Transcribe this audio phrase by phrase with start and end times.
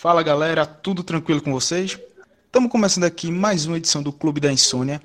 [0.00, 1.98] Fala galera, tudo tranquilo com vocês?
[2.46, 4.98] Estamos começando aqui mais uma edição do Clube da Insônia,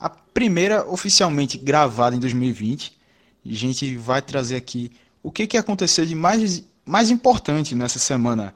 [0.00, 2.96] a primeira oficialmente gravada em 2020.
[3.44, 4.90] E a gente vai trazer aqui
[5.22, 8.54] o que, que aconteceu de mais, mais importante nessa semana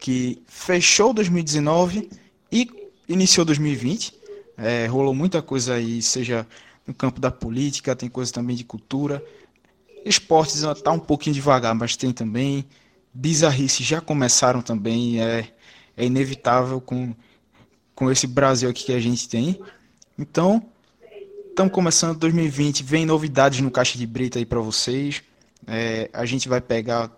[0.00, 2.10] que fechou 2019
[2.50, 2.68] e
[3.08, 4.12] iniciou 2020.
[4.58, 6.44] É, rolou muita coisa aí, seja
[6.84, 9.24] no campo da política, tem coisa também de cultura.
[10.04, 12.66] Esportes está um pouquinho devagar, mas tem também.
[13.12, 15.48] Bizarrices já começaram também, é,
[15.96, 17.14] é inevitável com,
[17.94, 19.60] com esse Brasil aqui que a gente tem.
[20.18, 20.64] Então,
[21.48, 25.22] estamos começando 2020, vem novidades no Caixa de Brita aí para vocês.
[25.66, 27.10] É, a gente vai pegar,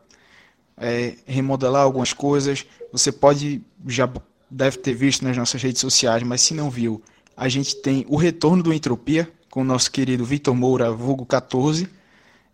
[0.77, 2.67] é, remodelar algumas coisas.
[2.91, 4.11] Você pode, já
[4.51, 7.03] deve ter visto nas nossas redes sociais, mas se não viu,
[7.37, 11.89] a gente tem o retorno do Entropia com o nosso querido Vitor Moura, vulgo 14.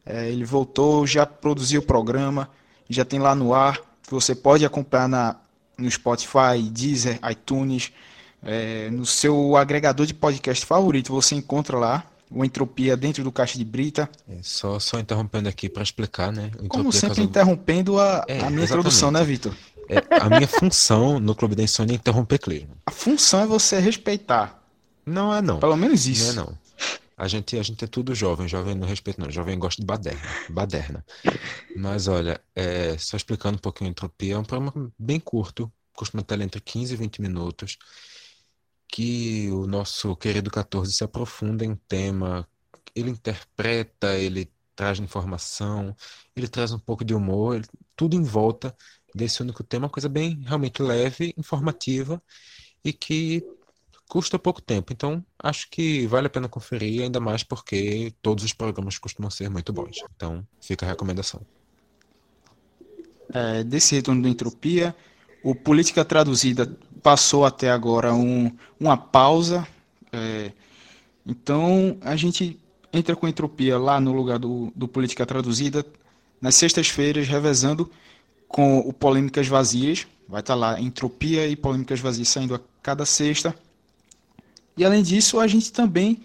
[0.05, 2.51] É, ele voltou, já produziu o programa,
[2.89, 3.81] já tem lá no ar.
[4.11, 5.37] Você pode acompanhar na,
[5.77, 7.93] no Spotify, Deezer, iTunes,
[8.43, 11.13] é, no seu agregador de podcast favorito.
[11.13, 14.09] Você encontra lá o Entropia dentro do Caixa de Brita.
[14.29, 16.47] É, só, só interrompendo aqui para explicar, né?
[16.47, 18.65] Entropia Como sempre, interrompendo a, é, a minha exatamente.
[18.65, 19.55] introdução, né, Vitor?
[19.89, 22.77] É, a minha função no Clube da Insônia é interromper Clisma.
[22.87, 24.63] A função é você respeitar.
[25.07, 25.59] Não é não.
[25.59, 26.35] Pelo menos isso.
[26.35, 26.68] Não é não.
[27.19, 30.23] A gente, a gente é tudo jovem, jovem não respeita não, jovem gosta de baderna,
[30.49, 31.05] baderna.
[31.77, 36.23] Mas olha, é, só explicando um pouquinho a entropia, é um programa bem curto, costuma
[36.23, 37.77] ter entre 15 e 20 minutos,
[38.87, 42.49] que o nosso querido 14 se aprofunda em tema,
[42.95, 45.97] ele interpreta, ele traz informação,
[46.37, 48.73] ele traz um pouco de humor, ele, tudo em volta
[49.13, 52.23] desse único tema, uma coisa bem realmente leve, informativa
[52.85, 53.45] e que
[54.09, 54.93] custa pouco tempo.
[54.93, 59.51] Então, acho que vale a pena conferir, ainda mais porque todos os programas costumam ser
[59.51, 60.03] muito bons.
[60.17, 61.43] Então, fica a recomendação.
[63.33, 64.97] É, desse retorno da entropia,
[65.43, 68.51] o Política Traduzida passou até agora um,
[68.81, 69.69] uma pausa.
[70.11, 70.53] É,
[71.27, 72.59] então, a gente
[72.93, 75.85] entra com entropia lá no lugar do, do Política Traduzida,
[76.41, 77.91] nas sextas-feiras, revezando
[78.49, 80.07] com o Polêmicas Vazias.
[80.27, 83.55] Vai estar lá entropia e polêmicas vazias saindo a cada sexta.
[84.79, 86.21] E além disso, a gente também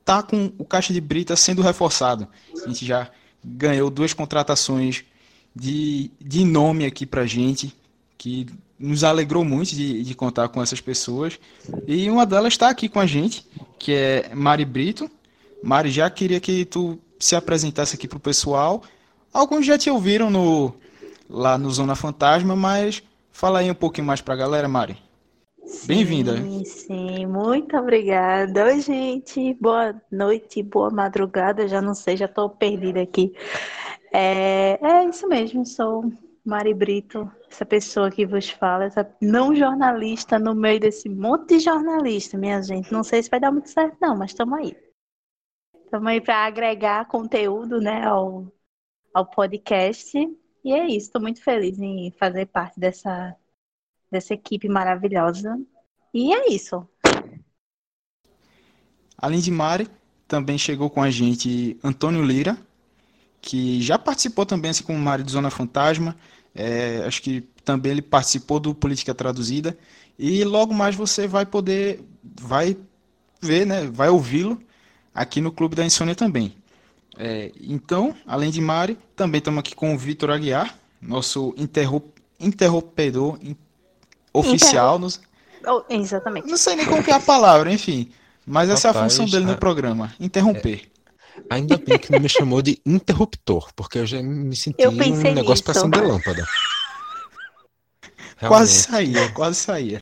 [0.00, 2.28] está com o caixa de brita sendo reforçado.
[2.64, 3.10] A gente já
[3.44, 5.04] ganhou duas contratações
[5.54, 7.74] de, de nome aqui para gente,
[8.16, 8.46] que
[8.78, 11.38] nos alegrou muito de, de contar com essas pessoas.
[11.86, 13.44] E uma delas está aqui com a gente,
[13.78, 15.10] que é Mari Brito.
[15.62, 18.82] Mari, já queria que tu se apresentasse aqui para o pessoal.
[19.32, 20.72] Alguns já te ouviram no,
[21.28, 23.02] lá no Zona Fantasma, mas
[23.32, 25.05] fala aí um pouquinho mais para a galera, Mari.
[25.84, 26.36] Bem-vinda.
[26.36, 28.66] Sim, sim, muito obrigada.
[28.66, 29.52] Oi, gente.
[29.54, 31.66] Boa noite, boa madrugada.
[31.66, 33.32] Já não sei, já estou perdida aqui.
[34.12, 36.04] É, é isso mesmo, sou
[36.44, 41.64] Mari Brito, essa pessoa que vos fala, essa não jornalista no meio desse monte de
[41.64, 42.92] jornalista, minha gente.
[42.92, 44.76] Não sei se vai dar muito certo, não, mas estamos aí.
[45.84, 48.46] Estamos aí para agregar conteúdo né, ao,
[49.12, 50.16] ao podcast.
[50.64, 53.36] E é isso, estou muito feliz em fazer parte dessa
[54.10, 55.58] dessa equipe maravilhosa.
[56.12, 56.86] E é isso.
[59.18, 59.88] Além de Mari,
[60.28, 62.58] também chegou com a gente Antônio Lira,
[63.40, 66.16] que já participou também, assim como Mari, do Zona Fantasma.
[66.54, 69.76] É, acho que também ele participou do Política Traduzida.
[70.18, 72.76] E logo mais você vai poder, vai
[73.40, 74.60] ver, né, vai ouvi-lo
[75.14, 76.54] aqui no Clube da Insônia também.
[77.18, 81.54] É, então, além de Mari, também estamos aqui com o Vitor Aguiar, nosso
[82.38, 83.38] interrompedor,
[84.38, 84.98] oficial.
[84.98, 85.20] Nos...
[85.66, 86.48] Oh, exatamente.
[86.48, 88.10] Não sei nem como que é a palavra, enfim.
[88.46, 90.88] Mas essa Rapaz, é a função dele no programa, interromper.
[91.50, 94.92] É, ainda bem que não me chamou de interruptor, porque eu já me senti um
[95.34, 96.46] negócio para acender lâmpada.
[98.38, 98.48] Realmente.
[98.48, 99.98] Quase saía, quase saía.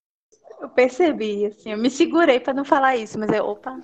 [0.60, 3.78] Eu percebi, assim, eu me segurei para não falar isso, mas eu, opa.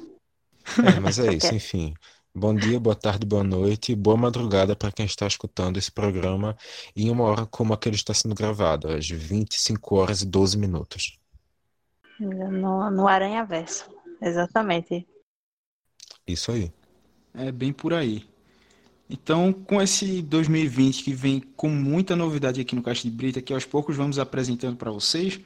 [0.84, 1.94] É, mas é isso, enfim.
[2.32, 6.56] Bom dia, boa tarde, boa noite, boa madrugada para quem está escutando esse programa
[6.94, 11.18] em uma hora como aquele está sendo gravado, às 25 horas e 12 minutos.
[12.20, 13.84] No, no Aranha Verso,
[14.22, 15.04] exatamente.
[16.24, 16.72] Isso aí.
[17.34, 18.24] É bem por aí.
[19.08, 23.52] Então, com esse 2020 que vem com muita novidade aqui no Caixa de Brita, que
[23.52, 25.40] aos poucos vamos apresentando para vocês,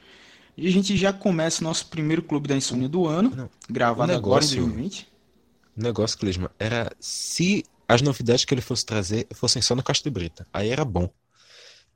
[0.55, 4.11] e a gente já começa o nosso primeiro Clube da Insônia do ano, Não, gravado
[4.11, 4.59] negócio...
[4.59, 5.14] agora em 2020
[5.75, 10.09] negócio, Clisma, era se as novidades que ele fosse trazer fossem só no Caixa de
[10.09, 10.47] Brita.
[10.51, 11.09] Aí era bom.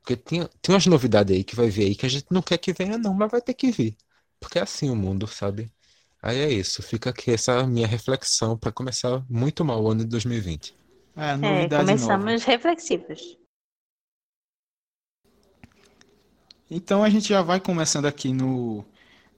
[0.00, 2.58] Porque tem, tem umas novidades aí que vai vir aí que a gente não quer
[2.58, 3.96] que venha, não, mas vai ter que vir.
[4.38, 5.70] Porque é assim o mundo, sabe?
[6.22, 6.82] Aí é isso.
[6.82, 10.74] Fica aqui essa minha reflexão para começar muito mal o ano de 2020.
[11.16, 12.44] É, é começamos nova.
[12.46, 13.38] reflexivos.
[16.70, 18.84] Então a gente já vai começando aqui no,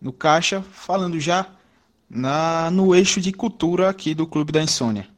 [0.01, 1.51] no caixa, falando já
[2.15, 5.09] na, no eixo de cultura aqui do Clube da Insônia.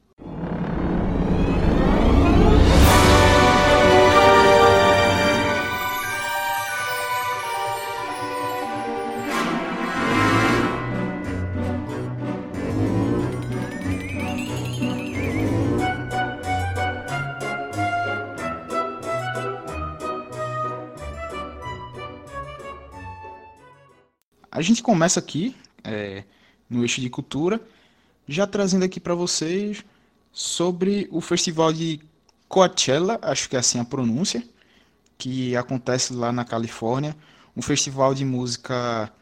[24.53, 26.23] A gente começa aqui é,
[26.69, 27.61] no eixo de cultura,
[28.27, 29.85] já trazendo aqui para vocês
[30.33, 32.01] sobre o festival de
[32.49, 34.43] Coachella, acho que é assim a pronúncia,
[35.17, 37.17] que acontece lá na Califórnia,
[37.57, 39.13] um festival de música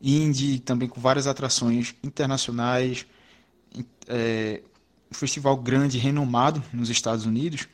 [0.00, 3.06] indie, também com várias atrações internacionais,
[4.06, 4.62] é,
[5.10, 7.68] um festival grande, renomado nos Estados Unidos,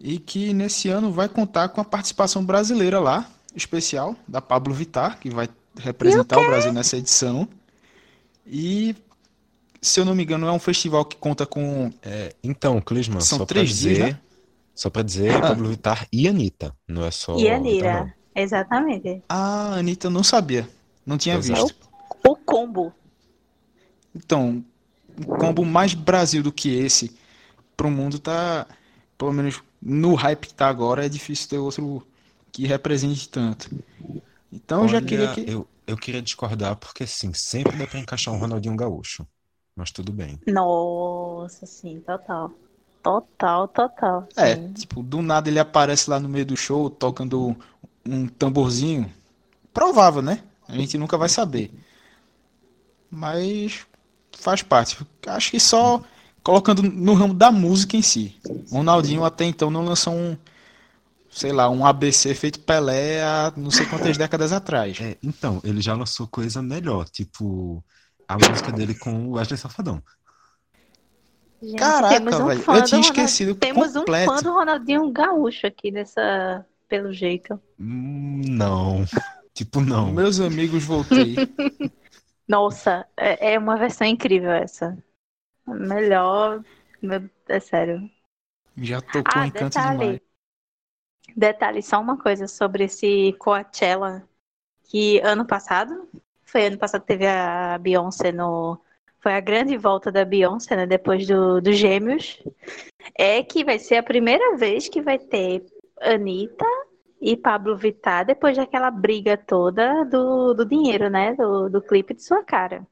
[0.00, 5.18] e que nesse ano vai contar com a participação brasileira lá, especial, da Pablo Vittar,
[5.18, 7.48] que vai representar o Brasil nessa edição.
[8.50, 8.94] E,
[9.80, 11.92] se eu não me engano, é um festival que conta com.
[12.02, 14.20] É, então, Clisman, São só três pra dias, dizer, né?
[14.74, 15.40] só pra dizer, Ah.
[15.40, 18.10] Pablo Vittar e Anitta, não é só E a não.
[18.34, 19.22] exatamente.
[19.28, 20.68] Ah, Anitta, eu não sabia.
[21.04, 21.62] Não tinha Exato.
[21.66, 21.88] visto.
[22.26, 22.92] O combo.
[24.14, 24.64] Então,
[25.18, 27.16] um combo mais Brasil do que esse
[27.76, 28.66] pro mundo tá,
[29.16, 32.06] pelo menos no hype que tá agora, é difícil ter outro
[32.50, 33.70] que represente tanto.
[34.52, 35.44] Então eu já Olha, queria que.
[35.48, 39.26] eu, eu queria discordar porque, sim, sempre dá pra encaixar um Ronaldinho Gaúcho,
[39.74, 40.38] mas tudo bem.
[40.46, 42.52] Nossa, sim, total.
[43.02, 44.28] Total, total.
[44.36, 44.72] É, sim.
[44.74, 47.56] tipo, do nada ele aparece lá no meio do show tocando
[48.06, 49.10] um tamborzinho.
[49.72, 50.42] Provável, né?
[50.68, 51.72] A gente nunca vai saber.
[53.10, 53.86] Mas
[54.32, 54.98] faz parte.
[55.26, 56.02] Acho que só
[56.42, 58.36] colocando no ramo da música em si.
[58.70, 60.36] O Ronaldinho até então não lançou um,
[61.30, 64.98] sei lá, um ABC feito Pelé há não sei quantas décadas atrás.
[65.00, 67.84] É, então, ele já lançou coisa melhor, tipo
[68.26, 70.02] a música dele com o Wesley Safadão.
[71.60, 74.32] Gente, Caraca, temos um velho, eu tinha Ronald- esquecido Temos um completo.
[74.32, 77.60] fã do Ronaldinho Gaúcho aqui nessa, pelo jeito.
[77.80, 79.04] Hum, Não,
[79.54, 80.12] tipo, não.
[80.12, 81.34] Meus amigos, voltei.
[82.46, 84.96] Nossa, é, é uma versão incrível essa.
[85.66, 86.62] Melhor,
[87.48, 88.08] é sério.
[88.76, 89.98] Já tocou Ah, em canto detalhe.
[89.98, 90.20] demais.
[91.38, 94.28] Detalhe, só uma coisa sobre esse Coachella,
[94.90, 96.08] que ano passado,
[96.42, 98.76] foi ano passado que teve a Beyoncé no...
[99.20, 102.42] Foi a grande volta da Beyoncé, né, depois do, do Gêmeos.
[103.14, 105.64] É que vai ser a primeira vez que vai ter
[106.00, 106.66] Anitta
[107.20, 112.22] e Pablo Vittar depois daquela briga toda do, do dinheiro, né, do, do clipe de
[112.24, 112.84] sua cara.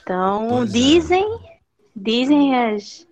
[0.00, 0.72] Então, Pois é.
[0.72, 1.58] dizem,
[1.94, 3.06] dizem as,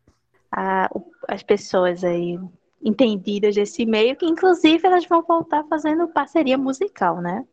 [0.50, 0.88] a-
[1.28, 2.38] as pessoas aí
[2.86, 7.44] entendidas desse meio, que inclusive elas vão voltar fazendo parceria musical, né?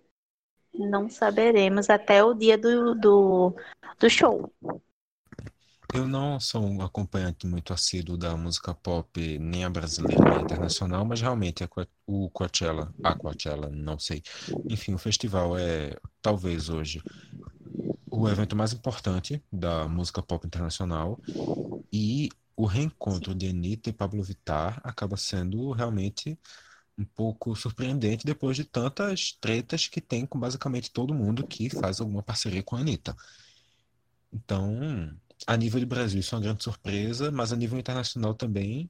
[0.73, 3.55] Não saberemos até o dia do, do,
[3.99, 4.53] do show.
[5.91, 10.41] Eu não sou um acompanhante muito assíduo da música pop, nem a brasileira, nem a
[10.41, 11.69] internacional, mas realmente a
[12.05, 14.21] o Coachella, a Coachella, não sei.
[14.69, 17.01] Enfim, o festival é talvez hoje
[18.09, 21.19] o evento mais importante da música pop internacional
[21.91, 26.37] e o reencontro de Anitta e Pablo Vittar acaba sendo realmente
[26.97, 31.99] um pouco surpreendente depois de tantas tretas que tem com basicamente todo mundo que faz
[31.99, 33.15] alguma parceria com a Anitta.
[34.31, 35.15] Então,
[35.47, 38.89] a nível de Brasil, isso é uma grande surpresa, mas a nível internacional também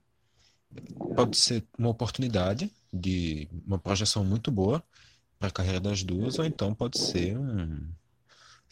[1.15, 4.83] pode ser uma oportunidade de uma projeção muito boa
[5.39, 7.87] para a carreira das duas, ou então pode ser um,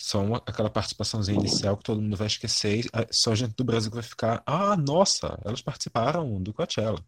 [0.04, 3.90] só uma- aquela participaçãozinha inicial que todo mundo vai esquecer, ah, só gente do Brasil
[3.90, 7.00] que vai ficar, ah, nossa, elas participaram do Coachella.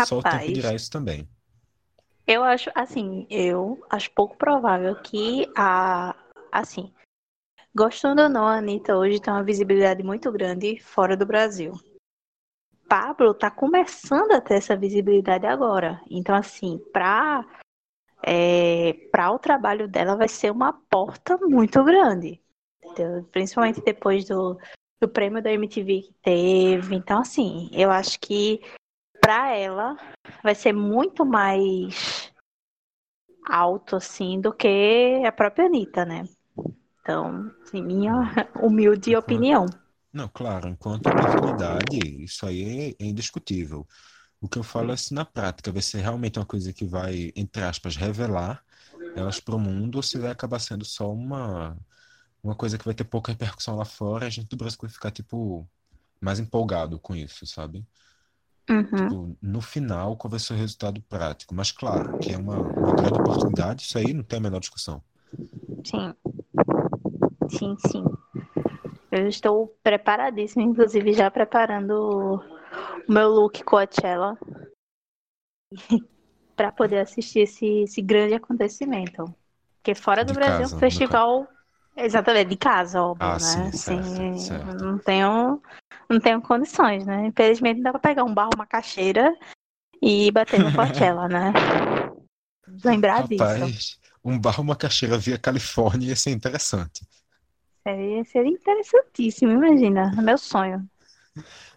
[0.00, 1.28] Só o tempo Rapaz, dirá isso também.
[2.26, 6.14] eu acho, assim, eu acho pouco provável que a,
[6.50, 6.92] assim,
[7.74, 11.72] gostando ou não, a Anitta hoje tem uma visibilidade muito grande fora do Brasil.
[12.88, 16.00] Pablo tá começando a ter essa visibilidade agora.
[16.10, 17.44] Então, assim, para
[19.10, 22.40] para o trabalho dela vai ser uma porta muito grande.
[22.84, 23.24] entendeu?
[23.24, 24.58] Principalmente depois do,
[25.00, 26.94] do prêmio da MTV que teve.
[26.94, 28.60] Então, assim, eu acho que
[29.20, 29.96] para ela
[30.42, 32.32] vai ser muito mais
[33.46, 36.24] alto, assim, do que a própria Anitta, né?
[37.00, 38.12] Então, assim, minha
[38.60, 39.66] humilde opinião.
[40.12, 43.86] Não, claro, enquanto oportunidade, isso aí é, é indiscutível.
[44.44, 47.32] O que eu falo é se na prática vai ser realmente uma coisa que vai,
[47.34, 48.62] entre aspas, revelar
[49.16, 51.74] elas para o mundo, ou se vai acabar sendo só uma,
[52.42, 54.90] uma coisa que vai ter pouca repercussão lá fora, e a gente do Brasil vai
[54.90, 55.66] ficar, tipo,
[56.20, 57.86] mais empolgado com isso, sabe?
[58.68, 58.84] Uhum.
[58.84, 61.54] Tipo, no final, qual vai ser o resultado prático?
[61.54, 65.02] Mas claro, que é uma, uma grande oportunidade, isso aí não tem a menor discussão.
[65.82, 66.14] Sim.
[67.48, 68.04] Sim, sim.
[69.10, 72.42] Eu estou preparadíssima, inclusive já preparando
[73.08, 74.38] o meu look Coachella
[76.56, 79.24] para poder assistir esse, esse grande acontecimento.
[79.76, 81.48] Porque fora do De Brasil é casa, um festival
[81.96, 83.38] exatamente de casa, óbvio, Ah, né?
[83.38, 84.84] sim, Assim, certo, certo.
[84.84, 85.62] não tenho
[86.08, 87.26] não tenho condições, né?
[87.26, 89.34] Infelizmente não dá para pegar um barro, uma caixeira
[90.00, 91.52] e bater no Coachella, né?
[92.84, 93.42] Lembrar disso.
[93.44, 97.06] Rapaz, um barro, uma caixeira via Califórnia ia ser interessante.
[97.82, 100.12] Seria, seria interessantíssimo, imagina.
[100.16, 100.88] É meu sonho.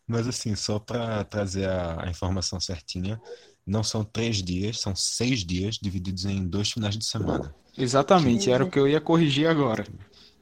[0.07, 3.21] Mas assim, só para trazer a, a informação certinha,
[3.65, 8.65] não são três dias, são seis dias divididos em dois finais de semana, Exatamente, era
[8.65, 9.85] o que eu ia corrigir agora.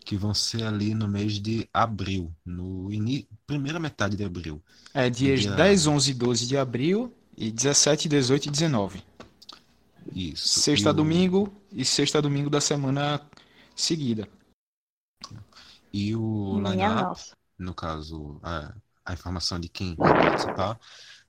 [0.06, 3.28] que vão ser ali no mês de abril, no ini...
[3.48, 4.64] primeira metade de abril.
[4.94, 9.04] É dias Dia- 10, 11 e 12 de abril e 17, 18 e 19.
[10.14, 10.60] Isso.
[10.60, 13.22] Sexta E o- domingo e sexta domingo da semana
[13.76, 14.28] seguida.
[15.94, 17.36] E o Minha line-up, nossa.
[17.58, 18.74] no caso, a,
[19.06, 20.80] a informação de quem vai participar,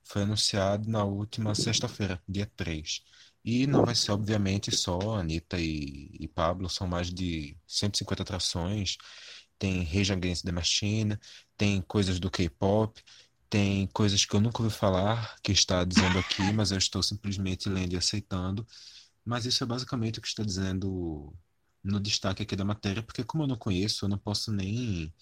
[0.03, 3.03] foi anunciado na última sexta-feira, dia 3.
[3.43, 8.97] E não vai ser, obviamente, só Anitta e, e Pablo, são mais de 150 atrações.
[9.59, 11.17] Tem Rage Against the Machine,
[11.57, 13.01] tem coisas do K-pop,
[13.49, 17.69] tem coisas que eu nunca ouvi falar, que está dizendo aqui, mas eu estou simplesmente
[17.69, 18.67] lendo e aceitando.
[19.25, 21.33] Mas isso é basicamente o que está dizendo
[21.83, 25.13] no destaque aqui da matéria, porque como eu não conheço, eu não posso nem.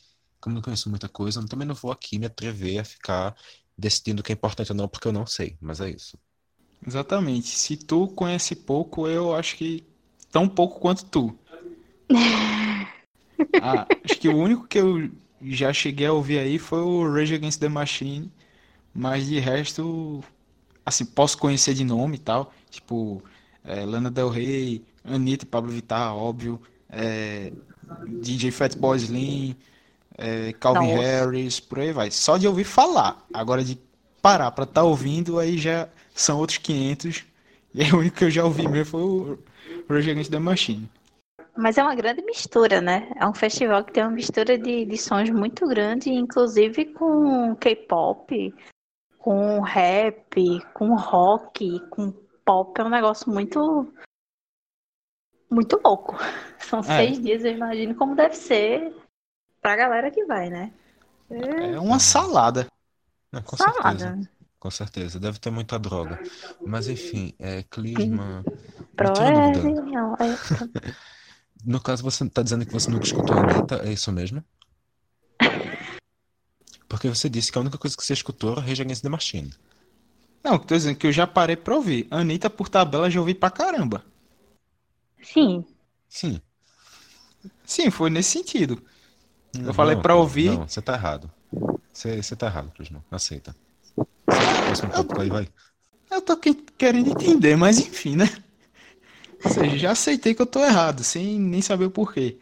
[0.45, 3.35] Como não conheço muita coisa, eu também não vou aqui me atrever a ficar
[3.75, 5.57] decidindo o que é importante ou não, porque eu não sei.
[5.59, 6.19] Mas é isso.
[6.85, 7.47] Exatamente.
[7.47, 9.83] Se tu conhece pouco, eu acho que
[10.31, 11.35] tão pouco quanto tu.
[13.61, 15.09] Ah, acho que o único que eu
[15.41, 18.31] já cheguei a ouvir aí foi o Rage Against the Machine,
[18.93, 20.23] mas de resto,
[20.85, 23.21] assim, posso conhecer de nome e tal, tipo,
[23.63, 27.51] é, Lana Del Rey, Anitta Pablo Vittar, óbvio, é,
[28.21, 29.55] DJ Fatboy Slim,
[30.17, 31.01] é, Calvin Nossa.
[31.01, 32.11] Harris, por aí vai.
[32.11, 33.25] Só de ouvir falar.
[33.33, 33.77] Agora de
[34.21, 37.25] parar pra estar ouvindo, aí já são outros 500.
[37.73, 39.39] E aí o único que eu já ouvi mesmo foi o
[39.89, 40.89] Rage Against the Machine.
[41.57, 43.11] Mas é uma grande mistura, né?
[43.15, 48.53] É um festival que tem uma mistura de, de sons muito grande, inclusive com K-pop,
[49.19, 52.11] com rap, com rock, com
[52.45, 52.79] pop.
[52.79, 53.93] É um negócio muito.
[55.49, 56.17] Muito louco.
[56.59, 58.93] São seis dias, eu imagino como deve ser
[59.65, 60.71] pra galera que vai, né?
[61.27, 62.67] É uma salada.
[63.31, 63.81] Não, com certeza.
[63.81, 64.29] Salada.
[64.59, 65.19] Com certeza.
[65.19, 66.21] Deve ter muita droga.
[66.63, 68.45] Mas enfim, é Clisma.
[68.95, 69.53] Pro é,
[70.21, 70.93] é-
[71.65, 74.43] No caso, você tá dizendo que você nunca escutou a Anitta, é isso mesmo?
[76.87, 79.51] Porque você disse que a única coisa que você escutou era Rage Against the Machine.
[80.43, 82.07] Não, tô dizendo que eu já parei pra ouvir.
[82.11, 84.05] Anitta por tabela já ouvi pra caramba.
[85.23, 85.65] Sim.
[86.07, 86.39] Sim.
[87.65, 88.79] Sim, foi nesse sentido.
[89.59, 90.51] Não, falei não, pra ouvir.
[90.51, 91.29] Não, você tá errado.
[91.91, 93.03] Você, você tá errado, Clisma.
[93.11, 93.55] Aceita.
[94.25, 95.47] Próximo tópico aí, vai.
[96.11, 98.29] Eu tô que- querendo entender, mas enfim, né?
[99.43, 102.37] Ou seja, já aceitei que eu tô errado, sem nem saber o porquê.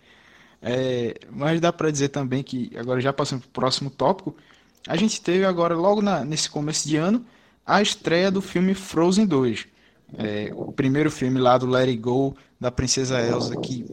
[0.61, 4.35] É, mas dá pra dizer também que, agora já passando pro próximo tópico,
[4.87, 7.25] a gente teve agora, logo na- nesse começo de ano,
[7.65, 9.67] a estreia do filme Frozen 2.
[10.17, 13.85] É, o primeiro filme lá do Let It Go, da Princesa Elsa, que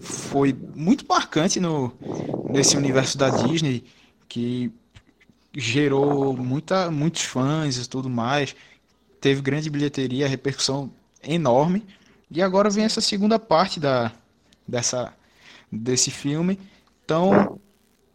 [0.00, 1.92] foi muito marcante no,
[2.48, 3.84] nesse universo da Disney,
[4.28, 4.72] que
[5.54, 8.54] gerou muita, muitos fãs e tudo mais,
[9.20, 10.90] teve grande bilheteria, repercussão
[11.22, 11.84] enorme,
[12.30, 14.12] e agora vem essa segunda parte da,
[14.66, 15.12] dessa,
[15.70, 16.58] desse filme.
[17.04, 17.58] Então,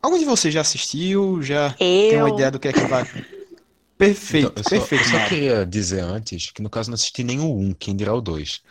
[0.02, 1.42] algum de vocês já assistiu?
[1.42, 2.34] Já tem uma Eu.
[2.36, 3.06] ideia do que é que vai?
[4.02, 7.24] Perfeito, Então, eu só, perfeito, eu só queria dizer antes que no caso não assisti
[7.24, 8.64] nem o 1, quem dirá o 2.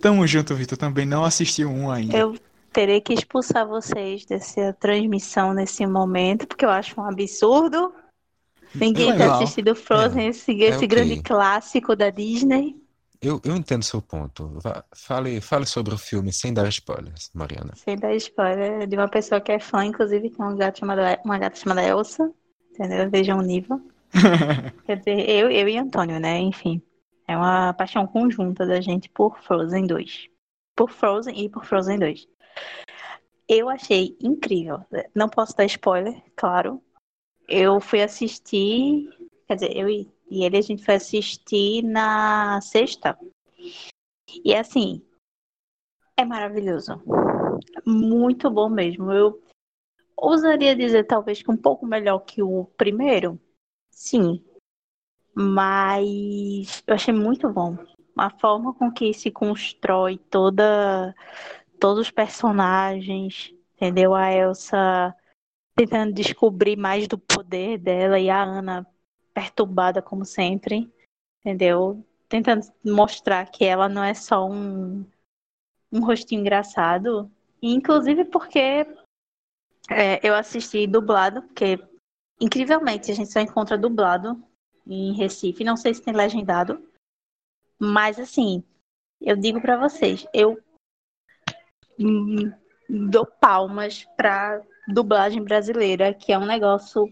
[0.00, 0.76] Tamo junto, Vitor.
[0.76, 2.16] Também não assistiu um ainda.
[2.16, 2.36] Eu
[2.72, 7.94] terei que expulsar vocês dessa transmissão nesse momento, porque eu acho um absurdo.
[8.74, 9.42] Ninguém Foi ter mal.
[9.42, 10.88] assistido Frozen, É, esse, esse ok.
[10.88, 12.74] grande clássico da Disney.
[13.20, 14.58] Eu, eu entendo seu ponto.
[14.92, 17.74] Fale, fale sobre o filme sem dar spoilers, Mariana.
[17.76, 21.38] Sem dar spoiler, de uma pessoa que é fã, inclusive tem um gato chamado, uma
[21.38, 22.28] gata chamada Elsa.
[22.72, 23.08] Entendeu?
[23.08, 23.80] Vejam o nível.
[24.86, 26.38] Quer dizer, eu, eu e Antônio, né?
[26.38, 26.82] Enfim.
[27.26, 30.28] É uma paixão conjunta da gente por Frozen 2.
[30.76, 32.28] Por Frozen e por Frozen 2.
[33.48, 34.84] Eu achei incrível.
[35.14, 36.82] Não posso dar spoiler, claro.
[37.48, 39.08] Eu fui assistir.
[39.46, 43.18] Quer dizer, eu e ele a gente foi assistir na sexta.
[44.44, 45.04] E assim,
[46.16, 47.02] é maravilhoso.
[47.86, 49.12] Muito bom mesmo.
[49.12, 49.42] Eu
[50.16, 53.38] ousaria dizer talvez que um pouco melhor que o primeiro.
[53.92, 54.42] Sim.
[55.34, 57.76] Mas eu achei muito bom.
[58.16, 61.14] A forma com que se constrói toda
[61.78, 64.14] todos os personagens, entendeu?
[64.14, 65.14] A Elsa
[65.74, 68.86] tentando descobrir mais do poder dela e a Ana
[69.34, 70.92] perturbada como sempre,
[71.40, 72.04] entendeu?
[72.28, 75.04] Tentando mostrar que ela não é só um,
[75.90, 77.30] um rostinho engraçado,
[77.60, 78.86] inclusive porque
[79.90, 81.78] é, eu assisti dublado, porque
[82.42, 84.42] incrivelmente a gente só encontra dublado
[84.86, 86.82] em Recife, não sei se tem legendado,
[87.78, 88.64] mas assim,
[89.20, 90.60] eu digo para vocês, eu
[92.88, 97.08] dou palmas para dublagem brasileira, que é um negócio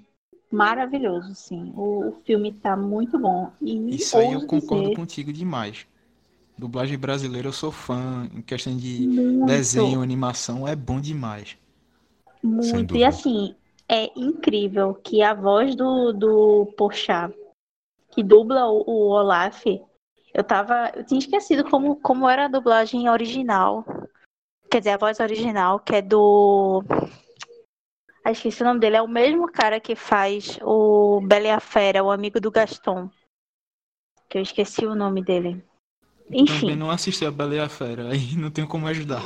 [0.50, 1.72] maravilhoso, sim.
[1.76, 3.52] O, o filme tá muito bom.
[3.60, 4.96] E Isso aí eu concordo dizer...
[4.96, 5.87] contigo demais.
[6.58, 9.46] Dublagem brasileira eu sou fã, em questão de muito.
[9.46, 11.56] desenho, animação, é bom demais.
[12.42, 12.96] Muito.
[12.96, 13.54] E assim,
[13.90, 17.35] é incrível que a voz do, do Porchat,
[18.12, 19.66] que dubla o, o Olaf,
[20.32, 20.92] eu tava.
[20.94, 23.85] Eu tinha esquecido como, como era a dublagem original.
[24.70, 26.85] Quer dizer, a voz original, que é do.
[28.25, 28.97] Ah, esqueci o nome dele.
[28.97, 33.11] É o mesmo cara que faz o Bela e a Fera, o amigo do Gaston.
[34.28, 35.64] Que eu esqueci o nome dele.
[36.30, 36.61] Enfim.
[36.61, 39.23] Também não assisti a Bela e a Fera, aí não tenho como ajudar.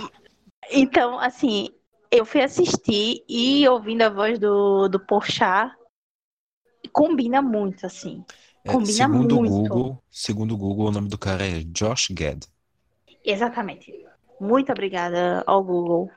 [0.71, 1.69] Então, assim,
[2.15, 5.75] eu fui assistir e ouvindo a voz do, do Porchat,
[6.93, 8.25] combina muito, assim.
[8.65, 9.51] É, combina segundo muito.
[9.51, 12.45] Google, segundo o Google, o nome do cara é Josh Gad.
[13.25, 13.93] Exatamente.
[14.41, 16.09] Muito obrigada ao Google.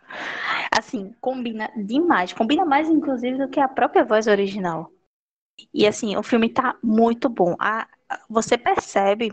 [0.78, 2.32] Assim, combina demais.
[2.32, 4.92] Combina mais, inclusive, do que a própria voz original.
[5.74, 7.56] E assim, o filme tá muito bom.
[7.60, 7.88] A,
[8.30, 9.32] você percebe,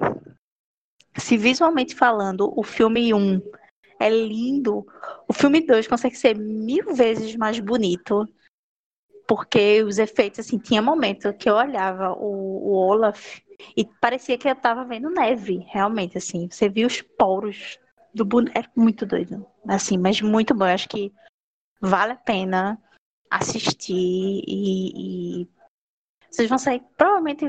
[1.17, 3.41] se visualmente falando, o filme 1
[4.01, 4.87] é lindo,
[5.29, 8.29] o filme 2 consegue ser mil vezes mais bonito.
[9.27, 13.41] Porque os efeitos, assim, tinha momento que eu olhava o, o Olaf
[13.75, 16.49] e parecia que eu tava vendo neve, realmente, assim.
[16.51, 17.79] Você via os poros
[18.13, 18.59] do boneco.
[18.59, 19.47] É muito doido.
[19.67, 20.67] Assim, mas muito bom.
[20.67, 21.11] Eu acho que
[21.81, 22.79] vale a pena
[23.31, 25.49] assistir e, e...
[26.31, 26.83] vocês vão sair.
[26.97, 27.47] Provavelmente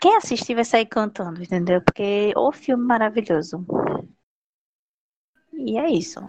[0.00, 1.80] quem assistir vai sair cantando, entendeu?
[1.80, 3.64] Porque o filme maravilhoso.
[5.56, 6.20] E é isso.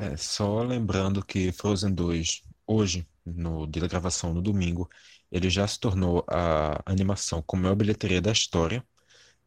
[0.00, 4.88] É, só lembrando que Frozen 2, hoje, no dia da gravação, no domingo,
[5.30, 8.84] ele já se tornou a animação com maior bilheteria da história.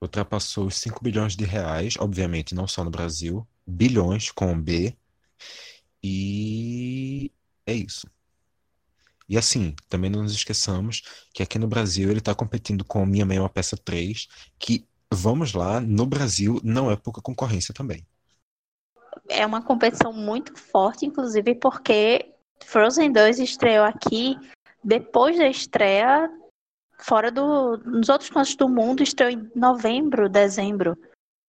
[0.01, 4.95] Ultrapassou os 5 bilhões de reais, obviamente não só no Brasil, bilhões com B.
[6.03, 7.31] E
[7.65, 8.07] é isso.
[9.27, 11.01] E assim, também não nos esqueçamos
[11.33, 14.27] que aqui no Brasil ele está competindo com Minha Mãe é uma Peça 3,
[14.59, 18.05] que, vamos lá, no Brasil não é pouca concorrência também.
[19.27, 22.33] É uma competição muito forte, inclusive porque
[22.63, 24.37] Frozen 2 estreou aqui
[24.83, 26.29] depois da estreia
[26.99, 27.77] fora do.
[27.77, 30.97] Nos outros cantos do mundo, estreou em novembro, dezembro.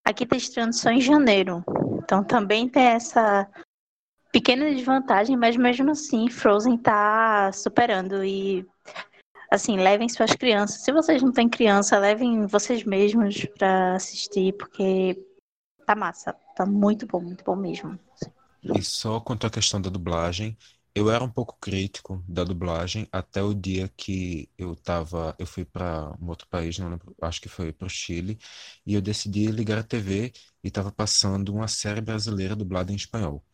[0.05, 1.63] Aqui está estreando só em janeiro.
[2.03, 3.49] Então também tem essa
[4.33, 8.67] pequena desvantagem, mas mesmo assim Frozen tá superando e
[9.51, 10.83] assim, levem suas crianças.
[10.83, 15.17] Se vocês não têm criança, levem vocês mesmos para assistir, porque
[15.87, 17.99] tá massa, tá muito bom, muito bom mesmo.
[18.63, 20.57] E só quanto à questão da dublagem,
[20.95, 25.65] eu era um pouco crítico da dublagem até o dia que eu tava, eu fui
[25.65, 28.39] para um outro país, não lembro, acho que foi para o Chile,
[28.85, 30.33] e eu decidi ligar a TV
[30.65, 33.45] e estava passando uma série brasileira dublada em espanhol.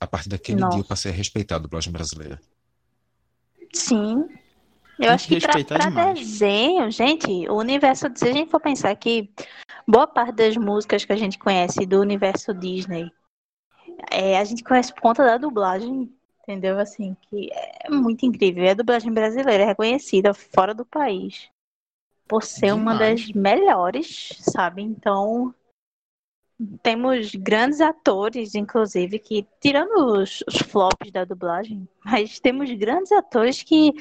[0.00, 0.72] A partir daquele Nossa.
[0.72, 2.40] dia eu passei a respeitar a dublagem brasileira.
[3.72, 4.28] Sim.
[4.98, 9.30] Eu acho que para desenho, gente, o universo, se a gente for pensar que
[9.90, 13.10] boa parte das músicas que a gente conhece do universo Disney,
[14.10, 16.10] é, a gente conhece por conta da dublagem
[16.50, 16.78] entendeu?
[16.78, 18.64] Assim, que é muito incrível.
[18.64, 21.48] E a dublagem brasileira é reconhecida fora do país
[22.26, 22.80] por ser Demais.
[22.80, 24.82] uma das melhores, sabe?
[24.82, 25.54] Então,
[26.82, 33.62] temos grandes atores, inclusive, que, tirando os, os flops da dublagem, mas temos grandes atores
[33.62, 33.92] que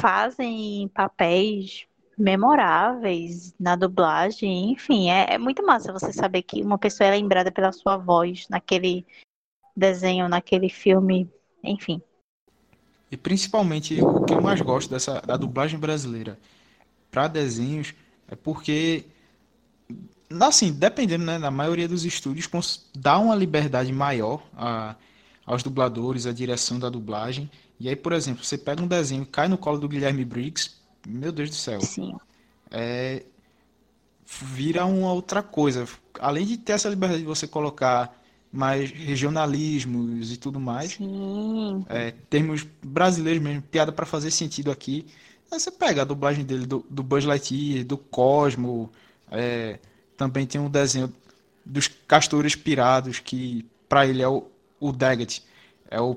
[0.00, 1.86] fazem papéis
[2.20, 7.50] memoráveis na dublagem, enfim, é, é, muito massa você saber que uma pessoa é lembrada
[7.50, 9.06] pela sua voz naquele
[9.74, 11.28] desenho, naquele filme
[11.64, 12.00] enfim.
[13.10, 16.38] E principalmente o que eu mais gosto dessa da dublagem brasileira
[17.10, 17.94] para desenhos
[18.28, 19.04] é porque
[20.40, 22.48] assim, dependendo, né, na maioria dos estúdios
[22.94, 24.94] dá uma liberdade maior a,
[25.44, 27.50] aos dubladores, a direção da dublagem.
[27.80, 31.32] E aí, por exemplo, você pega um desenho, cai no colo do Guilherme Briggs, meu
[31.32, 31.80] Deus do céu.
[31.80, 32.16] Sim.
[32.70, 33.24] É,
[34.26, 35.86] vira uma outra coisa.
[36.18, 38.16] Além de ter essa liberdade de você colocar
[38.52, 40.98] mais regionalismos e tudo mais.
[41.88, 45.06] É, termos brasileiros mesmo, piada para fazer sentido aqui.
[45.50, 48.90] Aí você pega a dublagem dele do, do Buzz Lightyear, do Cosmo,
[49.30, 49.78] é,
[50.16, 51.12] também tem um desenho
[51.64, 54.46] dos castores pirados, que para ele é o,
[54.78, 55.42] o Daggett,
[55.90, 56.16] é o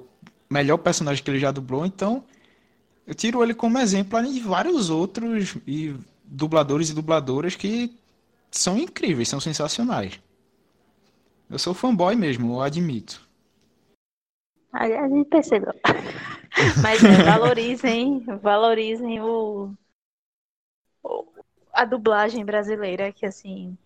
[0.49, 2.23] melhor personagem que ele já dublou, então
[3.05, 7.95] eu tiro ele como exemplo além de vários outros e dubladores e dubladoras que
[8.49, 10.19] são incríveis, são sensacionais.
[11.49, 13.27] Eu sou fanboy mesmo, eu admito.
[14.71, 15.73] A, gente percebeu.
[16.81, 19.71] Mas é, valorizem, valorizem o,
[21.03, 21.25] o,
[21.71, 23.77] a dublagem brasileira, que assim,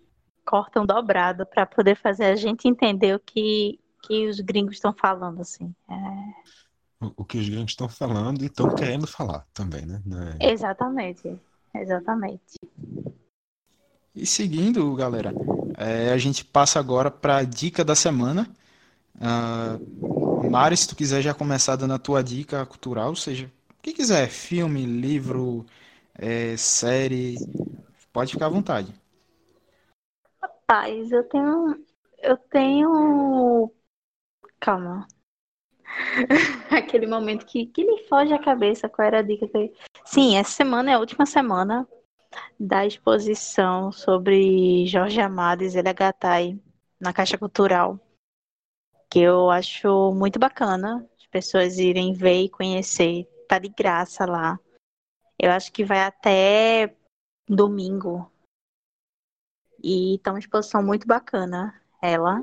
[0.45, 5.41] cortam dobrado para poder fazer a gente entender o que, que os gringos estão falando,
[5.41, 5.73] assim.
[5.89, 6.56] É...
[6.99, 10.01] O, que os gringos estão falando e estão querendo falar também, né?
[10.39, 10.51] É...
[10.51, 11.39] Exatamente,
[11.75, 12.55] exatamente.
[14.15, 15.31] E seguindo, galera,
[15.77, 18.49] é, a gente passa agora para a dica da semana.
[19.15, 23.93] Uh, Mari, se tu quiser já começar dando a tua dica cultural, seja o que
[23.93, 25.65] quiser, filme, livro,
[26.15, 27.37] é, série,
[28.11, 28.91] pode ficar à vontade.
[30.41, 31.85] Rapaz, eu tenho.
[32.17, 33.71] Eu tenho.
[34.59, 35.07] Calma.
[36.71, 39.73] Aquele momento que, que lhe foge a cabeça, qual era a dica que
[40.05, 41.87] Sim, essa semana é a última semana
[42.59, 46.59] da exposição sobre Jorge Amado e Zélia Gattai
[46.99, 47.99] na Caixa Cultural,
[49.09, 53.27] que eu acho muito bacana as pessoas irem ver e conhecer.
[53.47, 54.59] Tá de graça lá.
[55.39, 56.95] Eu acho que vai até
[57.47, 58.31] domingo.
[59.81, 62.41] E tá uma exposição muito bacana, ela.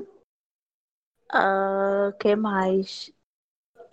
[1.33, 3.14] O uh, que mais?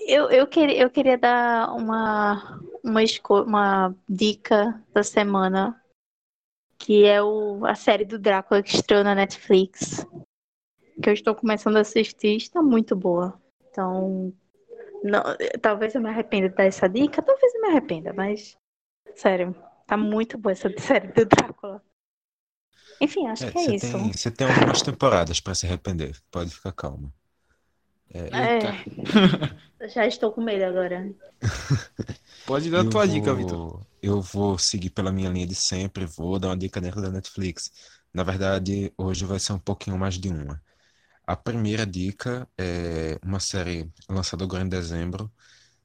[0.07, 3.01] Eu, eu, queria, eu queria dar uma, uma,
[3.47, 5.81] uma dica da semana
[6.79, 10.05] que é o, a série do Drácula que estreou na Netflix.
[11.01, 13.41] Que eu estou começando a assistir, está muito boa.
[13.71, 14.35] Então,
[15.03, 15.23] não,
[15.61, 18.57] talvez eu me arrependa dessa dica, talvez eu me arrependa, mas
[19.15, 19.55] sério,
[19.87, 21.83] tá muito boa essa série do Drácula.
[23.01, 23.93] Enfim, acho é, que é isso.
[23.93, 27.13] Tem, você tem algumas temporadas para se arrepender, pode ficar calma.
[28.15, 29.89] É, é.
[29.89, 31.11] já estou com medo agora.
[32.47, 33.87] Pode dar a tua vou, dica, Vitor.
[34.03, 37.73] Eu vou seguir pela minha linha de sempre, vou dar uma dica dentro da Netflix.
[38.13, 40.63] Na verdade, hoje vai ser um pouquinho mais de uma.
[41.27, 45.33] A primeira dica é uma série lançada agora em dezembro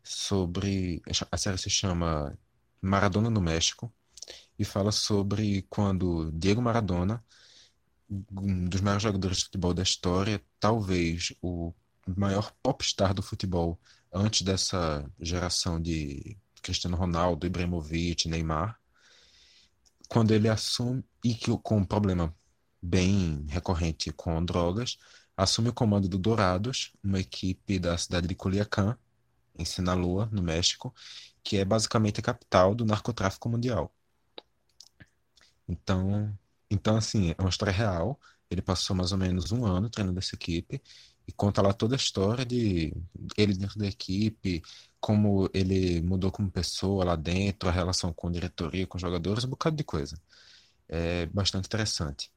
[0.03, 1.01] sobre.
[1.31, 2.37] A série se chama
[2.81, 3.91] Maradona no México
[4.59, 7.23] e fala sobre quando Diego Maradona,
[8.09, 11.73] um dos maiores jogadores de futebol da história, talvez o
[12.15, 13.79] maior popstar do futebol
[14.13, 18.79] antes dessa geração de Cristiano Ronaldo, Ibrahimovic, Neymar,
[20.07, 22.33] quando ele assume, e que com um problema
[22.81, 24.97] bem recorrente com drogas,
[25.35, 28.97] assume o comando do Dourados, uma equipe da cidade de Culiacán,
[29.57, 30.93] em Sinaloa, no México,
[31.43, 33.93] que é basicamente a capital do narcotráfico mundial.
[35.67, 36.37] Então,
[36.69, 38.19] então assim, é uma história real.
[38.49, 40.81] Ele passou mais ou menos um ano treinando essa equipe
[41.27, 42.93] e conta lá toda a história de
[43.37, 44.63] ele dentro da equipe,
[44.99, 49.43] como ele mudou como pessoa lá dentro, a relação com a diretoria, com os jogadores,
[49.43, 50.19] um bocado de coisa.
[50.87, 52.31] É bastante interessante.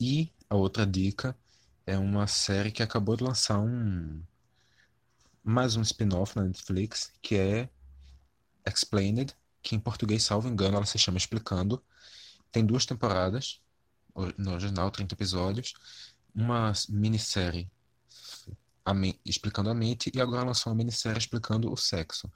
[0.00, 1.36] E a outra dica
[1.86, 4.22] é uma série que acabou de lançar um
[5.42, 7.68] mais um spin-off na Netflix, que é
[8.66, 11.82] Explained, que em português, salvo engano, ela se chama Explicando.
[12.52, 13.60] Tem duas temporadas,
[14.36, 15.74] no original, 30 episódios,
[16.34, 17.70] uma minissérie
[18.84, 18.92] a
[19.24, 22.30] explicando a mente e agora lançou uma minissérie explicando o sexo.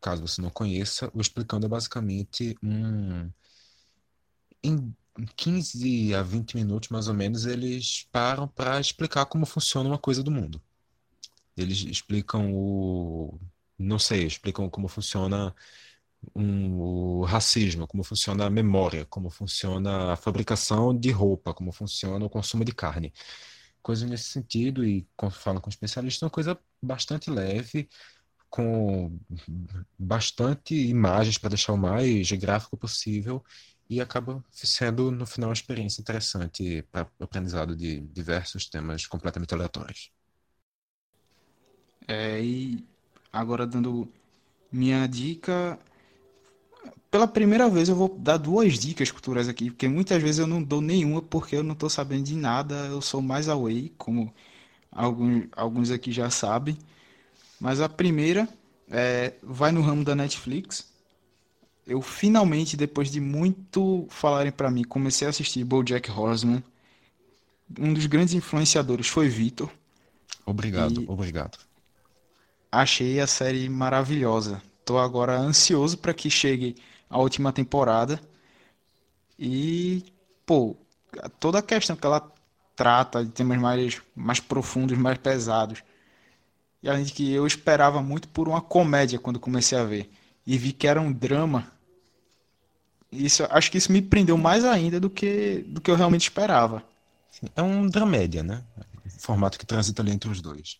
[0.00, 3.30] Caso você não conheça, o Explicando é basicamente um.
[4.62, 4.94] Em
[5.36, 10.22] 15 a 20 minutos, mais ou menos, eles param para explicar como funciona uma coisa
[10.22, 10.60] do mundo.
[11.56, 13.38] Eles explicam o.
[13.78, 15.54] Não sei, explicam como funciona
[16.34, 22.24] um, o racismo, como funciona a memória, como funciona a fabricação de roupa, como funciona
[22.24, 23.12] o consumo de carne.
[23.82, 27.88] Coisas nesse sentido, e quando falam com especialistas, é uma coisa bastante leve,
[28.50, 29.18] com
[29.98, 33.42] bastante imagens para deixar o mais gráfico possível,
[33.88, 39.52] e acaba sendo, no final, uma experiência interessante para o aprendizado de diversos temas completamente
[39.52, 40.12] aleatórios.
[42.06, 42.84] É, e
[43.32, 44.08] agora dando
[44.70, 45.78] minha dica,
[47.10, 50.62] pela primeira vez eu vou dar duas dicas culturais aqui, porque muitas vezes eu não
[50.62, 54.32] dou nenhuma porque eu não estou sabendo de nada, eu sou mais away, como
[54.90, 56.78] alguns, alguns aqui já sabem.
[57.60, 58.48] Mas a primeira
[58.88, 60.88] é, vai no ramo da Netflix.
[61.86, 66.62] Eu finalmente, depois de muito falarem para mim, comecei a assistir BoJack Horseman.
[67.78, 69.70] Um dos grandes influenciadores foi Vitor.
[70.46, 71.58] Obrigado, obrigado.
[72.70, 76.74] Achei a série maravilhosa tô agora ansioso para que chegue
[77.10, 78.20] a última temporada.
[79.38, 80.04] E,
[80.46, 80.76] pô,
[81.40, 82.32] toda a questão que ela
[82.76, 85.82] trata de temas mais, mais profundos, mais pesados.
[86.82, 90.10] E além de que eu esperava muito por uma comédia quando comecei a ver.
[90.46, 91.70] E vi que era um drama.
[93.12, 96.82] Isso, acho que isso me prendeu mais ainda do que, do que eu realmente esperava.
[97.56, 98.64] É um dramédia, né?
[99.18, 100.78] Formato que transita ali entre os dois.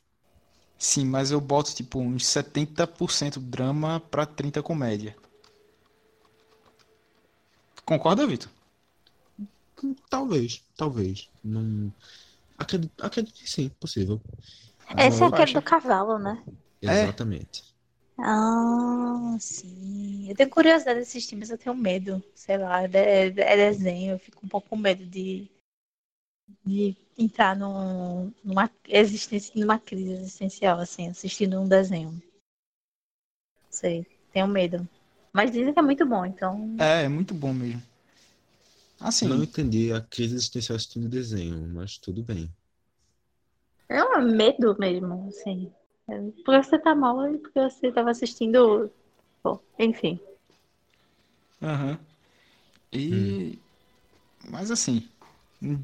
[0.79, 5.15] Sim, mas eu boto tipo uns 70% drama para 30 comédia.
[7.85, 8.51] Concorda, Vitor?
[10.09, 11.31] Talvez, talvez.
[11.43, 11.93] Não...
[12.59, 14.21] Acredito, acredito que sim, possível.
[14.99, 16.43] Esse é aquele do cavalo, né?
[16.83, 17.05] É.
[17.05, 17.65] Exatamente.
[18.19, 20.29] Ah, sim.
[20.29, 22.23] Eu tenho curiosidade de assistir, mas eu tenho medo.
[22.35, 25.51] Sei lá, é, é desenho, eu fico um pouco com medo de,
[26.65, 32.23] de entrar num, numa existência, numa crise existencial, assim, assistindo um desenho.
[33.71, 34.87] Sei, tenho medo.
[35.33, 36.77] Mas dizem que é muito bom, então.
[36.79, 37.83] É, é muito bom mesmo.
[39.01, 42.51] Assim, Não entendi a crise existencial assistindo desenho, mas tudo bem.
[43.91, 45.71] É um medo mesmo, assim.
[46.09, 48.91] É, Porque você tá mal e porque você tava assistindo.
[49.45, 50.19] Bom, enfim.
[51.63, 51.99] Aham.
[52.93, 53.59] E.
[54.51, 55.09] Mas assim,
[55.61, 55.81] no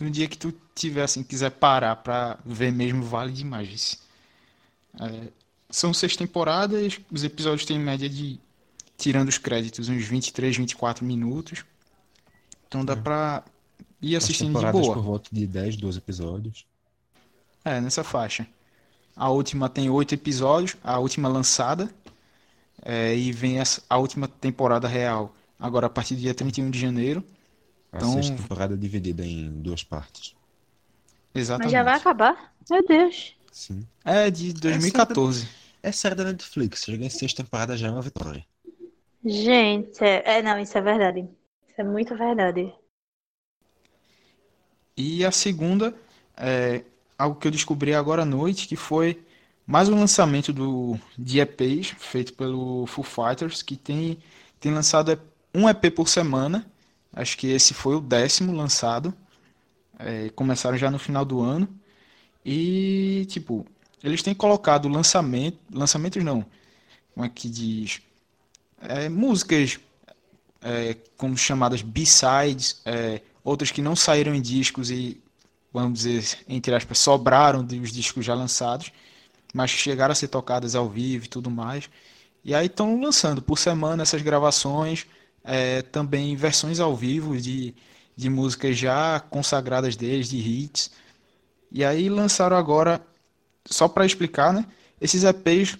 [0.00, 3.68] no dia que tu tiver assim, quiser parar pra ver mesmo, vale demais.
[3.68, 3.98] isso.
[5.00, 5.28] É,
[5.70, 8.40] são seis temporadas, os episódios têm média de,
[8.98, 11.64] tirando os créditos, uns 23, 24 minutos.
[12.66, 13.42] Então dá pra
[14.02, 14.94] ir As assistindo de boa.
[14.94, 16.66] por volta de 10, 12 episódios.
[17.64, 18.46] É, nessa faixa.
[19.16, 21.88] A última tem oito episódios, a última lançada,
[22.82, 26.78] é, e vem essa- a última temporada real, agora a partir do dia 31 de
[26.78, 27.24] janeiro.
[27.90, 30.34] A Então- sexta temporada dividida em duas partes.
[31.34, 31.72] Mas Exatamente.
[31.72, 32.52] já vai acabar?
[32.70, 33.34] Meu Deus.
[33.50, 33.86] Sim.
[34.04, 35.48] É de 2014.
[35.82, 36.84] É série da Netflix.
[36.84, 38.44] Chegar em sexta temporada já é uma vitória.
[39.28, 41.20] Gente, é, é, não, isso é verdade.
[41.68, 42.72] Isso é muito verdade.
[44.96, 45.94] E a segunda
[46.34, 46.82] é
[47.18, 49.22] algo que eu descobri agora à noite, que foi
[49.66, 54.18] mais um lançamento do, de EPs feito pelo Foo Fighters, que tem,
[54.58, 55.20] tem lançado
[55.54, 56.66] um EP por semana.
[57.12, 59.12] Acho que esse foi o décimo lançado.
[59.98, 61.68] É, começaram já no final do ano.
[62.42, 63.66] E, tipo,
[64.02, 66.46] eles têm colocado lançamento, lançamentos não,
[67.14, 68.00] como é que diz?
[68.80, 69.78] É, músicas
[70.62, 75.20] é, como chamadas B-sides, é, outras que não saíram em discos e,
[75.72, 78.92] vamos dizer, entre aspas, sobraram dos discos já lançados,
[79.54, 81.88] mas chegaram a ser tocadas ao vivo e tudo mais.
[82.44, 85.06] E aí estão lançando por semana essas gravações,
[85.44, 87.74] é, também versões ao vivo de,
[88.16, 90.90] de músicas já consagradas deles, de hits.
[91.70, 93.00] E aí lançaram agora,
[93.64, 94.66] só para explicar, né?
[95.00, 95.76] Esses EPs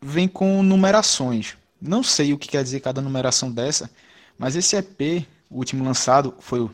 [0.00, 1.56] vêm com numerações.
[1.84, 3.90] Não sei o que quer dizer cada numeração dessa,
[4.38, 6.70] mas esse EP, o último lançado, foi o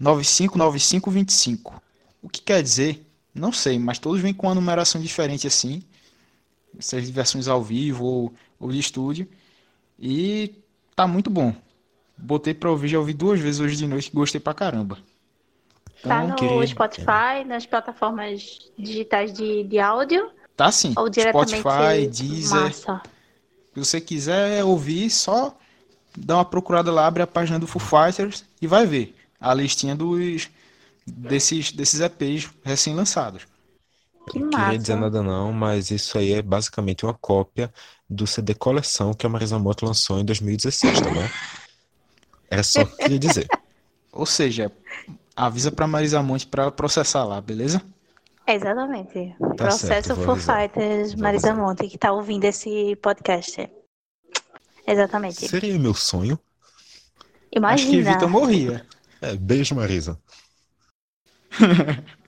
[0.00, 1.80] 00959525.
[2.22, 3.04] O que quer dizer?
[3.34, 5.82] Não sei, mas todos vêm com uma numeração diferente assim.
[6.78, 9.26] Essas versões ao vivo ou, ou de estúdio.
[9.98, 10.54] E
[10.94, 11.54] tá muito bom.
[12.16, 14.98] Botei pra ouvir, já ouvi duas vezes hoje de noite gostei pra caramba.
[16.02, 20.92] Tá Então, no queria- Spotify, nas plataformas digitais de, de áudio Tá sim.
[20.96, 22.60] ou diretamente Spotify, Deezer.
[22.60, 23.02] massa.
[23.78, 25.56] Se você quiser ouvir, só
[26.16, 29.94] dá uma procurada lá, abre a página do Foo Fighters e vai ver a listinha
[29.94, 30.48] dos
[31.06, 33.46] desses, desses EPs recém-lançados.
[34.28, 37.72] Que Não queria dizer nada não, mas isso aí é basicamente uma cópia
[38.10, 41.28] do CD coleção que a Marisa Monte lançou em 2016, tá bom?
[42.50, 43.46] Era só o que eu queria dizer.
[44.12, 44.72] Ou seja,
[45.36, 47.82] avisa pra Marisa Monte pra ela processar lá, beleza?
[48.48, 49.36] Exatamente.
[49.38, 50.36] Tá Processo certo, Foo.
[50.36, 51.54] Fighters Marisa.
[51.54, 53.70] Monte, que tá ouvindo esse podcast.
[54.86, 55.46] Exatamente.
[55.46, 56.38] Seria meu sonho?
[57.62, 58.12] Acho que Imagina.
[58.14, 58.86] Vitor morria.
[59.20, 60.18] É, beijo, Marisa.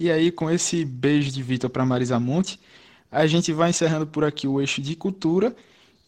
[0.00, 2.58] E aí, com esse beijo de Vitor para Marisa Monte,
[3.12, 5.54] a gente vai encerrando por aqui o eixo de cultura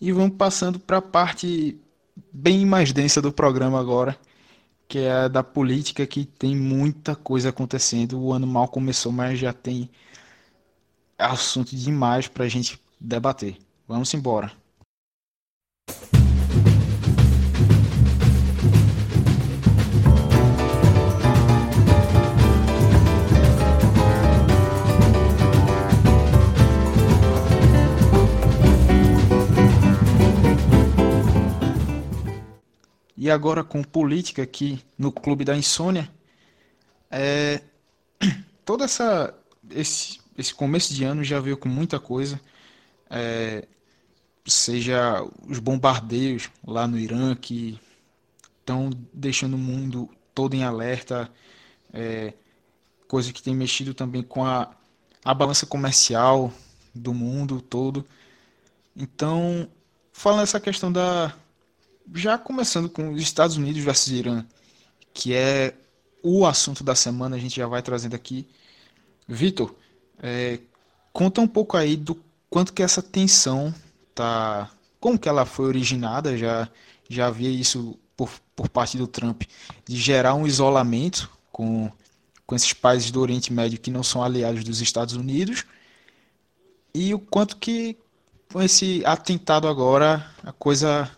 [0.01, 1.79] e vamos passando para a parte
[2.33, 4.17] bem mais densa do programa agora,
[4.93, 8.21] que é da política, que tem muita coisa acontecendo.
[8.21, 9.89] O ano mal começou, mas já tem
[11.17, 13.57] assunto demais para a gente debater.
[13.89, 14.53] Vamos embora.
[33.23, 36.11] E agora com política aqui no Clube da Insônia,
[37.09, 37.63] é,
[38.67, 39.33] todo essa,
[39.71, 42.41] esse, esse começo de ano já veio com muita coisa.
[43.09, 43.69] é,
[44.45, 47.79] seja os bombardeios lá no Irã que
[48.59, 51.31] estão deixando o mundo todo em alerta,
[51.93, 52.35] é,
[53.07, 54.75] coisa que tem mexido também com a,
[55.25, 56.53] a balança comercial
[56.93, 58.05] do mundo todo.
[58.97, 59.69] Então,
[60.13, 61.33] falando essa questão da.
[62.15, 64.45] Já começando com os Estados Unidos versus Irã,
[65.15, 65.75] que é
[66.23, 68.47] o assunto da semana, a gente já vai trazendo aqui.
[69.27, 69.75] Vitor,
[70.23, 70.61] é,
[71.13, 73.75] conta um pouco aí do quanto que essa tensão
[74.15, 74.71] tá.
[75.01, 76.37] Como que ela foi originada?
[76.37, 76.69] Já,
[77.09, 79.43] já havia isso por, por parte do Trump,
[79.85, 81.91] de gerar um isolamento com,
[82.47, 85.65] com esses países do Oriente Médio que não são aliados dos Estados Unidos.
[86.95, 87.97] E o quanto que
[88.53, 91.11] com esse atentado agora a coisa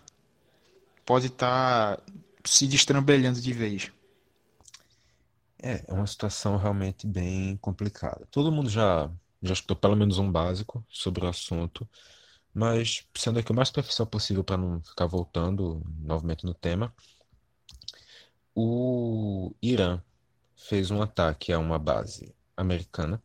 [1.04, 2.02] pode estar tá
[2.44, 3.92] se destrambelhando de vez.
[5.62, 8.26] É, é uma situação realmente bem complicada.
[8.30, 9.10] Todo mundo já,
[9.42, 11.88] já escutou pelo menos um básico sobre o assunto,
[12.52, 16.94] mas sendo aqui o mais superficial possível para não ficar voltando novamente no tema,
[18.54, 20.00] o Irã
[20.56, 23.22] fez um ataque a uma base americana.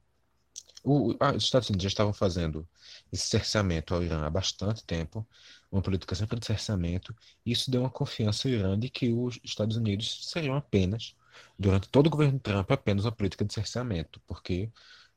[0.84, 2.68] O, ah, os Estados Unidos já estavam fazendo
[3.12, 5.28] esse cerceamento ao Irã há bastante tempo,
[5.72, 9.40] uma política sempre de cerceamento, e isso deu uma confiança ao Irã de que os
[9.44, 11.16] Estados Unidos seriam apenas,
[11.58, 14.72] durante todo o governo Trump, apenas uma política de cerceamento, porque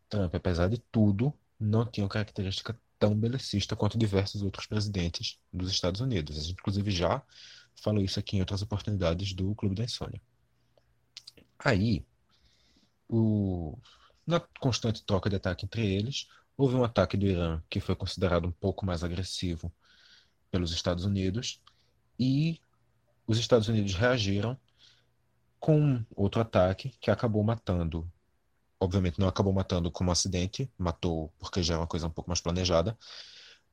[0.08, 5.70] Trump, apesar de tudo, não tinha uma característica tão belicista quanto diversos outros presidentes dos
[5.70, 6.36] Estados Unidos.
[6.38, 7.22] A gente, inclusive, já
[7.74, 10.20] falou isso aqui em outras oportunidades do Clube da Insônia.
[11.58, 12.04] Aí,
[13.08, 13.78] o...
[14.26, 18.46] na constante troca de ataque entre eles, houve um ataque do Irã que foi considerado
[18.46, 19.72] um pouco mais agressivo
[20.52, 21.60] pelos Estados Unidos
[22.16, 22.60] e
[23.26, 24.56] os Estados Unidos reagiram
[25.58, 28.08] com outro ataque que acabou matando
[28.82, 32.28] obviamente não acabou matando como um acidente, matou porque já é uma coisa um pouco
[32.28, 32.98] mais planejada,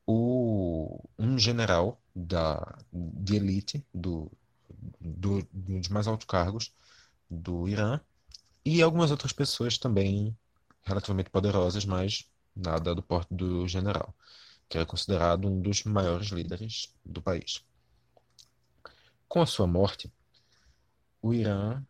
[0.05, 4.31] o, um general da, de elite do,
[5.01, 6.71] do, dos mais altos cargos
[7.29, 7.99] do Irã
[8.63, 10.37] e algumas outras pessoas também
[10.83, 14.13] relativamente poderosas, mas nada do porte do general,
[14.69, 17.65] que era considerado um dos maiores líderes do país.
[19.27, 20.11] Com a sua morte,
[21.21, 21.83] o Irã,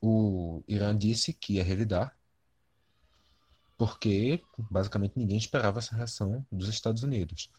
[0.00, 2.16] o Irã disse que ia revidar
[3.80, 7.50] porque basicamente ninguém esperava essa reação dos Estados Unidos.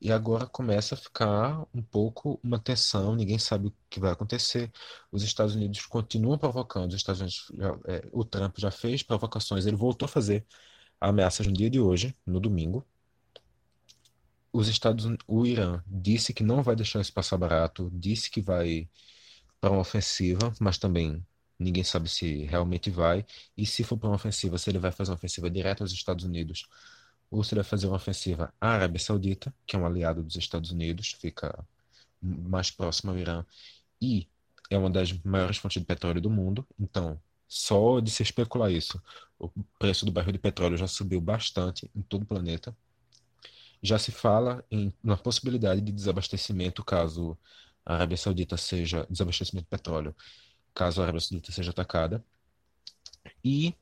[0.00, 4.72] E agora começa a ficar um pouco uma tensão, ninguém sabe o que vai acontecer.
[5.12, 9.66] Os Estados Unidos continuam provocando, os Estados Unidos, já, é, o Trump já fez provocações,
[9.66, 10.46] ele voltou a fazer
[10.98, 12.86] ameaças no dia de hoje, no domingo.
[14.56, 18.88] Os Estados, o Irã disse que não vai deixar isso passar barato, disse que vai
[19.60, 21.24] para uma ofensiva, mas também
[21.58, 23.24] Ninguém sabe se realmente vai.
[23.56, 26.24] E se for para uma ofensiva, se ele vai fazer uma ofensiva direta aos Estados
[26.24, 26.68] Unidos
[27.30, 30.36] ou se ele vai fazer uma ofensiva à Arábia Saudita, que é um aliado dos
[30.36, 31.66] Estados Unidos, fica
[32.22, 33.44] mais próximo ao Irã
[34.00, 34.28] e
[34.70, 36.66] é uma das maiores fontes de petróleo do mundo.
[36.78, 39.02] Então, só de se especular isso,
[39.38, 42.76] o preço do barril de petróleo já subiu bastante em todo o planeta.
[43.82, 47.36] Já se fala em uma possibilidade de desabastecimento caso
[47.84, 50.14] a Arábia Saudita seja desabastecimento de petróleo
[50.76, 52.22] caso a Arábia Saudita seja atacada.
[53.42, 53.74] E,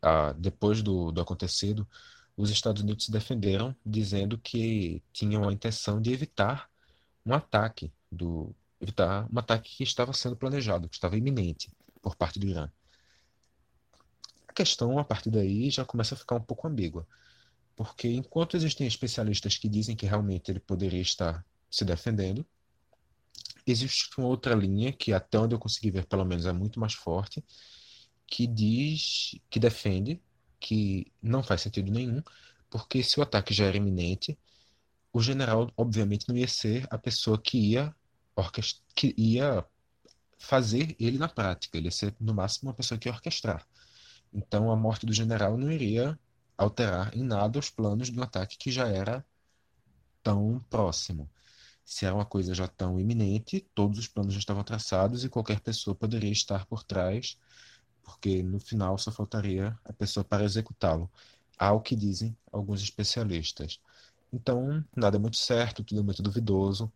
[0.00, 1.86] ah, depois do, do acontecido,
[2.36, 6.70] os Estados Unidos se defenderam, dizendo que tinham a intenção de evitar
[7.26, 11.70] um ataque do evitar um ataque que estava sendo planejado, que estava iminente
[12.02, 12.70] por parte do Irã.
[14.48, 17.06] A questão a partir daí já começa a ficar um pouco ambígua,
[17.76, 22.46] porque enquanto existem especialistas que dizem que realmente ele poderia estar se defendendo,
[23.66, 26.94] existe uma outra linha que até onde eu consegui ver pelo menos é muito mais
[26.94, 27.44] forte
[28.26, 30.20] que diz que defende
[30.60, 32.22] que não faz sentido nenhum
[32.70, 34.38] porque se o ataque já era iminente
[35.12, 37.94] o general obviamente não ia ser a pessoa que ia
[38.94, 39.64] que ia
[40.38, 41.76] fazer ele na prática.
[41.76, 43.66] Ele ia ser no máximo uma pessoa que ia orquestrar.
[44.32, 46.18] Então a morte do general não iria
[46.56, 49.24] alterar em nada os planos do ataque que já era
[50.22, 51.28] tão próximo
[51.84, 55.60] se era uma coisa já tão iminente, todos os planos já estavam traçados e qualquer
[55.60, 57.38] pessoa poderia estar por trás,
[58.02, 61.10] porque no final só faltaria a pessoa para executá-lo,
[61.58, 63.80] ao que dizem alguns especialistas.
[64.32, 66.90] Então, nada é muito certo, tudo é muito duvidoso.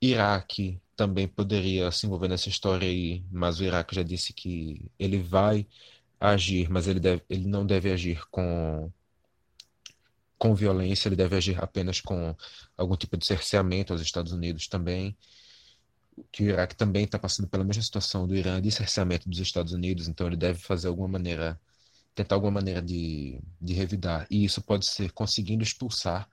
[0.00, 5.18] Iraque também poderia se envolver nessa história aí, mas o Iraque já disse que ele
[5.18, 5.66] vai
[6.32, 8.90] agir, mas ele, deve, ele não deve agir com
[10.38, 12.36] com violência, ele deve agir apenas com
[12.76, 15.16] algum tipo de cerceamento aos Estados Unidos também.
[16.30, 19.72] Que o Iraque também está passando pela mesma situação do Irã de cerceamento dos Estados
[19.72, 21.60] Unidos, então ele deve fazer alguma maneira,
[22.14, 24.26] tentar alguma maneira de, de revidar.
[24.30, 26.28] E isso pode ser conseguindo expulsar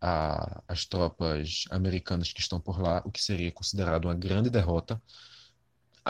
[0.00, 5.00] a, as tropas americanas que estão por lá, o que seria considerado uma grande derrota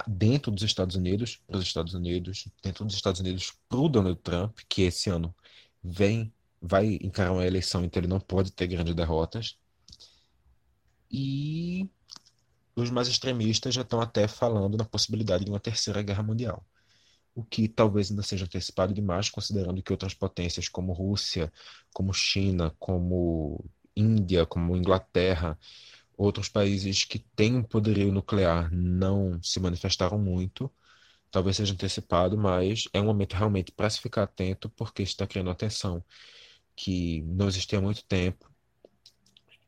[0.06, 4.20] dentro dos Estados Unidos, para os Estados Unidos, dentro dos Estados Unidos para o Donald
[4.20, 5.34] Trump, que esse ano
[5.82, 9.56] vem, vai encarar uma eleição, então ele não pode ter grandes derrotas.
[11.10, 11.88] E
[12.76, 16.64] os mais extremistas já estão até falando na possibilidade de uma terceira guerra mundial.
[17.34, 21.52] O que talvez ainda seja antecipado demais, considerando que outras potências como Rússia,
[21.92, 23.64] como China, como
[23.96, 25.58] Índia, como Inglaterra,
[26.20, 30.70] outros países que têm um poderio nuclear não se manifestaram muito.
[31.30, 35.50] Talvez seja antecipado, mas é um momento realmente para se ficar atento, porque está criando
[35.50, 36.04] atenção
[36.76, 38.50] que não existia há muito tempo.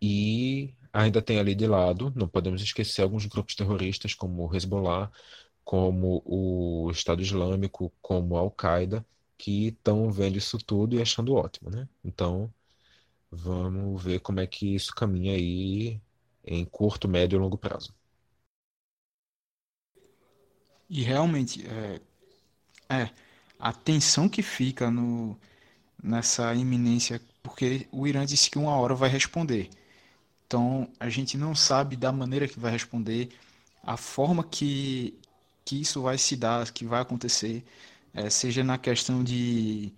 [0.00, 5.10] E ainda tem ali de lado, não podemos esquecer alguns grupos terroristas, como o Hezbollah,
[5.64, 9.06] como o Estado Islâmico, como a Al-Qaeda,
[9.38, 11.88] que estão vendo isso tudo e achando ótimo, né?
[12.04, 12.52] Então,
[13.30, 16.00] vamos ver como é que isso caminha aí
[16.44, 17.94] em curto, médio e longo prazo.
[20.88, 22.00] E realmente, é,
[22.88, 23.10] é
[23.58, 25.36] a tensão que fica no,
[26.02, 29.70] nessa iminência, porque o Irã disse que uma hora vai responder.
[30.46, 33.30] Então, a gente não sabe da maneira que vai responder,
[33.82, 35.18] a forma que,
[35.64, 37.64] que isso vai se dar, que vai acontecer,
[38.14, 39.92] é, seja na questão de,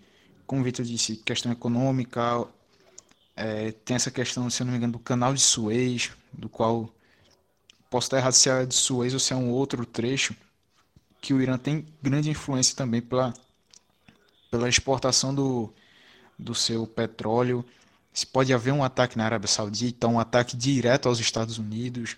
[0.46, 2.46] como o Vitor disse, questão econômica,
[3.36, 6.88] é, tem essa questão, se eu não me engano, do canal de Suez, do qual
[7.90, 10.34] posso estar errado se é de Suez ou se é um outro trecho,
[11.20, 13.32] que o Irã tem grande influência também pela,
[14.50, 15.72] pela exportação do,
[16.38, 17.64] do seu petróleo.
[18.12, 22.16] Se pode haver um ataque na Arábia Saudita, um ataque direto aos Estados Unidos.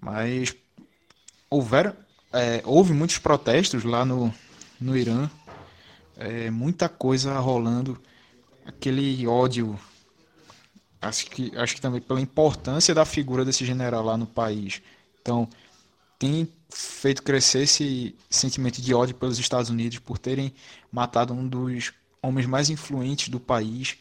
[0.00, 0.54] Mas
[1.50, 1.94] houveram,
[2.32, 4.32] é, houve muitos protestos lá no,
[4.80, 5.30] no Irã,
[6.16, 8.00] é, muita coisa rolando,
[8.68, 9.78] aquele ódio,
[11.00, 14.82] acho que, acho que também pela importância da figura desse general lá no país.
[15.20, 15.48] Então,
[16.18, 20.52] tem feito crescer esse sentimento de ódio pelos Estados Unidos por terem
[20.92, 21.92] matado um dos
[22.22, 23.96] homens mais influentes do país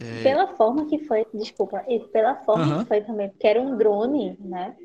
[0.00, 0.22] é...
[0.22, 2.82] Pela forma que foi, desculpa, e pela forma uhum.
[2.82, 4.76] que foi também, porque era um drone, né?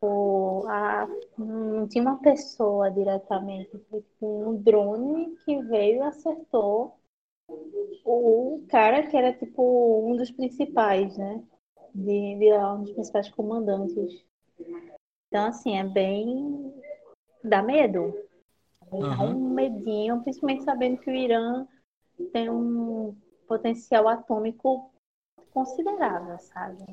[0.00, 6.98] O, a, não tinha uma pessoa diretamente, foi um drone que veio e acertou
[7.48, 11.42] o cara que era tipo um dos principais, né?
[11.94, 14.24] De, de um dos principais comandantes.
[15.28, 16.72] Então, assim, é bem.
[17.42, 18.14] dá medo.
[18.90, 19.30] Dá uhum.
[19.30, 21.66] um medinho, principalmente sabendo que o Irã
[22.32, 23.16] tem um
[23.48, 24.92] potencial atômico
[25.52, 26.84] considerável, sabe?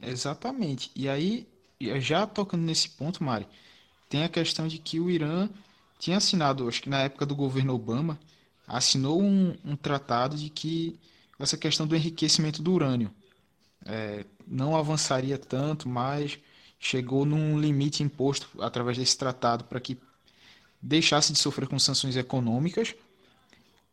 [0.00, 0.90] Exatamente.
[0.94, 1.48] E aí,
[1.98, 3.48] já tocando nesse ponto, Mari,
[4.08, 5.48] tem a questão de que o Irã
[5.98, 8.18] tinha assinado, acho que na época do governo Obama,
[8.70, 10.98] assinou um, um tratado de que
[11.38, 13.10] essa questão do enriquecimento do urânio
[13.84, 16.38] é, não avançaria tanto, mas
[16.78, 19.98] chegou num limite imposto através desse tratado para que
[20.80, 22.94] deixasse de sofrer com sanções econômicas.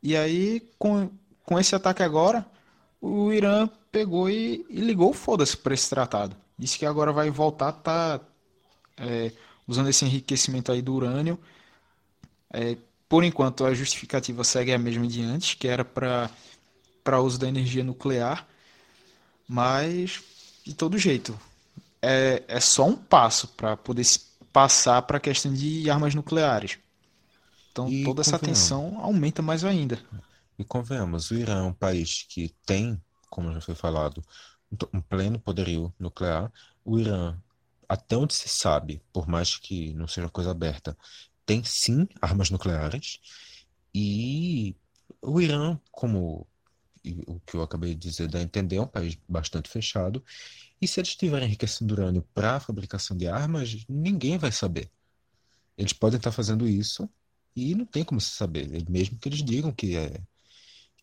[0.02, 1.10] E aí, com,
[1.44, 2.46] com esse ataque agora,
[3.02, 6.36] o Irã pegou e, e ligou foda-se para esse tratado.
[6.58, 8.22] Disse que agora vai voltar a tá,
[8.98, 9.32] é,
[9.68, 11.40] usando esse enriquecimento aí do urânio.
[12.54, 12.78] É,
[13.10, 17.84] por enquanto, a justificativa segue a mesma de antes, que era para uso da energia
[17.84, 18.48] nuclear.
[19.48, 20.22] Mas,
[20.66, 21.38] de todo jeito,
[22.02, 24.06] é, é só um passo para poder
[24.52, 26.78] passar para a questão de armas nucleares.
[27.72, 30.02] Então, e toda essa tensão aumenta mais ainda.
[30.58, 33.00] E convenhamos, o Irã é um país que tem,
[33.30, 34.24] como já foi falado,
[34.92, 36.52] um pleno poderio nuclear.
[36.84, 37.38] O Irã,
[37.88, 40.98] até onde se sabe, por mais que não seja coisa aberta,
[41.48, 43.20] tem sim armas nucleares.
[43.96, 44.76] E
[45.22, 46.46] o Irã, como
[47.26, 50.24] o que eu acabei de dizer, dá a entender, é um país bastante fechado.
[50.82, 54.92] E se eles tiverem enriquecendo urânio para a fabricação de armas, ninguém vai saber.
[55.78, 57.10] Eles podem estar fazendo isso
[57.56, 60.22] e não tem como se saber, mesmo que eles digam que é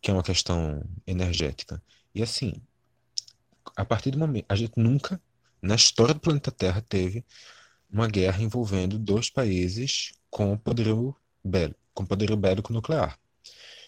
[0.02, 1.82] que é uma questão energética.
[2.14, 2.52] E assim,
[3.74, 5.18] a partir do momento, a gente nunca,
[5.62, 7.24] na história do planeta Terra, teve
[7.90, 11.14] uma guerra envolvendo dois países com poderio
[11.44, 13.16] bélico, com poderio bélico nuclear.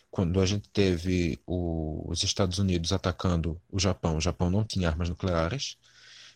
[0.09, 4.89] Quando a gente teve o, os Estados Unidos atacando o Japão, o Japão não tinha
[4.89, 5.77] armas nucleares.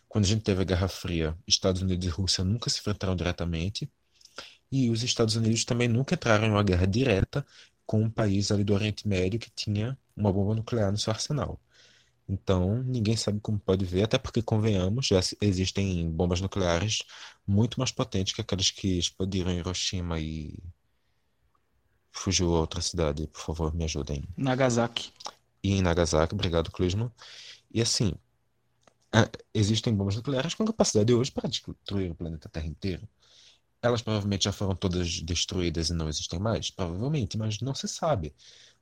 [0.09, 3.89] Quando a gente teve a Guerra Fria, Estados Unidos e Rússia nunca se enfrentaram diretamente.
[4.69, 7.45] E os Estados Unidos também nunca entraram em uma guerra direta
[7.85, 11.57] com um país ali do Oriente Médio que tinha uma bomba nuclear no seu arsenal.
[12.31, 17.03] Então, ninguém sabe como pode ver, até porque, convenhamos, já existem bombas nucleares
[17.45, 20.57] muito mais potentes que aquelas que explodiram em Hiroshima e.
[22.13, 24.23] Fugiu a outra cidade, por favor, me ajudem.
[24.37, 25.11] Nagasaki.
[25.63, 26.33] e em Nagasaki.
[26.33, 27.11] Obrigado, Clisman.
[27.73, 28.13] E assim,
[29.53, 33.07] existem bombas nucleares com capacidade hoje para destruir o planeta Terra inteiro.
[33.81, 36.69] Elas provavelmente já foram todas destruídas e não existem mais?
[36.71, 38.33] Provavelmente, mas não se sabe.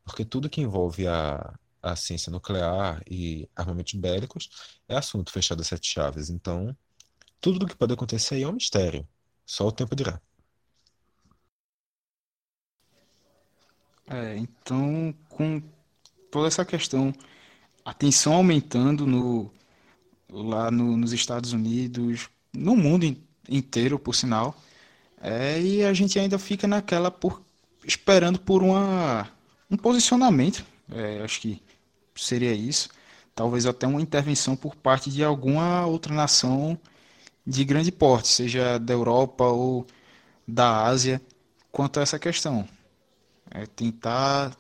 [0.04, 4.50] Porque tudo que envolve a, a ciência nuclear e armamentos bélicos
[4.88, 6.30] é assunto fechado a sete chaves.
[6.30, 6.76] Então,
[7.42, 9.08] tudo o que pode acontecer aí é um mistério.
[9.46, 10.22] Só o tempo dirá.
[14.08, 15.62] É, então, com
[16.32, 17.14] toda essa questão,
[17.86, 19.52] a tensão aumentando no,
[20.30, 23.06] lá no, nos Estados Unidos, no mundo
[23.48, 24.56] inteiro, por sinal,
[25.22, 27.42] é, e a gente ainda fica naquela por,
[27.86, 29.30] esperando por uma,
[29.70, 31.62] um posicionamento, é, acho que
[32.16, 32.90] seria isso,
[33.36, 36.78] talvez até uma intervenção por parte de alguma outra nação
[37.46, 39.86] de grande porte, seja da Europa ou
[40.48, 41.22] da Ásia,
[41.72, 42.68] quanto a essa questão.
[43.52, 44.56] É tentar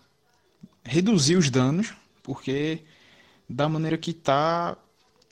[0.83, 2.83] reduzir os danos, porque
[3.47, 4.77] da maneira que está,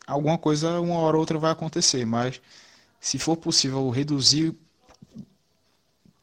[0.06, 2.42] alguma coisa uma hora ou outra vai acontecer, mas
[3.00, 4.56] se for possível reduzir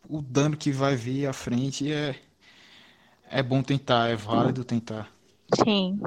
[0.09, 2.20] o dano que vai vir à frente, é,
[3.35, 5.11] é bom tentar, é válido tentar.
[5.64, 6.01] Sim,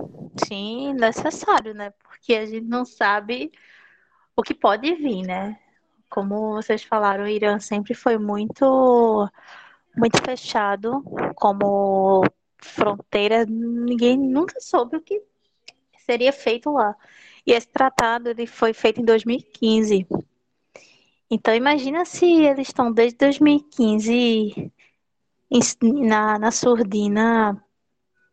[0.47, 1.91] sim, necessário, né?
[2.01, 3.51] Porque a gente não sabe
[4.33, 5.59] o que pode vir, né?
[6.09, 9.29] Como vocês falaram, o Irã sempre foi muito,
[9.95, 11.03] muito fechado
[11.35, 12.23] como
[12.59, 13.45] fronteira.
[13.45, 15.21] Ninguém nunca soube o que
[16.05, 16.95] seria feito lá.
[17.45, 20.07] E esse tratado ele foi feito em 2015.
[21.29, 24.71] Então imagina se eles estão desde 2015
[25.81, 27.61] na, na surdina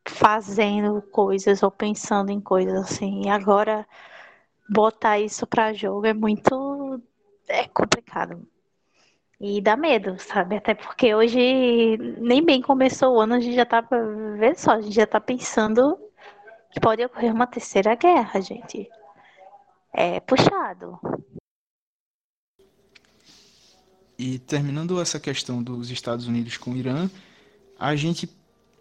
[0.07, 3.23] fazendo coisas ou pensando em coisas assim.
[3.27, 3.87] E agora
[4.69, 7.01] botar isso para jogo é muito
[7.49, 8.47] é complicado.
[9.41, 10.57] E dá medo, sabe?
[10.57, 13.85] Até porque hoje nem bem começou o ano, a gente já tá,
[14.39, 15.99] vê só, a gente já tá pensando
[16.71, 18.89] que pode ocorrer uma terceira guerra, gente
[19.95, 20.99] é puxado.
[24.19, 27.11] E terminando essa questão dos Estados Unidos com o Irã,
[27.79, 28.29] a gente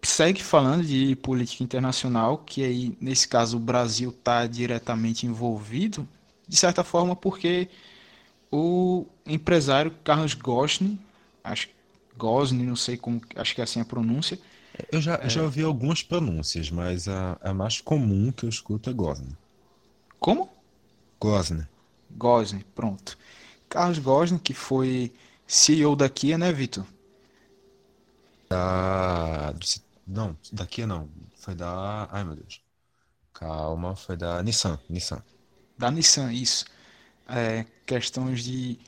[0.02, 6.06] segue falando de política internacional, que aí, nesse caso, o Brasil está diretamente envolvido,
[6.46, 7.68] de certa forma, porque
[8.50, 11.00] o empresário Carlos Gosni,
[11.42, 11.68] acho
[12.16, 14.38] Gosni, não sei como, acho que é assim a pronúncia.
[14.90, 15.28] Eu já, é...
[15.28, 19.36] já ouvi algumas pronúncias, mas a, a mais comum que eu escuto é Gosni.
[20.20, 20.48] Como?
[21.20, 21.68] Gosner.
[22.10, 23.18] Gosner, pronto.
[23.68, 25.12] Carlos Gosner, que foi
[25.46, 26.84] CEO da Kia, né, Vitor?
[28.48, 29.54] Da...
[30.06, 31.10] Não, da Kia não.
[31.34, 32.08] Foi da...
[32.10, 32.62] Ai, meu Deus.
[33.34, 34.80] Calma, foi da Nissan.
[34.88, 35.22] Nissan.
[35.78, 36.64] Da Nissan, isso.
[37.28, 38.78] É, questões de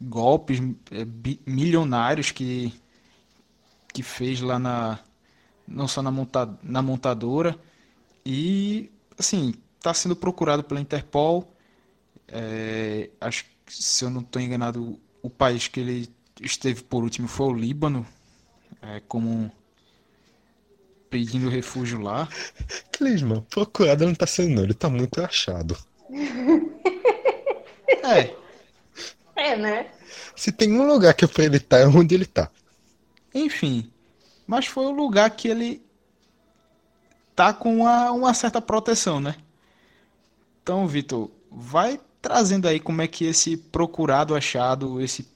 [0.00, 0.58] golpes
[0.90, 1.04] é,
[1.46, 2.72] milionários que,
[3.92, 4.98] que fez lá na...
[5.66, 7.58] Não só na, monta, na montadora.
[8.26, 11.54] E, assim, está sendo procurado pela Interpol.
[12.28, 17.26] É, acho que, se eu não estou enganado, o país que ele esteve por último
[17.26, 18.06] foi o Líbano,
[18.82, 19.50] é, como
[21.08, 22.28] pedindo refúgio lá.
[22.92, 25.78] Clisman, procurado não está sendo, não, ele está muito achado.
[28.04, 28.36] é.
[29.34, 29.90] É, né?
[30.36, 32.50] Se tem um lugar que é pra ele tá, é onde ele está.
[33.34, 33.90] Enfim,
[34.46, 35.82] mas foi o lugar que ele
[37.34, 39.36] tá com uma, uma certa proteção, né?
[40.62, 45.28] Então, Vitor, vai trazendo aí como é que esse procurado achado, esse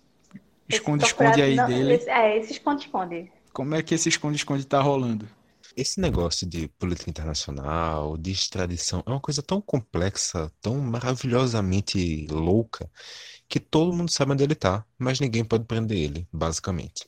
[0.67, 1.93] esconde-esconde aí não, dele.
[1.93, 3.31] Esse, é, esse esconde-esconde.
[3.53, 5.29] Como é que esse esconde-esconde tá rolando?
[5.77, 12.91] Esse negócio de política internacional, de extradição, é uma coisa tão complexa, tão maravilhosamente louca,
[13.47, 17.07] que todo mundo sabe onde ele tá, mas ninguém pode prender ele, basicamente.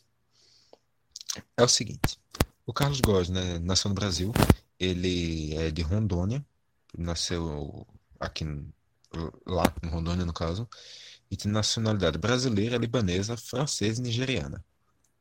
[1.56, 2.18] É o seguinte,
[2.66, 4.30] o Carlos Góes, né, nasceu no Brasil,
[4.78, 6.44] ele é de Rondônia,
[6.96, 7.86] nasceu
[8.20, 8.44] aqui
[9.46, 10.68] lá em Rondônia, no caso,
[11.30, 14.64] e tem nacionalidade brasileira, libanesa, francesa e nigeriana.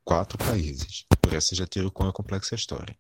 [0.04, 1.06] Quatro países.
[1.22, 2.98] Por essa já tiro com a complexa história.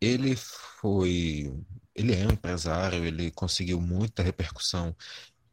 [0.00, 1.54] Ele foi.
[1.94, 4.94] Ele é um empresário, ele conseguiu muita repercussão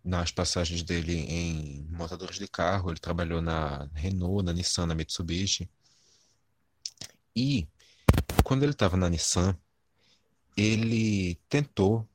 [0.04, 2.90] nas passagens dele em montadores de carro.
[2.90, 5.70] Ele trabalhou na Renault, na Nissan, na Mitsubishi.
[7.36, 7.68] E
[8.44, 9.56] quando ele estava na Nissan,
[10.58, 12.08] ele tentou,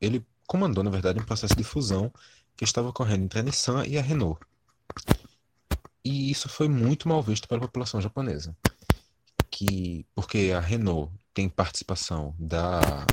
[0.00, 2.12] ele comandou, na verdade, um processo de fusão
[2.54, 4.38] que estava ocorrendo entre a Nissan e a Renault.
[6.04, 8.54] E isso foi muito mal visto pela população japonesa.
[9.50, 13.06] Que, porque a Renault tem participação da,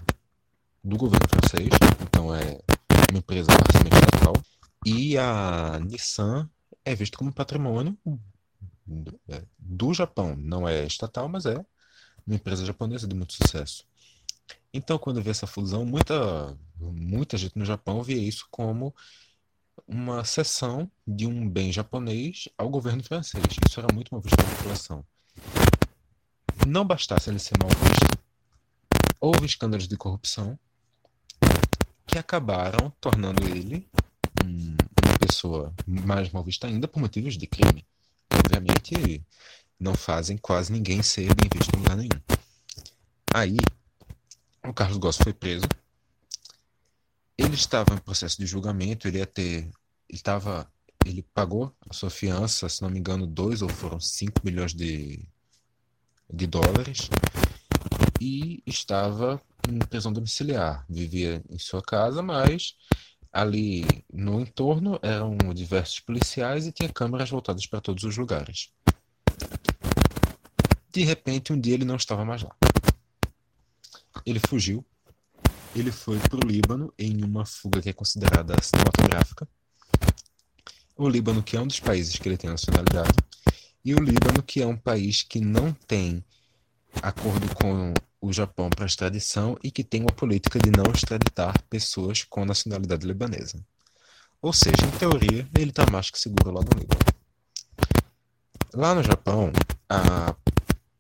[0.84, 1.70] do governo francês,
[2.02, 2.60] então é
[3.10, 4.34] uma empresa parcialmente estatal,
[4.86, 6.50] e a Nissan
[6.84, 7.98] é vista como patrimônio
[9.58, 10.36] do Japão.
[10.36, 11.56] Não é estatal, mas é
[12.28, 13.88] uma empresa japonesa de muito sucesso.
[14.74, 18.94] Então, quando vê essa fusão, muita, muita gente no Japão vê isso como
[19.88, 23.44] uma cessão de um bem japonês ao governo francês.
[23.68, 25.04] Isso era muito mal visto pela população.
[26.68, 28.20] Não bastasse ele ser mal visto,
[29.20, 30.58] houve escândalos de corrupção
[32.06, 33.88] que acabaram tornando ele
[34.44, 37.86] um, uma pessoa mais mal vista ainda por motivos de crime.
[38.32, 39.24] Obviamente,
[39.80, 42.22] não fazem quase ninguém ser bem visto em lugar nenhum.
[43.34, 43.58] Aí,
[44.70, 45.66] o Carlos Goss foi preso.
[47.38, 49.64] Ele estava em processo de julgamento, ele ia ter.
[49.64, 49.72] Ele
[50.12, 50.72] estava.
[51.06, 55.26] Ele pagou a sua fiança, se não me engano, dois ou foram cinco milhões de,
[56.32, 57.10] de dólares.
[58.20, 60.86] E estava em prisão domiciliar.
[60.90, 62.76] Vivia em sua casa, mas
[63.32, 68.72] ali no entorno eram diversos policiais e tinha câmeras voltadas para todos os lugares.
[70.92, 72.56] De repente, um dia ele não estava mais lá.
[74.26, 74.86] Ele fugiu.
[75.76, 79.48] Ele foi para o Líbano em uma fuga que é considerada cinematográfica.
[80.98, 83.14] O Líbano, que é um dos países que ele tem nacionalidade,
[83.86, 86.24] e o Líbano, que é um país que não tem
[87.02, 92.24] acordo com o Japão para extradição e que tem uma política de não extraditar pessoas
[92.24, 93.64] com nacionalidade libanesa.
[94.42, 97.00] Ou seja, em teoria, ele está mais que seguro lá no Líbano.
[98.74, 99.52] Lá no Japão,
[99.90, 100.36] a,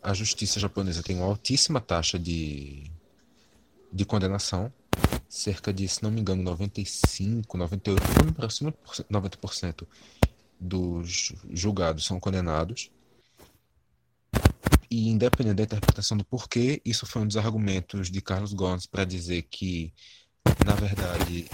[0.01, 2.91] a justiça japonesa tem uma altíssima taxa de
[3.91, 4.71] de condenação,
[5.27, 8.03] cerca de, se não me engano, 95, 98,
[8.45, 9.87] acima de 90%
[10.59, 12.91] dos julgados são condenados.
[14.91, 19.05] E independente da interpretação do porquê, isso foi um dos argumentos de Carlos Gomes para
[19.05, 19.93] dizer que,
[20.65, 21.47] na verdade,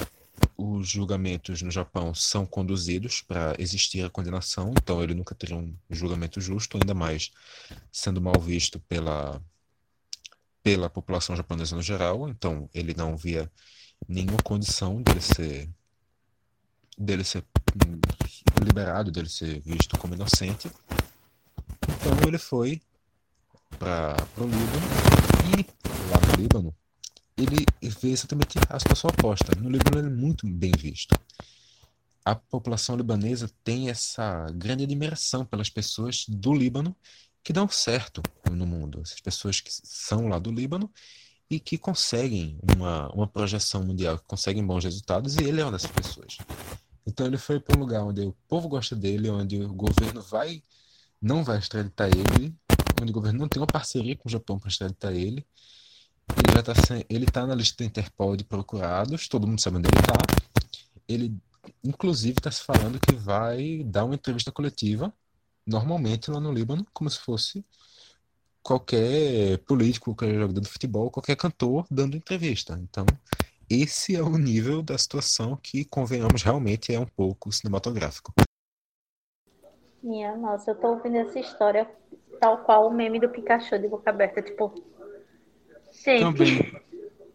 [0.58, 5.76] os julgamentos no Japão são conduzidos para existir a condenação, então ele nunca teria um
[5.90, 7.32] julgamento justo, ainda mais
[7.92, 9.42] sendo mal visto pela
[10.66, 13.52] pela população japonesa no geral, então ele não via
[14.10, 15.70] nenhuma condição dele ser
[16.98, 17.44] dele ser
[18.64, 20.68] liberado, dele ser visto como inocente.
[21.84, 22.82] Então ele foi
[23.78, 24.88] para o Líbano
[25.56, 26.76] e lá no Líbano
[27.38, 27.64] ele
[28.02, 29.54] vê exatamente a situação oposta.
[29.62, 31.16] No Líbano ele é muito bem visto.
[32.24, 36.96] A população libanesa tem essa grande admiração pelas pessoas do Líbano
[37.46, 39.02] que dão certo no mundo.
[39.04, 40.92] Essas pessoas que são lá do Líbano
[41.48, 45.74] e que conseguem uma, uma projeção mundial, que conseguem bons resultados, e ele é uma
[45.74, 46.40] dessas pessoas.
[47.06, 50.64] Então ele foi para um lugar onde o povo gosta dele, onde o governo vai
[51.22, 52.52] não vai extraditar ele,
[53.00, 55.46] onde o governo não tem uma parceria com o Japão para extraditar ele.
[56.36, 60.00] Ele já está tá na lista da Interpol de procurados, todo mundo sabe onde ele
[60.00, 60.18] está.
[61.08, 61.38] Ele
[61.84, 65.14] inclusive está se falando que vai dar uma entrevista coletiva
[65.66, 67.66] normalmente lá no Líbano, como se fosse
[68.62, 72.80] qualquer político, qualquer jogador de futebol, qualquer cantor dando entrevista.
[72.82, 73.06] Então,
[73.70, 78.34] esse é o nível da situação que, convenhamos, realmente é um pouco cinematográfico.
[80.02, 81.90] Minha nossa, eu tô ouvindo essa história
[82.40, 84.74] tal qual o meme do Pikachu de boca aberta, tipo.
[86.04, 86.22] Gente.
[86.22, 86.82] Também.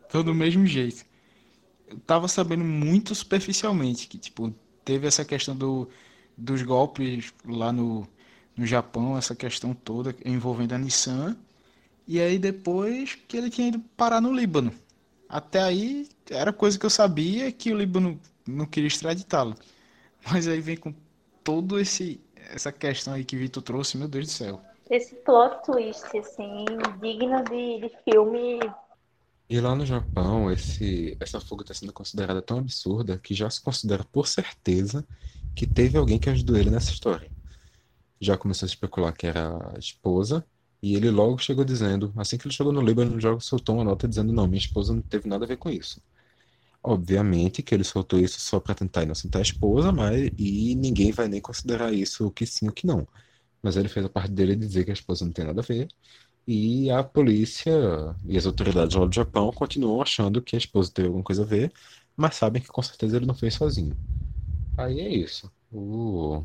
[0.08, 1.04] Tô do mesmo jeito.
[1.88, 4.54] Eu tava sabendo muito superficialmente que, tipo,
[4.84, 5.88] teve essa questão do,
[6.36, 8.06] dos golpes lá no,
[8.60, 11.34] no Japão, essa questão toda envolvendo a Nissan.
[12.06, 14.70] E aí depois que ele tinha ido parar no Líbano.
[15.26, 19.54] Até aí era coisa que eu sabia que o Líbano não queria extraditá-lo.
[20.30, 20.92] Mas aí vem com
[21.42, 22.20] todo esse
[22.52, 24.60] essa questão aí que Vitor trouxe, meu Deus do céu.
[24.90, 26.66] Esse plot twist, assim,
[27.00, 28.58] digno de, de filme.
[29.48, 33.62] E lá no Japão, esse, essa fuga está sendo considerada tão absurda que já se
[33.62, 35.06] considera por certeza
[35.54, 37.30] que teve alguém que ajudou ele nessa história
[38.20, 40.46] já começou a especular que era a esposa,
[40.82, 43.84] e ele logo chegou dizendo, assim que ele chegou no Líbano, o jogo soltou uma
[43.84, 46.02] nota dizendo: não, minha esposa não teve nada a ver com isso.
[46.82, 51.28] Obviamente que ele soltou isso só para tentar inocentar a esposa, mas e ninguém vai
[51.28, 53.06] nem considerar isso o que sim ou que não.
[53.62, 55.88] Mas ele fez a parte dele dizer que a esposa não tem nada a ver.
[56.46, 57.72] E a polícia
[58.26, 61.46] e as autoridades lá do Japão continuam achando que a esposa teve alguma coisa a
[61.46, 61.72] ver,
[62.16, 63.98] mas sabem que com certeza ele não fez sozinho.
[64.76, 65.52] Aí é isso.
[65.70, 66.44] O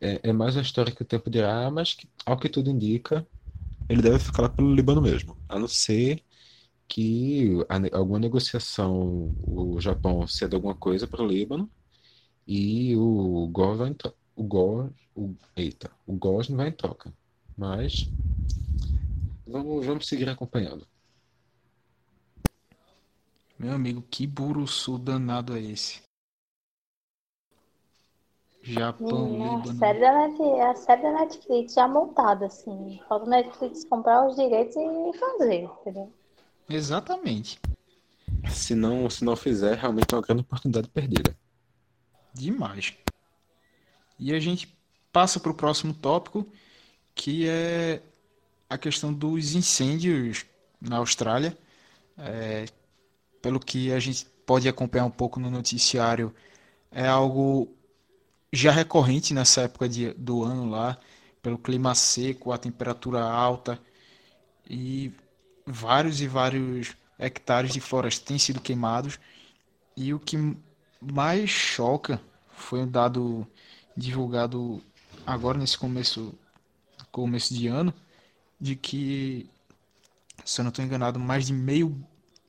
[0.00, 3.26] é, é mais uma história que o tempo dirá, mas que, ao que tudo indica,
[3.88, 5.36] ele deve ficar lá pelo Líbano mesmo.
[5.48, 6.22] A não ser
[6.88, 11.70] que a, alguma negociação o Japão ceda alguma coisa para o Líbano
[12.46, 13.94] e o Gor vai.
[14.36, 17.12] O Gor, o, eita, o Gor não vai em troca.
[17.56, 18.10] Mas
[19.46, 20.86] vamos, vamos seguir acompanhando.
[23.56, 26.02] Meu amigo, que buruçu danado é esse?
[28.64, 29.70] Japão, Líbano.
[29.70, 32.98] A série, da Net, a série da Netflix já montada, assim.
[33.06, 36.10] Falta Netflix comprar os direitos e fazer, entendeu?
[36.68, 37.60] Exatamente.
[38.48, 41.36] Se não, se não fizer, realmente é uma grande oportunidade perdida.
[42.32, 42.94] Demais.
[44.18, 44.74] E a gente
[45.12, 46.46] passa para o próximo tópico,
[47.14, 48.00] que é
[48.68, 50.46] a questão dos incêndios
[50.80, 51.56] na Austrália.
[52.16, 52.64] É,
[53.42, 56.34] pelo que a gente pode acompanhar um pouco no noticiário,
[56.90, 57.68] é algo
[58.54, 60.98] já recorrente nessa época de, do ano lá,
[61.42, 63.80] pelo clima seco, a temperatura alta
[64.68, 65.12] e
[65.66, 69.18] vários e vários hectares de floresta têm sido queimados.
[69.96, 70.36] E o que
[71.00, 72.20] mais choca
[72.56, 73.46] foi um dado
[73.96, 74.82] divulgado
[75.26, 76.34] agora nesse começo,
[77.12, 77.94] começo de ano,
[78.60, 79.50] de que,
[80.44, 81.96] se eu não estou enganado, mais de meio,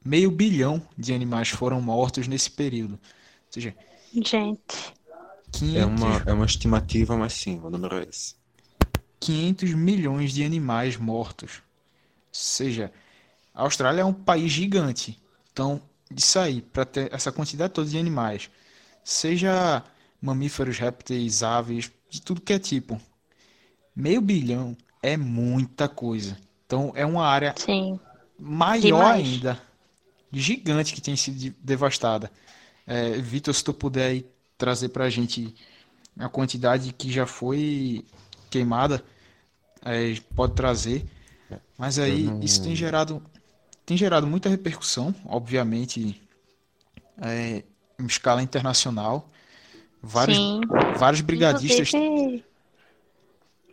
[0.03, 2.93] meio bilhão de animais foram mortos nesse período.
[2.93, 2.99] Ou
[3.51, 3.76] seja,
[4.24, 4.93] Gente.
[5.60, 8.36] 500, É uma, é uma estimativa, mas sim, o número é esse.
[9.20, 11.58] 500 milhões de animais mortos.
[11.58, 11.62] Ou
[12.32, 12.91] seja,
[13.53, 15.20] a Austrália é um país gigante.
[15.51, 15.82] Então,
[16.16, 18.49] isso aí, para ter essa quantidade toda de animais,
[19.03, 19.84] seja
[20.22, 22.99] mamíferos, répteis, aves, de tudo que é tipo,
[23.95, 26.38] meio bilhão é muita coisa.
[26.66, 27.99] Então, é uma área Sim.
[28.39, 29.28] maior Demais.
[29.28, 29.62] ainda,
[30.32, 32.32] gigante que tem sido de- devastada.
[32.88, 34.26] É, Vitor, se tu puder aí
[34.58, 35.53] trazer pra gente
[36.18, 38.06] a quantidade que já foi
[38.49, 39.03] queimada,
[39.84, 41.06] é, pode trazer.
[41.78, 43.22] Mas aí não- isso tem gerado,
[43.86, 46.22] tem gerado muita repercussão, obviamente,
[47.22, 47.64] é,
[47.99, 49.30] em escala internacional.
[50.01, 50.62] Vários, Sim.
[50.97, 51.93] vários brigadistas.
[51.93, 52.45] Inclusive,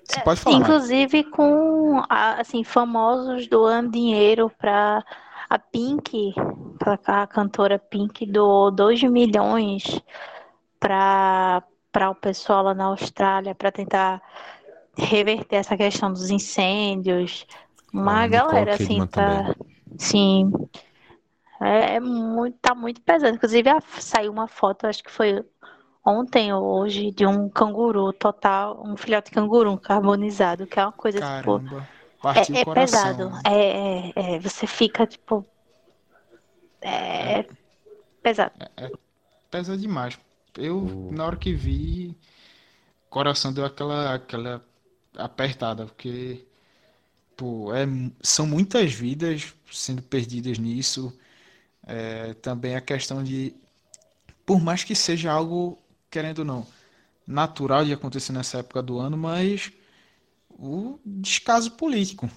[0.04, 5.04] Você pode falar, inclusive com a- assim famosos doando dinheiro para
[5.48, 6.34] a Pink,
[6.78, 10.00] pra- a cantora Pink doou 2 milhões
[10.82, 11.62] para
[11.92, 14.22] para o pessoal lá na Austrália para tentar
[14.96, 17.46] reverter essa questão dos incêndios.
[17.92, 19.56] Uma A Nicole galera assim Kidman tá, também.
[19.98, 20.50] sim,
[21.60, 23.34] é, é muito, tá muito pesado.
[23.36, 25.44] Inclusive a- saiu uma foto, acho que foi
[26.04, 30.92] ontem ou hoje, de um canguru total, um filhote de canguru carbonizado, que é uma
[30.92, 31.88] coisa tipo Caramba,
[32.20, 33.30] partiu é, o é pesado.
[33.30, 33.42] né?
[33.46, 35.46] É, é, é, você fica, tipo.
[36.80, 37.44] É
[38.22, 38.52] pesado.
[39.50, 40.18] Pesa demais.
[40.56, 42.16] Eu, O- na hora que vi,
[43.06, 44.64] o coração deu aquela, aquela
[45.16, 46.46] apertada, porque,
[47.36, 47.86] pô, é,
[48.22, 51.16] são muitas vidas sendo perdidas nisso.
[51.86, 53.54] É, também a questão de,
[54.46, 55.78] por mais que seja algo,
[56.10, 56.66] querendo ou não,
[57.26, 59.72] natural de acontecer nessa época do ano, mas
[60.50, 62.30] o descaso político,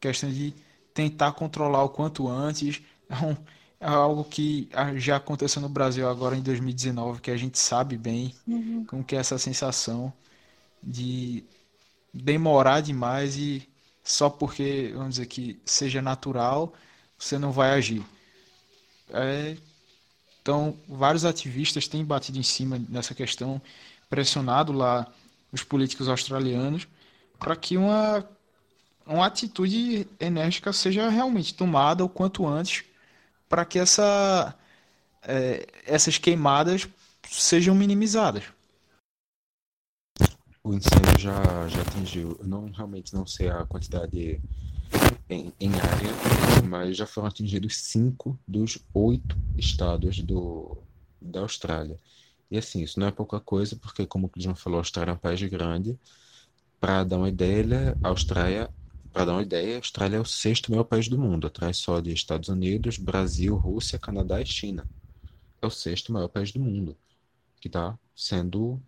[0.00, 0.54] questão de
[0.94, 3.36] tentar controlar o quanto antes, é, um- é
[3.80, 8.34] algo que ah, já aconteceu no Brasil agora em 2019, que a gente sabe bem
[8.86, 10.12] como que é essa sensação
[10.82, 11.44] de
[12.12, 13.68] demorar demais e
[14.02, 16.72] só porque, vamos dizer que seja natural,
[17.18, 18.02] você não vai agir.
[19.10, 19.56] É,
[20.40, 23.60] então, vários ativistas têm batido em cima dessa questão,
[24.08, 25.06] pressionado lá
[25.52, 26.88] os políticos australianos
[27.38, 28.26] para que uma,
[29.06, 32.84] uma atitude enérgica seja realmente tomada o quanto antes
[33.48, 34.54] para que essa,
[35.22, 36.88] é, essas queimadas
[37.28, 38.44] sejam minimizadas.
[40.62, 44.40] O incêndio já, já atingiu, não realmente não sei a quantidade
[45.28, 46.10] em, em área,
[46.68, 50.78] mas já foram atingidos cinco dos oito estados do,
[51.20, 51.96] da Austrália.
[52.50, 55.14] E assim, isso não é pouca coisa, porque como o Clisman falou, a Austrália é
[55.14, 55.98] um país grande.
[56.80, 58.70] Para dar uma ideia, a Austrália,
[59.12, 62.00] para dar uma ideia, a Austrália é o sexto maior país do mundo, atrás só
[62.00, 64.88] de Estados Unidos, Brasil, Rússia, Canadá e China.
[65.60, 66.96] É o sexto maior país do mundo,
[67.60, 68.80] que está sendo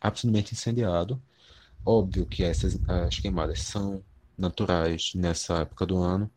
[0.00, 1.20] absolutamente incendiado.
[1.84, 4.02] Óbvio que essas as queimadas são
[4.36, 6.30] naturais nessa época do ano.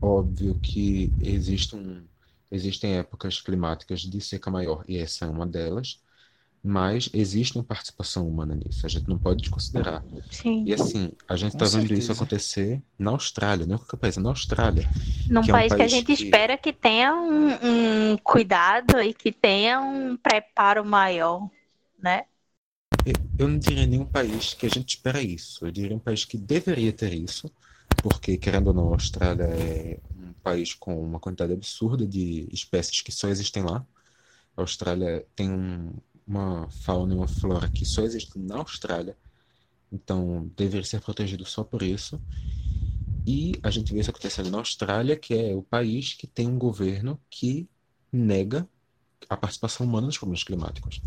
[0.00, 2.04] Óbvio que existe um,
[2.50, 6.01] existem épocas climáticas de seca maior e essa é uma delas,
[6.64, 8.86] mas existe uma participação humana nisso.
[8.86, 10.04] A gente não pode desconsiderar.
[10.30, 10.62] Sim.
[10.64, 14.20] E assim, a gente está vendo isso acontecer na Austrália, não é qualquer país, é
[14.20, 14.88] na Austrália.
[15.28, 18.16] Num que é um país que a país gente que- espera que tenha um, um
[18.18, 21.48] cuidado e que tenha um preparo maior,
[22.00, 22.24] né?
[23.04, 25.66] Eu- Eu não diria nenhum país que a gente espera isso.
[25.66, 27.50] Eu diria um país que deveria ter isso,
[27.96, 33.00] porque, querendo ou não, a Austrália é um país com uma quantidade absurda de espécies
[33.00, 33.84] que só existem lá.
[34.56, 35.92] A Austrália tem um-
[36.32, 39.16] uma fauna e uma flora que só existem na Austrália,
[39.92, 42.20] então deveria ser protegido só por isso.
[43.26, 46.58] E a gente vê isso acontecendo na Austrália, que é o país que tem um
[46.58, 47.68] governo que
[48.10, 48.66] nega
[49.28, 51.00] a participação humana nos problemas climáticos.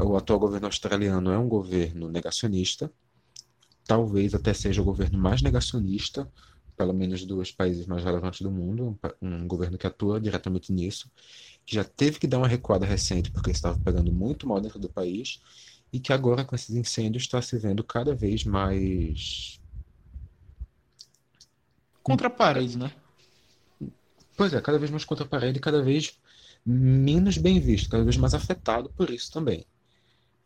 [0.00, 2.90] O atual governo australiano é um governo negacionista,
[3.84, 6.30] talvez até seja o governo mais negacionista
[6.76, 11.10] pelo menos dos países mais relevantes do mundo, um governo que atua diretamente nisso,
[11.66, 14.88] que já teve que dar uma recuada recente porque estava pegando muito mal dentro do
[14.88, 15.40] país
[15.92, 19.60] e que agora com esses incêndios está se vendo cada vez mais
[22.02, 22.92] contra a parede, né?
[24.36, 26.18] Pois é, cada vez mais contra a parede, cada vez
[26.64, 29.64] menos bem visto, cada vez mais afetado por isso também.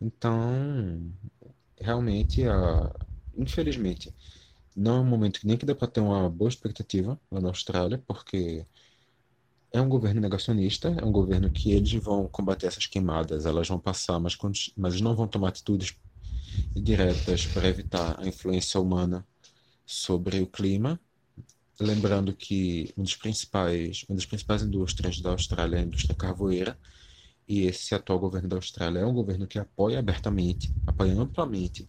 [0.00, 1.10] Então,
[1.80, 2.92] realmente, a...
[3.36, 4.14] infelizmente,
[4.74, 7.48] não é um momento que nem que dá para ter uma boa expectativa lá na
[7.48, 8.66] Austrália, porque
[9.76, 13.78] é um governo negacionista, é um governo que eles vão combater essas queimadas, elas vão
[13.78, 14.36] passar, mas,
[14.76, 15.94] mas não vão tomar atitudes
[16.74, 19.26] diretas para evitar a influência humana
[19.84, 20.98] sobre o clima.
[21.78, 26.78] Lembrando que um dos principais, uma das principais indústrias da Austrália é a indústria carvoeira,
[27.46, 31.86] e esse atual governo da Austrália é um governo que apoia abertamente, apoia amplamente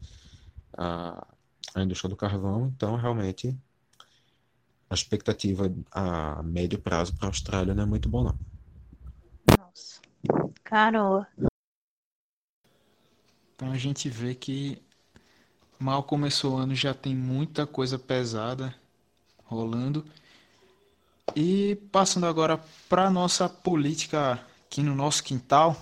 [0.77, 1.25] a,
[1.73, 3.57] a indústria do carvão, então realmente
[4.89, 8.39] a expectativa a médio prazo para a Austrália não é muito bom não.
[9.57, 10.01] Nossa,
[10.63, 11.27] caramba.
[13.55, 14.81] Então a gente vê que
[15.79, 18.73] mal começou o ano já tem muita coisa pesada
[19.43, 20.05] rolando.
[21.35, 25.75] E passando agora para nossa política aqui no nosso quintal,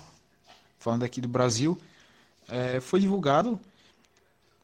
[0.78, 1.78] falando aqui do Brasil,
[2.48, 3.58] é, foi divulgado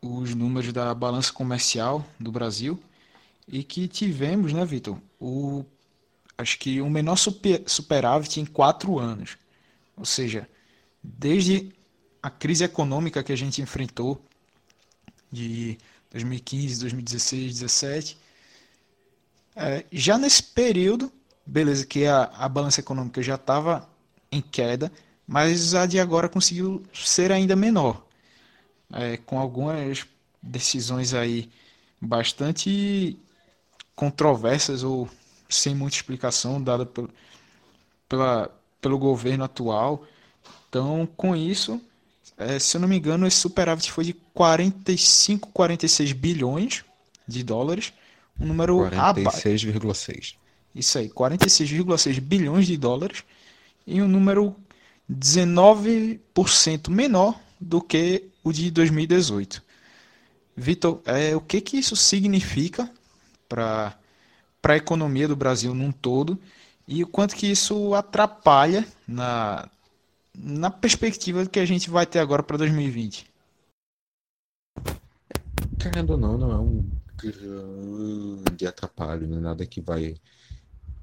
[0.01, 2.83] os números da balança comercial do Brasil
[3.53, 5.63] e que tivemos, né, Vitor, o
[6.39, 9.37] acho que o menor super, superávit em quatro anos.
[9.95, 10.49] Ou seja,
[11.03, 11.71] desde
[12.23, 14.25] a crise econômica que a gente enfrentou
[15.31, 15.77] de
[16.11, 18.19] 2015, 2016, 2017,
[19.55, 21.13] é, já nesse período,
[21.45, 23.87] beleza, que a, a balança econômica já estava
[24.31, 24.91] em queda,
[25.27, 28.07] mas a de agora conseguiu ser ainda menor,
[28.95, 30.07] é, com algumas
[30.43, 31.51] decisões aí
[32.01, 33.19] bastante
[33.95, 35.09] controversas ou
[35.49, 37.11] sem muita explicação dada pelo,
[38.09, 40.05] pela, pelo governo atual.
[40.69, 41.81] Então, com isso,
[42.37, 46.85] é, se eu não me engano, esse superávit foi de 45, 46 bilhões
[47.27, 47.93] de dólares,
[48.41, 50.35] um número 46,6.
[50.75, 53.23] Isso aí, 46,6 bilhões de dólares
[53.87, 54.57] e um número
[55.11, 59.63] 19% menor do que o de 2018.
[60.57, 62.91] Vitor, é, o que, que isso significa
[63.53, 63.95] para
[64.65, 66.39] a economia do Brasil num todo
[66.89, 69.69] e o quanto que isso atrapalha na,
[70.35, 73.31] na perspectiva que a gente vai ter agora para 2020?
[75.79, 80.17] Querendo ou não, não é um grande atrapalho, não é nada que vai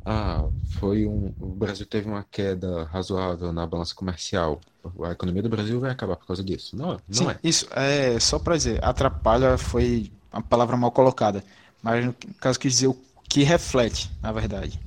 [0.05, 1.33] ah, foi um.
[1.39, 4.59] O Brasil teve uma queda razoável na balança comercial.
[5.03, 6.75] A economia do Brasil vai acabar por causa disso.
[6.75, 7.37] Não, não Sim, é.
[7.43, 11.43] Isso, é só para dizer, atrapalha foi a palavra mal colocada.
[11.81, 12.97] Mas no caso quis dizer o
[13.29, 14.79] que reflete, na verdade.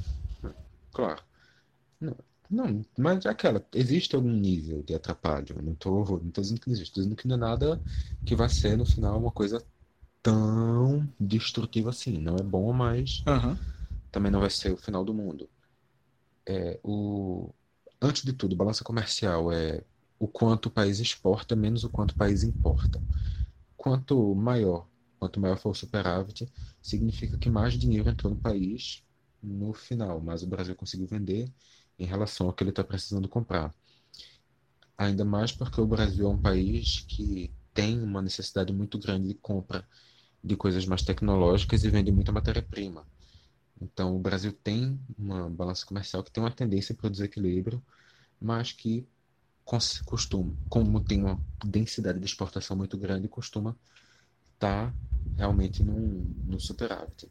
[0.92, 1.22] Claro.
[2.00, 2.16] Não,
[2.50, 5.62] não, mas é aquela, existe algum nível de atrapalho.
[5.62, 7.80] Não tô, não tô dizendo que não existe, tô dizendo que não é nada
[8.24, 9.64] que vai ser no final uma coisa
[10.22, 12.18] tão destrutiva assim.
[12.18, 13.22] Não é bom, mas.
[13.26, 13.56] Uhum
[14.12, 15.48] também não vai ser o final do mundo.
[16.46, 17.48] É, o,
[18.00, 19.82] antes de tudo, balança comercial é
[20.18, 23.02] o quanto o país exporta menos o quanto o país importa.
[23.76, 24.86] Quanto maior,
[25.18, 26.46] quanto maior for o superávit,
[26.82, 29.02] significa que mais dinheiro entrou no país
[29.42, 31.50] no final, mas o Brasil conseguiu vender
[31.98, 33.74] em relação ao que ele está precisando comprar.
[34.96, 39.34] Ainda mais porque o Brasil é um país que tem uma necessidade muito grande de
[39.34, 39.86] compra
[40.44, 43.06] de coisas mais tecnológicas e vende muita matéria-prima.
[43.80, 47.82] Então, o Brasil tem uma balança comercial que tem uma tendência para o desequilíbrio,
[48.40, 49.06] mas que
[50.04, 53.76] costuma, como tem uma densidade de exportação muito grande, costuma
[54.62, 54.94] estar tá
[55.36, 57.28] realmente num, num superávit.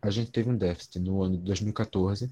[0.00, 2.30] A gente teve um déficit no ano de 2014,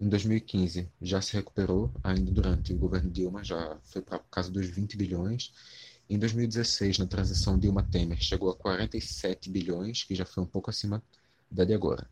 [0.00, 4.66] em 2015 já se recuperou, ainda durante o governo Dilma, já foi para casa dos
[4.66, 5.52] 20 bilhões.
[6.08, 11.02] Em 2016, na transição Dilma-Temer, chegou a 47 bilhões, que já foi um pouco acima
[11.50, 12.08] da de agora.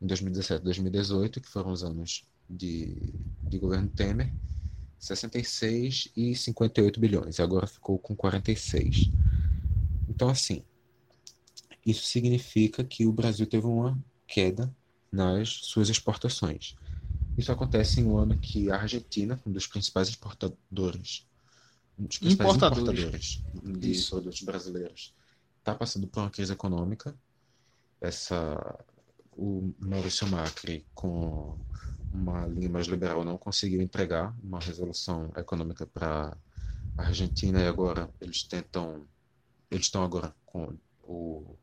[0.00, 2.96] Em 2017 e 2018, que foram os anos de,
[3.42, 4.32] de governo Temer,
[4.98, 7.38] 66 e 58 bilhões.
[7.38, 9.10] Agora ficou com 46.
[10.12, 10.62] Então, assim,
[11.86, 14.70] isso significa que o Brasil teve uma queda
[15.10, 16.76] nas suas exportações.
[17.36, 21.26] Isso acontece em um ano que a Argentina, um dos principais exportadores,
[21.98, 24.10] um dos principais importadores, importadores de isso.
[24.10, 25.14] produtos brasileiros,
[25.58, 27.16] está passando por uma crise econômica
[27.98, 28.84] essa
[29.34, 31.56] o Maurício Macri com
[32.12, 36.36] uma linha mais liberal não conseguiu entregar uma resolução econômica para
[36.98, 39.06] a Argentina e agora eles tentam
[39.72, 41.56] eles estão agora com o,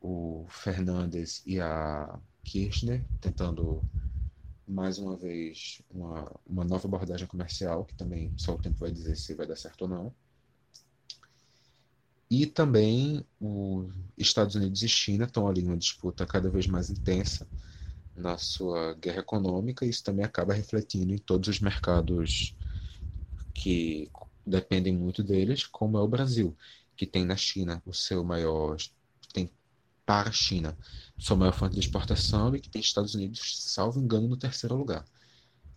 [0.00, 3.82] o Fernandes e a Kirchner tentando
[4.66, 9.16] mais uma vez uma, uma nova abordagem comercial, que também só o tempo vai dizer
[9.16, 10.14] se vai dar certo ou não.
[12.30, 16.88] E também os Estados Unidos e China estão ali em uma disputa cada vez mais
[16.88, 17.48] intensa
[18.14, 22.54] na sua guerra econômica, e isso também acaba refletindo em todos os mercados
[23.54, 24.10] que
[24.46, 26.56] dependem muito deles, como é o Brasil,
[26.98, 28.76] que tem na China o seu maior
[29.32, 29.48] tem
[30.04, 30.76] para a China
[31.16, 35.04] sua maior fonte de exportação e que tem Estados Unidos, salvo engano, no terceiro lugar.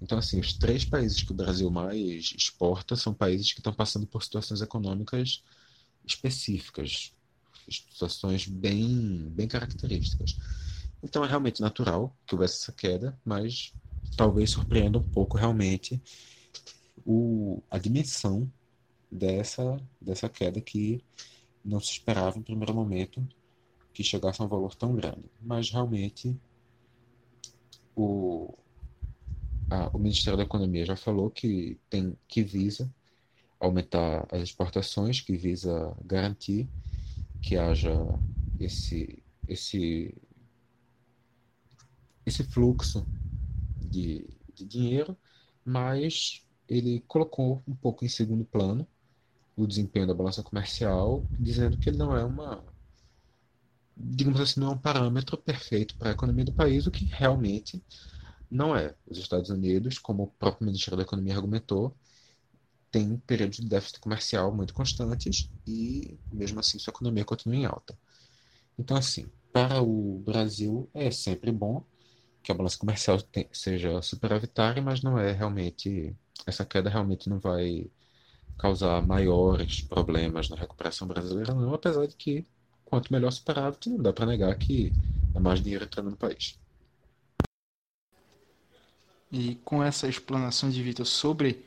[0.01, 4.07] Então, assim, os três países que o Brasil mais exporta são países que estão passando
[4.07, 5.43] por situações econômicas
[6.03, 7.13] específicas,
[7.69, 10.37] situações bem, bem características.
[11.03, 13.73] Então, é realmente natural que houvesse essa queda, mas
[14.17, 16.01] talvez surpreenda um pouco realmente
[17.05, 18.51] o, a dimensão
[19.11, 21.03] dessa, dessa queda que
[21.63, 23.27] não se esperava em primeiro momento
[23.93, 25.29] que chegasse a um valor tão grande.
[25.41, 26.39] Mas realmente
[27.95, 28.57] o,
[29.69, 32.93] a, o Ministério da Economia já falou que tem que visa
[33.59, 36.67] aumentar as exportações, que visa garantir
[37.41, 37.93] que haja
[38.59, 40.15] esse esse
[42.25, 43.05] esse fluxo
[43.77, 45.17] de, de dinheiro,
[45.65, 48.87] mas ele colocou um pouco em segundo plano
[49.63, 52.63] o desempenho da balança comercial, dizendo que ele não é uma
[53.95, 57.83] digamos assim, não é um parâmetro perfeito para a economia do país, o que realmente
[58.49, 58.95] não é.
[59.07, 61.95] Os Estados Unidos, como o próprio Ministério da Economia argumentou,
[62.91, 67.97] tem períodos de déficit comercial muito constantes e, mesmo assim, sua economia continua em alta.
[68.77, 71.83] Então, assim, para o Brasil é sempre bom
[72.43, 73.17] que a balança comercial
[73.51, 76.15] seja superavitária, mas não é realmente.
[76.45, 77.89] Essa queda realmente não vai
[78.61, 82.45] causar maiores problemas na recuperação brasileira, não, apesar de que
[82.85, 84.93] quanto melhor superávit, não dá para negar que
[85.33, 86.59] é mais dinheiro entrando no país.
[89.31, 91.65] E com essa explanação de Vitor sobre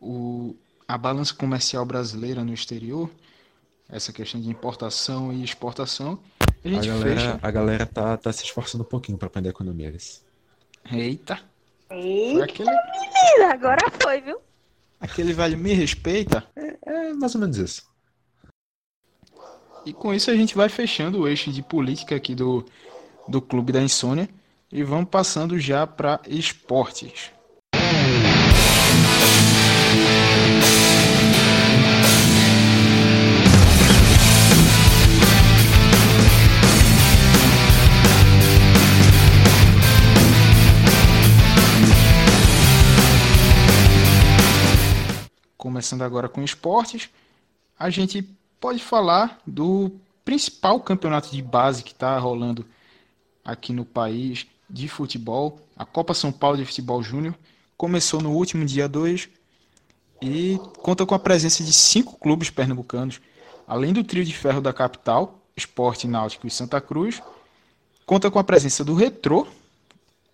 [0.00, 0.54] o,
[0.86, 3.08] a balança comercial brasileira no exterior,
[3.88, 6.18] essa questão de importação e exportação,
[6.62, 7.38] a gente a galera, fecha.
[7.40, 9.88] A galera tá, tá se esforçando um pouquinho para aprender economia.
[9.88, 10.22] Eles.
[10.92, 11.40] Eita!
[11.88, 14.38] Eita, aquele- menina, agora foi, viu?
[15.04, 16.42] Aquele velho me respeita.
[16.56, 17.82] É, é mais ou menos isso.
[19.84, 22.64] E com isso a gente vai fechando o eixo de política aqui do,
[23.28, 24.26] do Clube da Insônia
[24.72, 27.30] e vamos passando já para esportes.
[45.74, 47.10] Começando agora com esportes,
[47.76, 48.22] a gente
[48.60, 49.90] pode falar do
[50.24, 52.64] principal campeonato de base que está rolando
[53.44, 57.34] aqui no país de futebol, a Copa São Paulo de Futebol Júnior.
[57.76, 59.28] Começou no último dia 2
[60.22, 63.20] e conta com a presença de cinco clubes pernambucanos,
[63.66, 67.20] além do trio de ferro da capital, Esporte Náutico e Santa Cruz.
[68.06, 69.44] Conta com a presença do Retrô,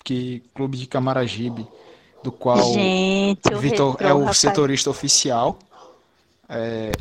[0.04, 1.66] que clube de Camaragibe,
[2.22, 4.38] do qual Gente, o Vitor é o rapaz.
[4.38, 5.58] setorista oficial.
[6.48, 6.92] É...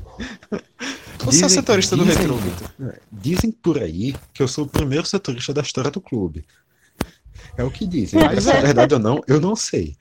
[1.20, 2.72] Você é o setorista do dizem- Retrô, Vitor.
[3.11, 6.45] Dizem por aí que eu sou o primeiro setorista da história do clube.
[7.57, 8.22] É o que dizem.
[8.24, 9.95] Mas Se é é- verdade ou não, eu não sei.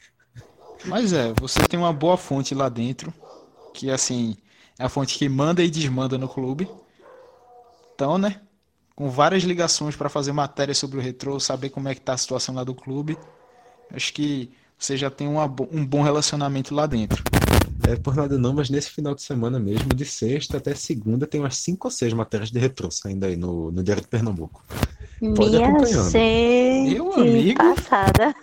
[0.84, 3.12] Mas é, você tem uma boa fonte lá dentro,
[3.74, 4.36] que assim,
[4.78, 6.68] é a fonte que manda e desmanda no clube.
[7.94, 8.40] Então, né,
[8.94, 12.16] com várias ligações para fazer matéria sobre o Retrô, saber como é que tá a
[12.18, 13.18] situação lá do clube.
[13.92, 17.22] Acho que você já tem uma um bom relacionamento lá dentro.
[17.89, 21.41] É por nada não, mas nesse final de semana mesmo, de sexta até segunda, tem
[21.41, 24.62] umas cinco ou seis matérias de retrô saindo aí no, no Diário de Pernambuco.
[25.35, 26.11] Pode Minha acompanhando.
[26.11, 26.31] gente
[26.79, 27.59] Meu amigo.
[27.59, 28.35] passada.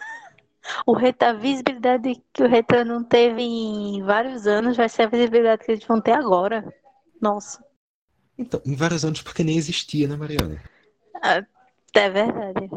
[0.86, 5.08] O reto, a visibilidade que o Retro não teve em vários anos vai ser a
[5.10, 6.64] visibilidade que eles vão ter agora.
[7.22, 7.64] Nossa,
[8.38, 10.62] Então, em vários anos, porque nem existia, né, Mariana?
[11.94, 12.70] é verdade.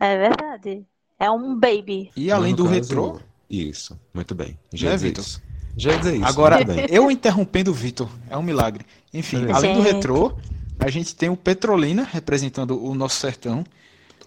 [0.00, 0.86] É verdade.
[1.18, 2.10] É um baby.
[2.16, 4.58] E além do caso- Retrô, Isso, muito bem.
[4.74, 5.24] Já Né, dizer Vitor?
[5.24, 5.42] isso.
[5.76, 6.24] Já dizer isso.
[6.26, 6.58] Agora,
[6.90, 8.84] eu interrompendo o Vitor, é um milagre.
[9.14, 9.58] Enfim, Beleza.
[9.58, 9.82] além do.
[9.82, 10.36] Retrô,
[10.80, 13.64] a gente tem o Petrolina representando o nosso sertão,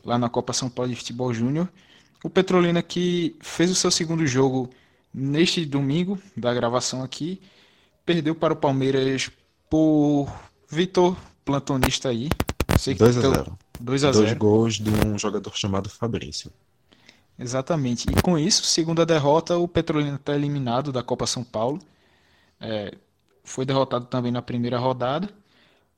[0.05, 1.67] lá na Copa São Paulo de Futebol Júnior.
[2.23, 4.69] O Petrolina que fez o seu segundo jogo
[5.13, 7.41] neste domingo, da gravação aqui,
[8.05, 9.29] perdeu para o Palmeiras
[9.69, 10.27] por
[10.69, 12.29] Vitor, plantonista aí.
[12.77, 14.39] Sei que 2 a teu- 0 2 a Dois 0.
[14.39, 16.51] gols de um jogador chamado Fabrício.
[17.39, 18.05] Exatamente.
[18.09, 21.79] E com isso, segunda derrota, o Petrolina está eliminado da Copa São Paulo.
[22.59, 22.93] É,
[23.43, 25.29] foi derrotado também na primeira rodada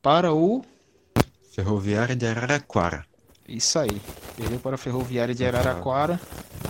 [0.01, 0.63] para o
[1.51, 3.05] Ferroviária de Araraquara.
[3.47, 4.01] Isso aí.
[4.37, 6.21] Perdeu para a Ferroviária de Araraquara.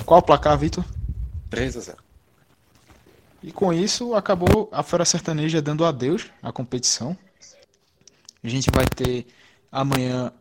[0.05, 0.83] Qual o placar, Vitor?
[1.49, 1.97] 3 a 0.
[3.43, 7.17] E com isso acabou a Fera Sertaneja dando adeus à competição.
[8.43, 9.27] A gente vai ter
[9.71, 10.31] amanhã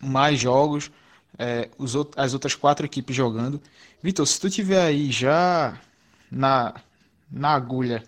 [0.00, 0.90] mais jogos,
[1.38, 3.60] é, os, as outras quatro equipes jogando.
[4.02, 5.80] Vitor, se tu tiver aí já
[6.30, 6.74] na,
[7.30, 8.02] na agulha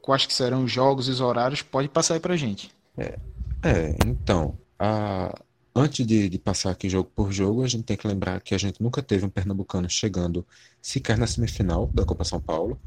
[0.00, 2.70] quais que serão os jogos e os horários, pode passar aí pra gente.
[2.96, 3.18] É,
[3.62, 5.34] é então, a,
[5.74, 8.58] antes de, de, passar aqui jogo por jogo, a gente tem que lembrar que a
[8.58, 10.46] gente nunca teve um pernambucano chegando
[10.80, 12.80] sequer na semifinal da Copa São Paulo.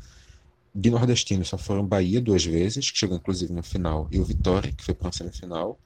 [0.76, 4.72] De nordestino só foram Bahia duas vezes, que chegou inclusive na final, e o Vitória,
[4.72, 5.80] que foi para uma semifinal.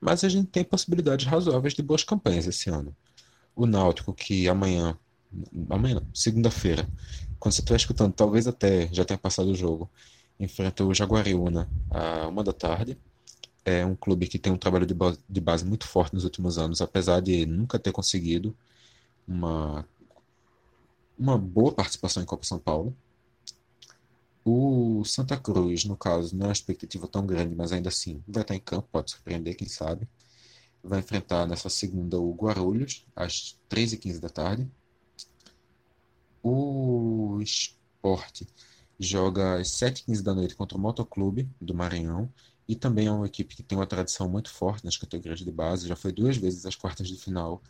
[0.00, 2.94] Mas a gente tem possibilidades razoáveis de boas campanhas esse ano.
[3.56, 4.96] O Náutico, que amanhã,
[5.70, 6.86] amanhã segunda-feira,
[7.40, 9.90] quando você estiver escutando, talvez até já tenha passado o jogo,
[10.38, 12.98] enfrenta o Jaguariúna a uma da tarde.
[13.64, 16.58] É um clube que tem um trabalho de base, de base muito forte nos últimos
[16.58, 18.54] anos, apesar de nunca ter conseguido
[19.26, 19.86] uma,
[21.18, 22.94] uma boa participação em Copa São Paulo.
[24.44, 28.42] O Santa Cruz, no caso, não é uma expectativa tão grande, mas ainda assim vai
[28.42, 30.06] estar em campo, pode surpreender, quem sabe.
[30.86, 34.70] Vai enfrentar nessa segunda o Guarulhos, às 13h15 da tarde.
[36.42, 38.46] O Esporte
[38.98, 42.32] joga às 7h15 da noite contra o Motoclube do Maranhão.
[42.68, 45.86] E também é uma equipe que tem uma tradição muito forte nas categorias de base,
[45.86, 47.62] já foi duas vezes às quartas de final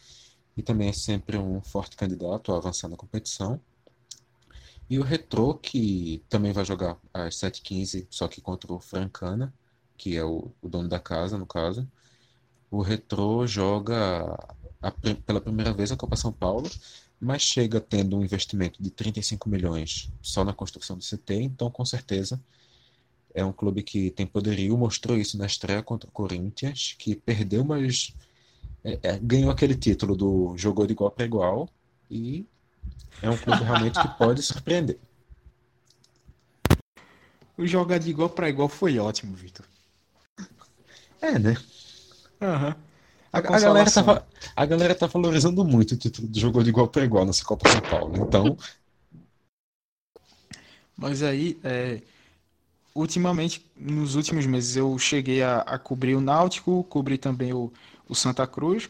[0.57, 3.61] e também é sempre um forte candidato a avançar na competição.
[4.89, 9.53] E o Retro, que também vai jogar às 7h15, só que contra o Francana,
[9.97, 11.87] que é o, o dono da casa, no caso.
[12.71, 14.37] O Retro joga
[14.83, 14.91] a,
[15.27, 16.69] pela primeira vez a Copa São Paulo,
[17.21, 21.85] mas chega tendo um investimento de 35 milhões só na construção do CT, então com
[21.85, 22.41] certeza
[23.35, 27.65] é um clube que tem poderio, mostrou isso na estreia contra o Corinthians, que perdeu,
[27.65, 28.15] mas
[28.83, 31.69] é, é, ganhou aquele título do jogou de igual para igual
[32.11, 32.47] e
[33.21, 34.99] é um clube realmente que pode surpreender.
[37.59, 39.67] O jogar de igual para igual foi ótimo, Vitor.
[41.21, 41.57] É, né?
[42.41, 42.75] Uhum.
[43.33, 44.25] A, a, galera tá,
[44.55, 47.69] a galera tá valorizando muito o título do jogo de igual para igual nessa Copa
[47.69, 48.17] São Paulo.
[48.17, 48.57] Então.
[50.97, 52.01] Mas aí, é,
[52.95, 57.71] ultimamente, nos últimos meses, eu cheguei a, a, cobrir o Náutico, cobri também o,
[58.09, 58.89] o Santa Cruz,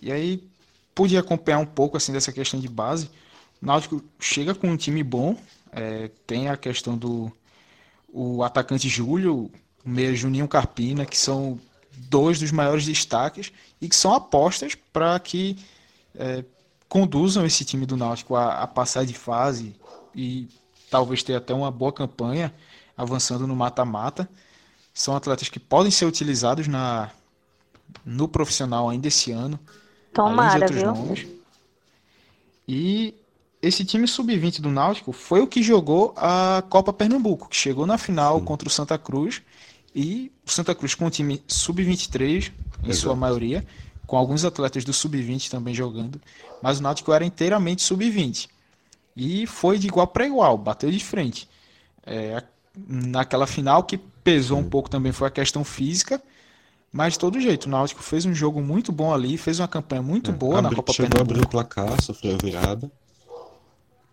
[0.00, 0.48] e aí
[0.94, 3.10] pude acompanhar um pouco assim dessa questão de base.
[3.60, 5.36] O Náutico chega com um time bom,
[5.72, 7.32] é, tem a questão do
[8.10, 9.50] o atacante Júlio,
[9.84, 11.58] o meia Juninho Carpina, que são
[11.98, 15.56] dois dos maiores destaques e que são apostas para que
[16.14, 16.44] é,
[16.88, 19.76] conduzam esse time do Náutico a, a, passar de fase
[20.14, 20.48] e
[20.90, 22.52] talvez ter até uma boa campanha
[22.96, 24.28] avançando no mata-mata.
[24.94, 27.10] São atletas que podem ser utilizados na,
[28.04, 29.58] no profissional ainda esse ano.
[30.12, 30.86] Tomara, viu?
[30.86, 31.26] Nomes.
[32.66, 33.14] E
[33.62, 37.98] esse time sub-20 do Náutico foi o que jogou a Copa Pernambuco, que chegou na
[37.98, 38.44] final Sim.
[38.44, 39.42] contra o Santa Cruz.
[39.94, 42.52] E o Santa Cruz com um time sub-23,
[42.84, 43.66] em sua maioria,
[44.06, 46.20] com alguns atletas do sub-20 também jogando.
[46.62, 48.48] Mas o Náutico era inteiramente sub-20.
[49.16, 51.48] E foi de igual para igual, bateu de frente.
[52.06, 52.42] É,
[52.86, 56.22] naquela final, que pesou um pouco também foi a questão física.
[56.90, 60.00] Mas de todo jeito, o Náutico fez um jogo muito bom ali, fez uma campanha
[60.00, 61.34] muito é, boa na Copa chegou Pernambuco.
[61.34, 62.90] Chegou a abrir o placar, sofreu a virada.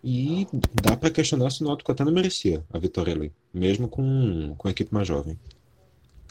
[0.04, 0.46] E
[0.82, 4.68] dá para questionar se o Náutico até não merecia a vitória ali, mesmo com, com
[4.68, 5.38] a equipe mais jovem.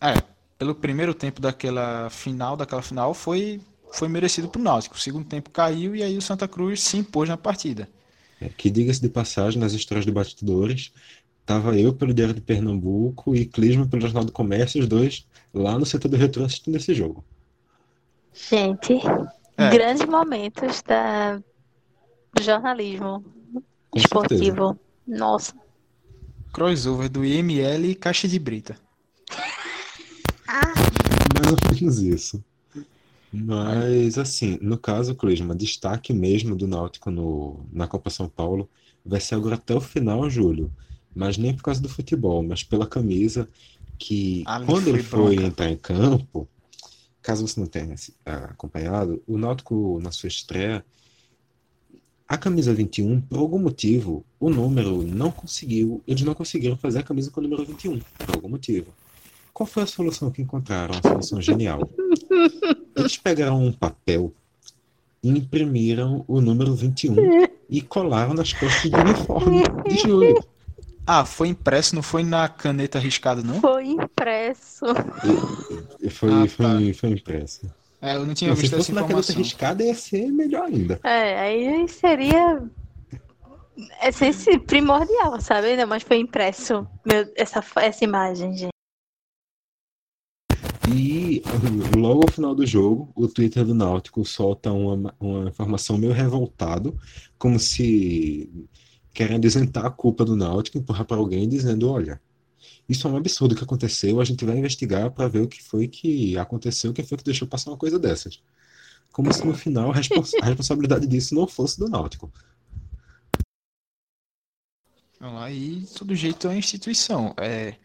[0.02, 0.22] É,
[0.58, 3.62] pelo primeiro tempo daquela final, daquela final, foi,
[3.92, 4.96] foi merecido pro Náutico.
[4.96, 7.90] O segundo tempo caiu e aí o Santa Cruz se impôs na partida.
[8.40, 10.92] É, que diga-se de passagem, nas histórias de batidores,
[11.46, 15.80] tava eu pelo Diário de Pernambuco e Clisma pelo Jornal do Comércio, os dois lá
[15.80, 17.24] no setor do retrô assistindo esse jogo.
[18.34, 18.94] Gente,
[19.58, 19.70] é.
[19.70, 21.38] grandes momentos da...
[22.34, 23.24] do jornalismo
[23.90, 24.68] com esportivo.
[24.68, 24.80] Certeza.
[25.08, 25.54] Nossa.
[26.52, 28.78] Crossover do IML e caixa de brita.
[31.36, 31.42] Ah.
[31.42, 32.44] Mais ou menos isso.
[33.32, 38.70] Mas, assim, no caso, Clisma, destaque mesmo do Náutico no, na Copa São Paulo
[39.06, 40.72] vai ser agora até o final, Júlio.
[41.14, 43.48] Mas nem por causa do futebol, mas pela camisa
[43.98, 45.48] que, Ali quando ele foi bronca.
[45.48, 46.48] entrar em campo,
[47.22, 47.96] caso você não tenha
[48.26, 50.84] acompanhado, o Náutico, na sua estreia,
[52.28, 57.04] a camisa 21, por algum motivo, o número não conseguiu, eles não conseguiram fazer a
[57.04, 58.94] camisa com o número 21, por algum motivo.
[59.56, 60.96] Qual foi a solução que encontraram?
[61.02, 61.90] A solução genial.
[62.94, 64.34] Eles pegaram um papel
[65.24, 67.16] e imprimiram o número 21
[67.70, 70.44] e colaram nas costas do uniforme de Júlio.
[71.08, 73.62] Ah, foi impresso, não foi na caneta riscada, não?
[73.62, 74.88] Foi impresso.
[76.02, 76.48] E, e foi, ah, tá.
[76.50, 77.74] foi, foi impresso.
[78.02, 79.42] É, eu não tinha Não, se visto essa fosse naquela outra informação.
[79.42, 81.00] riscada, ia ser melhor ainda.
[81.02, 82.62] É, aí seria.
[84.02, 85.86] É primordial, sabe?
[85.86, 88.75] Mais foi impresso meu, essa, essa imagem, gente.
[91.98, 96.98] Logo ao final do jogo, o Twitter do Náutico solta uma, uma informação meio revoltado,
[97.38, 98.68] como se
[99.14, 102.22] querendo isentar a culpa do Náutico, empurrar para alguém dizendo, olha,
[102.88, 105.88] isso é um absurdo que aconteceu, a gente vai investigar para ver o que foi
[105.88, 108.42] que aconteceu, quem foi que deixou passar uma coisa dessas.
[109.12, 112.32] Como se no final a, respons- a responsabilidade disso não fosse do Náutico.
[115.82, 117.34] De todo jeito é instituição.
[117.38, 117.76] É,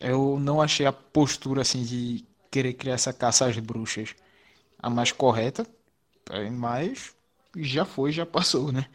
[0.00, 2.24] eu não achei a postura assim de
[2.56, 4.14] querer criar essa caça às bruxas
[4.78, 5.66] a mais correta,
[6.30, 7.14] é, mas
[7.54, 8.86] já foi, já passou, né?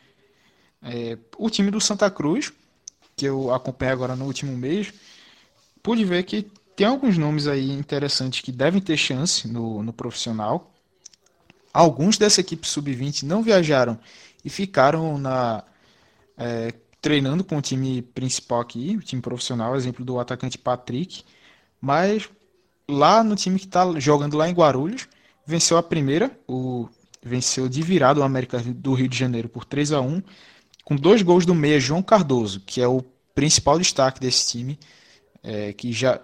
[0.82, 2.52] É, o time do Santa Cruz,
[3.16, 4.92] que eu acompanhei agora no último mês,
[5.84, 10.74] pude ver que tem alguns nomes aí interessantes que devem ter chance no, no profissional.
[11.72, 14.00] Alguns dessa equipe sub-20 não viajaram
[14.44, 15.64] e ficaram na,
[16.36, 21.24] é, treinando com o time principal aqui, o time profissional, exemplo do atacante Patrick,
[21.80, 22.28] mas
[22.92, 25.08] lá no time que está jogando lá em Guarulhos,
[25.46, 26.88] venceu a primeira, o
[27.24, 30.22] venceu de virada o América do Rio de Janeiro por 3 a 1
[30.84, 33.02] com dois gols do meia João Cardoso, que é o
[33.36, 34.80] principal destaque desse time,
[35.44, 36.22] é, que já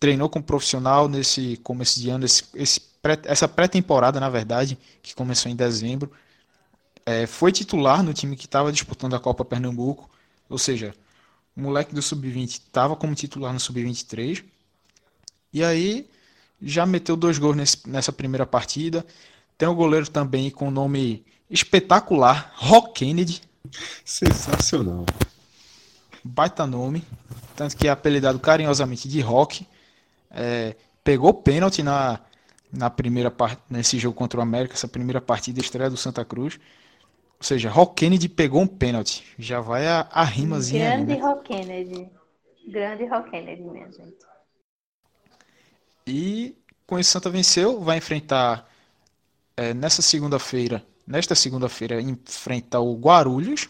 [0.00, 5.14] treinou como profissional nesse começo de ano, esse, esse pré- essa pré-temporada, na verdade, que
[5.14, 6.10] começou em dezembro.
[7.06, 10.10] É, foi titular no time que estava disputando a Copa Pernambuco,
[10.48, 10.94] ou seja,
[11.56, 14.44] o moleque do Sub-20 estava como titular no Sub-23.
[15.52, 16.08] E aí
[16.60, 19.04] já meteu dois gols nesse- nessa primeira partida.
[19.56, 23.40] Tem um goleiro também com nome espetacular, Rock Kennedy,
[24.04, 25.04] Sensacional.
[26.24, 27.02] baita nome,
[27.56, 29.66] tanto que é apelidado carinhosamente de Rock.
[30.30, 32.20] É, pegou pênalti na,
[32.72, 36.58] na primeira parte nesse jogo contra o América, essa primeira partida estreia do Santa Cruz.
[37.38, 39.24] Ou seja, Rock Kennedy pegou um pênalti.
[39.38, 41.20] Já vai a, a rimazinha aí, Grande né?
[41.26, 42.08] Rock Kennedy.
[42.66, 44.27] Grande Rock Kennedy, minha gente.
[46.08, 46.56] E
[46.86, 48.66] com isso Santa venceu, vai enfrentar
[49.56, 53.68] é, nessa segunda-feira, nesta segunda-feira, enfrenta o Guarulhos.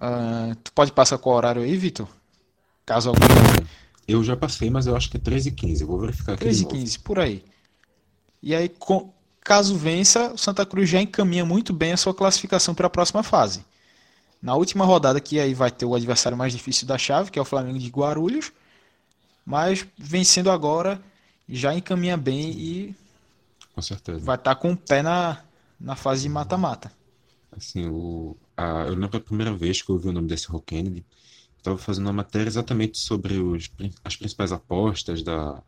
[0.00, 2.08] Ah, tu pode passar qual horário aí, Vitor?
[2.84, 3.20] Caso algum.
[4.06, 5.82] Eu já passei, mas eu acho que é 13 e 15.
[5.82, 6.76] Eu vou verificar aqui de 13 e novo.
[6.76, 7.44] 15, por aí.
[8.42, 12.74] E aí, com- caso vença, o Santa Cruz já encaminha muito bem a sua classificação
[12.74, 13.64] para a próxima fase.
[14.42, 17.42] Na última rodada, que aí vai ter o adversário mais difícil da chave, que é
[17.42, 18.52] o Flamengo de Guarulhos.
[19.46, 21.00] Mas vencendo agora,
[21.48, 22.94] já encaminha bem e
[23.74, 24.24] Com certeza.
[24.24, 25.42] vai estar com o pé na,
[25.80, 26.90] na fase de mata-mata.
[27.52, 30.66] Assim, o, a, eu lembro a primeira vez que eu ouvi o nome desse Rock
[30.66, 31.04] Kennedy,
[31.58, 33.70] estava fazendo uma matéria exatamente sobre os,
[34.04, 35.62] as principais apostas da,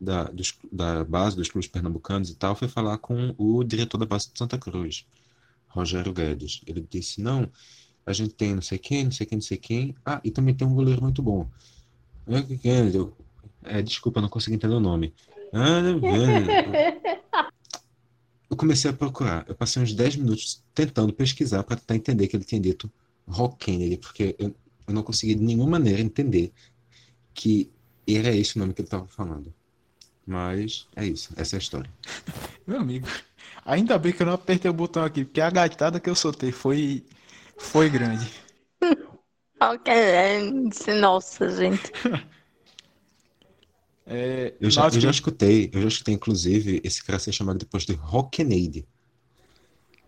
[0.00, 2.54] da, dos, da base dos clubes pernambucanos e tal.
[2.56, 5.06] Foi falar com o diretor da base de Santa Cruz,
[5.68, 6.60] Rogério Guedes.
[6.66, 7.48] Ele disse: Não,
[8.04, 9.94] a gente tem não sei quem, não sei quem, não sei quem.
[10.04, 11.48] Ah, e também tem um goleiro muito bom.
[12.46, 13.16] Que Kennedy, eu-
[13.64, 15.14] é, desculpa, não consegui entender o nome.
[15.52, 15.80] Ah,
[16.74, 17.18] é.
[18.50, 19.44] Eu comecei a procurar.
[19.48, 22.90] Eu passei uns 10 minutos tentando pesquisar para tentar entender que ele tinha dito
[23.26, 24.54] Rock Kennedy, porque eu,
[24.86, 26.52] eu não consegui de nenhuma maneira entender
[27.34, 27.70] que
[28.06, 29.52] era esse o nome que ele estava falando.
[30.26, 31.90] Mas é isso, essa é a história.
[32.66, 33.06] Meu amigo,
[33.64, 36.52] ainda bem que eu não apertei o botão aqui, porque a gaitada que eu soltei
[36.52, 37.04] foi,
[37.56, 38.30] foi grande.
[39.60, 40.92] Rock Kennedy.
[41.00, 41.92] Nossa, gente.
[44.10, 47.84] É, Eu já, eu já escutei, eu já escutei inclusive esse cara ser chamado depois
[47.84, 48.86] de Rock Kennedy.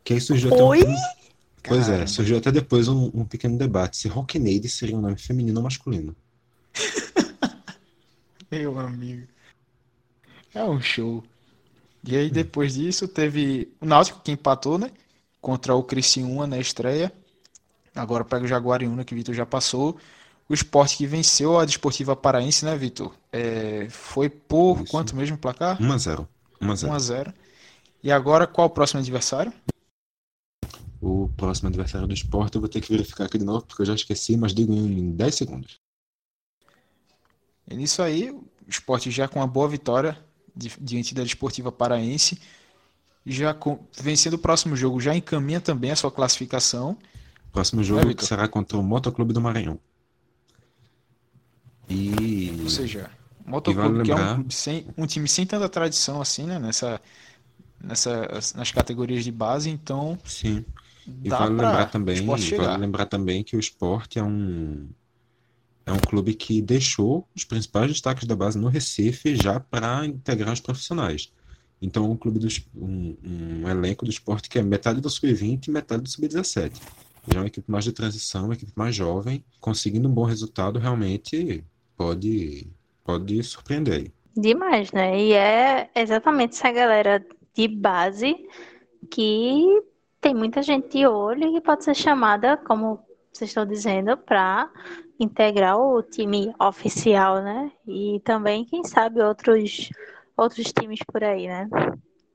[0.02, 0.84] Que aí surgiu até um- Oi?
[1.62, 5.18] Pois é, surgiu até depois um, um pequeno debate se Rock Kennedy seria um nome
[5.18, 6.16] feminino ou masculino.
[8.50, 9.26] Meu amigo.
[10.54, 11.22] É um show.
[12.02, 14.90] E aí, depois disso, teve o Náutico que empatou, né?
[15.40, 17.12] Contra o Criciúma na estreia.
[17.94, 19.98] Agora pega o Jaguariúna, que o Vitor já passou.
[20.50, 23.14] O Sport que venceu a Desportiva Paraense, né, Vitor?
[23.32, 24.90] É, foi por Isso.
[24.90, 25.80] quanto mesmo placar?
[25.80, 26.28] 1 a 0.
[26.60, 26.92] 1 a 0.
[26.92, 27.34] 1 a 0.
[28.02, 29.52] E agora, qual o próximo adversário?
[31.00, 33.86] O próximo adversário do Sport eu vou ter que verificar aqui de novo, porque eu
[33.86, 35.78] já esqueci, mas digo em 10 segundos.
[37.70, 40.18] E nisso aí, o Sport já com uma boa vitória
[40.54, 42.40] di- diante da Desportiva Paraense.
[43.24, 46.98] Já com- vencendo o próximo jogo, já encaminha também a sua classificação.
[47.52, 48.26] Próximo É, jogo Vitor?
[48.26, 49.78] será contra o Motoclube do Maranhão.
[51.90, 53.10] E Ou seja,
[53.44, 56.58] o Motoclube, vale que é um, sem, um time sem tanta tradição assim, né?
[56.58, 57.00] Nessa,
[57.82, 60.64] nessa, nas categorias de base, então sim,
[61.24, 62.78] e vale lembrar também, vale chegar.
[62.78, 64.88] lembrar também que o Sport é um
[65.84, 70.52] é um clube que deixou os principais destaques da base no Recife já para integrar
[70.52, 71.32] os profissionais.
[71.82, 75.70] Então, um clube dos, um, um elenco do esporte que é metade do sub-20 e
[75.70, 76.72] metade do sub-17.
[77.26, 80.78] Já é uma equipe mais de transição, uma equipe mais jovem, conseguindo um bom resultado,
[80.78, 81.64] realmente
[82.00, 82.66] pode,
[83.04, 84.10] pode surpreender.
[84.34, 85.20] Demais, né?
[85.20, 87.22] E é exatamente essa galera
[87.54, 88.34] de base
[89.10, 89.82] que
[90.18, 94.70] tem muita gente de olho e pode ser chamada, como vocês estão dizendo, para
[95.18, 97.70] integrar o time oficial, né?
[97.86, 99.90] E também, quem sabe, outros,
[100.38, 101.68] outros times por aí, né?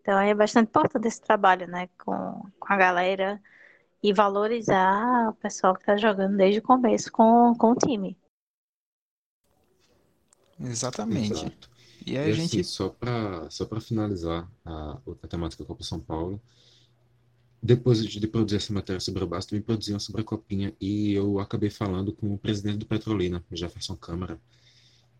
[0.01, 1.89] Então é bastante importante esse trabalho, né?
[2.05, 3.41] Com, com a galera
[4.03, 8.15] e valorizar o pessoal que está jogando desde o começo com, com o time.
[10.60, 11.34] Exatamente.
[11.34, 11.69] Exato.
[12.06, 12.60] E aí e a gente.
[12.60, 16.41] Assim, só para só finalizar a, a temática da Copa São Paulo,
[17.61, 21.40] depois de produzir essa matéria sobre o Basta, também produziam sobre a Copinha e eu
[21.40, 24.40] acabei falando com o presidente do Petrolina, Jefferson Câmara,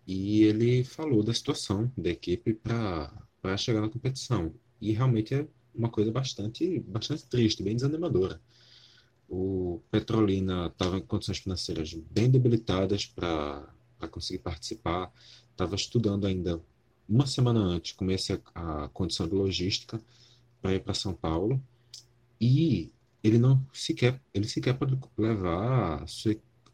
[0.06, 4.54] e ele falou da situação da equipe para chegar na competição.
[4.80, 8.40] E realmente é uma coisa bastante, bastante triste, bem desanimadora.
[9.28, 13.68] O Petrolina estava em condições financeiras bem debilitadas para
[14.08, 15.12] conseguir participar,
[15.52, 16.62] estava estudando ainda
[17.08, 20.02] uma semana antes, comecei a, a condição de logística
[20.62, 21.62] para ir para São Paulo.
[22.40, 22.92] E
[23.24, 26.06] ele não sequer ele sequer pode levar a,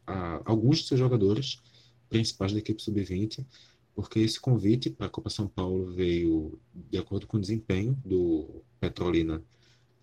[0.08, 1.62] a, alguns de seus jogadores
[2.10, 3.45] principais da equipe sub-20
[3.94, 8.64] porque esse convite para a Copa São Paulo veio de acordo com o desempenho do
[8.80, 9.44] Petrolina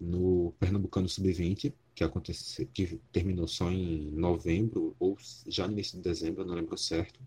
[0.01, 5.17] no Pernambucano Sub-20, que aconteceu, que terminou só em novembro ou
[5.49, 7.19] já no início de dezembro, não lembro certo,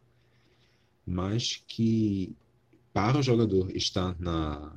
[1.05, 2.33] mas que
[2.93, 4.73] para o jogador estar na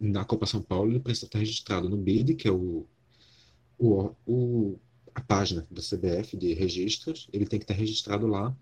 [0.00, 2.84] na Copa São Paulo, ele precisa estar registrado no BID, que é o,
[3.78, 4.78] o, o
[5.14, 8.54] a página da CBF de registros, ele tem que estar registrado lá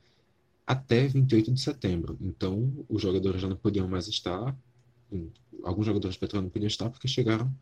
[0.66, 2.16] até 28 de setembro.
[2.20, 4.57] Então, os jogadores já não podiam mais estar,
[5.65, 7.53] alguns jogadores do Petrolina não podiam estar porque chegaram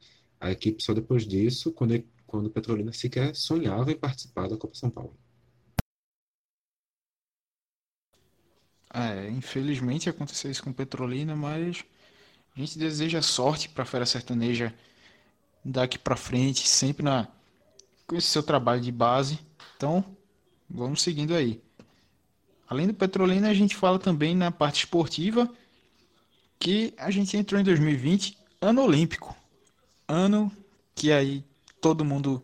[0.40, 4.90] à equipe só depois disso, quando, quando Petrolina sequer sonhava em participar da Copa São
[4.90, 5.14] Paulo.
[8.92, 11.84] É, infelizmente aconteceu isso com Petrolina, mas
[12.56, 14.74] a gente deseja sorte para a Fera Sertaneja
[15.64, 17.28] daqui para frente, sempre na
[18.06, 19.38] com esse seu trabalho de base.
[19.76, 20.04] Então,
[20.68, 21.62] vamos seguindo aí.
[22.68, 25.48] Além do Petrolina, a gente fala também na parte esportiva
[26.58, 29.36] que a gente entrou em 2020, ano olímpico.
[30.10, 30.50] Ano
[30.94, 31.44] que aí
[31.80, 32.42] todo mundo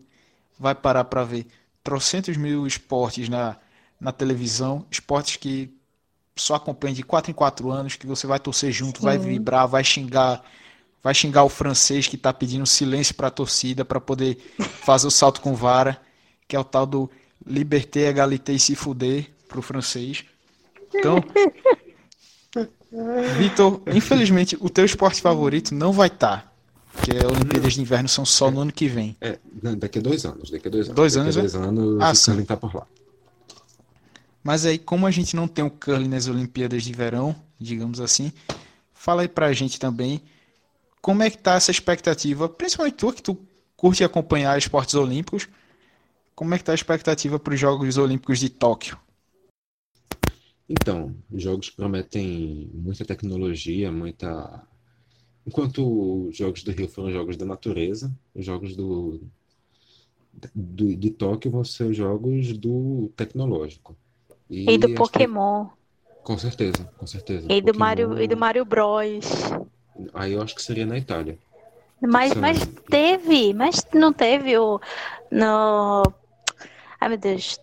[0.57, 1.47] vai parar para ver
[1.83, 3.57] trocentos mil esportes na,
[3.99, 5.73] na televisão, esportes que
[6.35, 9.05] só acompanha de 4 em 4 anos, que você vai torcer junto, Sim.
[9.05, 10.43] vai vibrar, vai xingar,
[11.03, 14.37] vai xingar o francês que está pedindo silêncio para a torcida para poder
[14.81, 15.99] fazer o salto com vara,
[16.47, 17.09] que é o tal do
[17.45, 20.23] liberté, égalité e se fuder pro francês.
[20.93, 21.21] Então,
[23.37, 26.41] Vitor, infelizmente o teu esporte favorito não vai estar.
[26.43, 26.46] Tá,
[26.97, 29.15] porque as Olimpíadas de Inverno são só no ano que vem.
[29.21, 29.39] É,
[29.77, 30.49] daqui a dois anos.
[30.49, 30.95] Daqui a dois anos.
[30.95, 32.43] Dois anos, daqui a dois anos, ah, sim.
[32.43, 32.87] tá por lá.
[34.43, 38.31] Mas aí, como a gente não tem o curling nas Olimpíadas de Verão, digamos assim,
[38.93, 40.21] fala aí pra gente também
[41.01, 43.37] como é que tá essa expectativa, principalmente tu que tu
[43.77, 45.47] curte acompanhar esportes olímpicos,
[46.35, 48.97] como é que tá a expectativa para os Jogos Olímpicos de Tóquio?
[50.67, 54.61] Então, os jogos prometem muita tecnologia, muita.
[55.47, 59.21] Enquanto os jogos do Rio foram jogos da natureza, os jogos do,
[60.53, 63.95] do de Tóquio vão ser os jogos do tecnológico.
[64.49, 65.67] E, e do Pokémon.
[65.67, 65.71] Que...
[66.23, 67.47] Com certeza, com certeza.
[67.49, 69.25] E do, Mario, e do Mario Bros.
[70.13, 71.37] Aí eu acho que seria na Itália.
[72.01, 74.81] Mas, mas teve, mas não teve o.
[75.31, 76.03] No
[76.99, 77.59] Ai, meu Deus.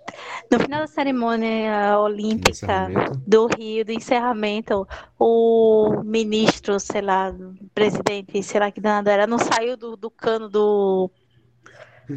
[0.50, 2.88] No final da cerimônia olímpica
[3.26, 4.86] do Rio, do encerramento,
[5.18, 7.34] o ministro, sei lá,
[7.74, 11.10] presidente, sei lá que danado era, não saiu do, do cano do,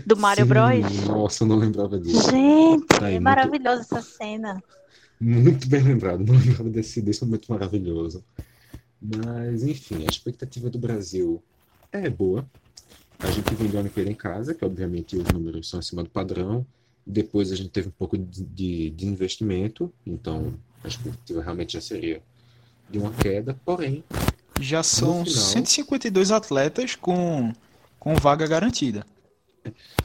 [0.06, 1.08] do Mario Sim, Bros?
[1.08, 2.30] Nossa, não lembrava disso.
[2.30, 4.62] Gente, tá aí, é maravilhosa essa cena.
[5.20, 8.24] Muito bem lembrado, não lembrava desse, desse momento maravilhoso.
[9.02, 11.42] Mas, enfim, a expectativa do Brasil
[11.92, 12.46] é boa.
[13.20, 16.66] A gente vendeu a Olimpíada em casa, que obviamente os números são acima do padrão.
[17.10, 20.54] Depois a gente teve um pouco de, de investimento, então
[20.84, 22.22] a expectativa realmente já seria
[22.90, 24.04] de uma queda, porém.
[24.60, 27.54] Já são final, 152 atletas com,
[27.98, 29.06] com vaga garantida.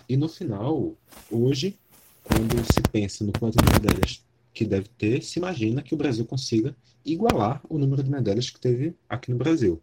[0.08, 0.94] E no final,
[1.30, 1.76] hoje,
[2.22, 4.24] quando se pensa no quanto de medalhas
[4.54, 8.60] que deve ter, se imagina que o Brasil consiga igualar o número de medalhas que
[8.60, 9.82] teve aqui no Brasil.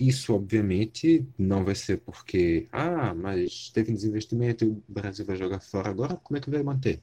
[0.00, 5.60] Isso, obviamente, não vai ser porque, ah, mas teve desinvestimento e o Brasil vai jogar
[5.60, 7.02] fora agora, como é que vai manter?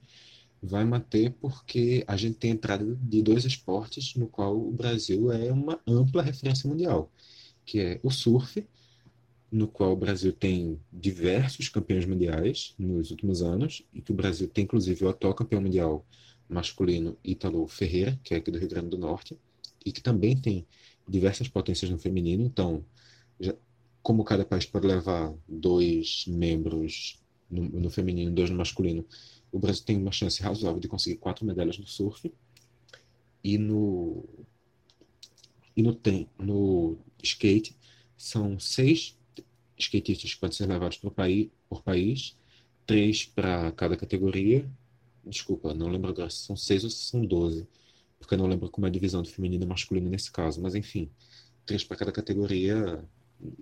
[0.61, 5.51] Vai manter porque a gente tem entrada de dois esportes no qual o Brasil é
[5.51, 7.11] uma ampla referência mundial.
[7.65, 8.65] que é o surf,
[9.51, 14.47] no qual o Brasil tem diversos campeões mundiais nos últimos anos, e que o Brasil
[14.47, 16.05] tem inclusive o atual campeão mundial
[16.49, 19.37] masculino Ítalo Ferreira, que é aqui do Rio Grande do Norte,
[19.85, 20.65] e que também tem
[21.07, 22.43] diversas potências no feminino.
[22.43, 22.83] Então,
[23.39, 23.55] já,
[24.01, 27.19] como cada país pode levar dois membros
[27.49, 29.05] no, no feminino, dois no masculino,
[29.51, 32.31] o Brasil tem uma chance razoável de conseguir quatro medalhas no surf.
[33.43, 34.25] E no
[35.75, 37.75] e no, tem, no skate
[38.17, 39.15] são seis
[39.77, 42.35] skatistas que podem ser levados por país, por país
[42.87, 44.67] três para cada categoria.
[45.23, 47.67] Desculpa, não lembro agora se são seis ou se são doze,
[48.19, 50.75] porque eu não lembro como é a divisão do feminino e masculino nesse caso, mas
[50.75, 51.09] enfim,
[51.65, 53.03] três para cada categoria.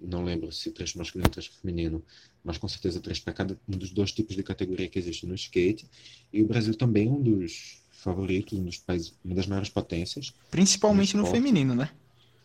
[0.01, 2.01] Não lembro se três masculino e três feminino,
[2.41, 5.35] mas com certeza três para cada um dos dois tipos de categoria que existe no
[5.35, 5.85] skate.
[6.31, 10.33] E o Brasil também é um dos favoritos, um dos países, uma das maiores potências.
[10.49, 11.89] Principalmente no, no feminino, né?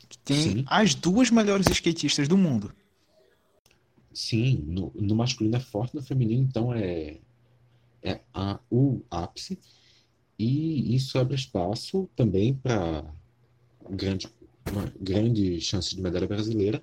[0.08, 0.64] Que tem Sim.
[0.66, 2.74] as duas melhores skatistas do mundo.
[4.12, 7.18] Sim, no, no masculino é forte, no feminino, então é,
[8.02, 9.58] é a, o ápice.
[10.42, 13.04] E isso abre espaço também para
[13.90, 14.26] grande,
[14.72, 16.82] uma grande chance de medalha brasileira.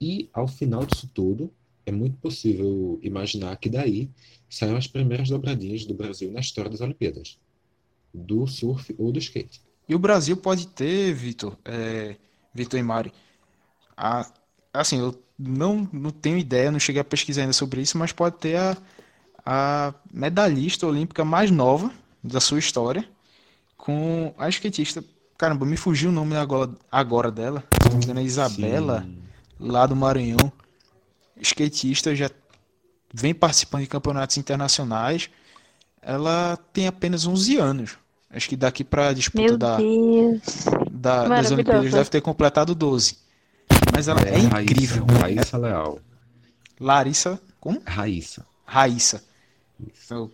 [0.00, 1.52] E ao final disso tudo,
[1.86, 4.10] é muito possível imaginar que daí
[4.48, 7.38] saiam as primeiras dobradinhas do Brasil na história das Olimpíadas,
[8.12, 9.62] do surf ou do skate.
[9.88, 12.16] E o Brasil pode ter, Vitor, é,
[12.52, 13.12] Vitor e Mari,
[13.96, 14.28] a,
[14.74, 18.38] assim, eu não, não tenho ideia, não cheguei a pesquisar ainda sobre isso, mas pode
[18.38, 18.76] ter a,
[19.46, 23.08] a medalhista olímpica mais nova da sua história,
[23.76, 25.02] com a skatista.
[25.38, 27.64] Caramba, me fugiu o nome agora, agora dela.
[27.82, 29.18] Se não me engano, é Isabela, Sim.
[29.58, 30.52] lá do Maranhão.
[31.40, 32.30] Skatista, já
[33.12, 35.30] vem participando de campeonatos internacionais.
[36.02, 37.98] Ela tem apenas 11 anos.
[38.30, 40.40] Acho que daqui para a disputa Meu da, Deus.
[40.90, 43.18] da das Olimpíadas deve ter completado 12.
[43.92, 45.04] Mas ela é, é incrível.
[45.20, 45.98] Raíssa Leal.
[46.78, 47.40] Larissa.
[47.58, 47.82] Como?
[47.84, 48.46] Raíssa.
[48.64, 49.22] Raíssa.
[50.08, 50.30] Eu,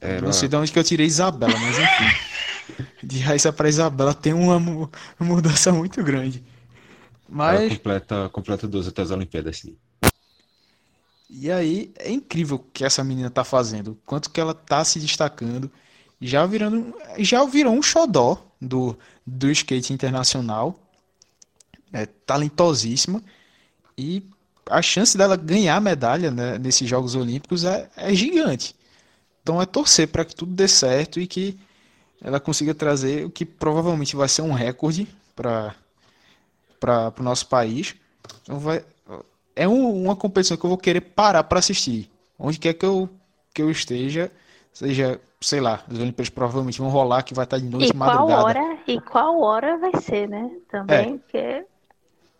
[0.00, 0.22] Era...
[0.22, 2.84] Não sei de onde que eu tirei Isabela, mas enfim.
[3.02, 4.90] de Raíssa para Isabela tem uma, uma,
[5.20, 6.42] mudança muito grande.
[7.28, 7.60] Mas.
[7.60, 9.76] Ela completa, completa 12 até as Olimpíadas, sim.
[11.28, 13.96] E aí é incrível o que essa menina tá fazendo.
[14.04, 15.70] Quanto que ela tá se destacando.
[16.20, 16.94] Já virando.
[17.18, 20.78] Já virou um xodó do, do skate internacional
[21.92, 23.22] é talentosíssima
[23.96, 24.22] e
[24.68, 28.74] a chance dela ganhar medalha né, nesses Jogos Olímpicos é, é gigante.
[29.50, 31.58] Então é torcer para que tudo dê certo e que
[32.22, 35.74] ela consiga trazer o que provavelmente vai ser um recorde para
[37.18, 37.96] o nosso país.
[38.42, 38.84] Então vai,
[39.56, 42.08] é um, uma competição que eu vou querer parar para assistir.
[42.38, 43.10] Onde quer que eu,
[43.52, 44.30] que eu esteja,
[44.72, 48.28] seja, sei lá, as Olimpíadas provavelmente vão rolar, que vai estar de noite, e madrugada.
[48.28, 50.48] Qual hora, e qual hora vai ser, né?
[50.70, 51.18] Também, é.
[51.18, 51.66] porque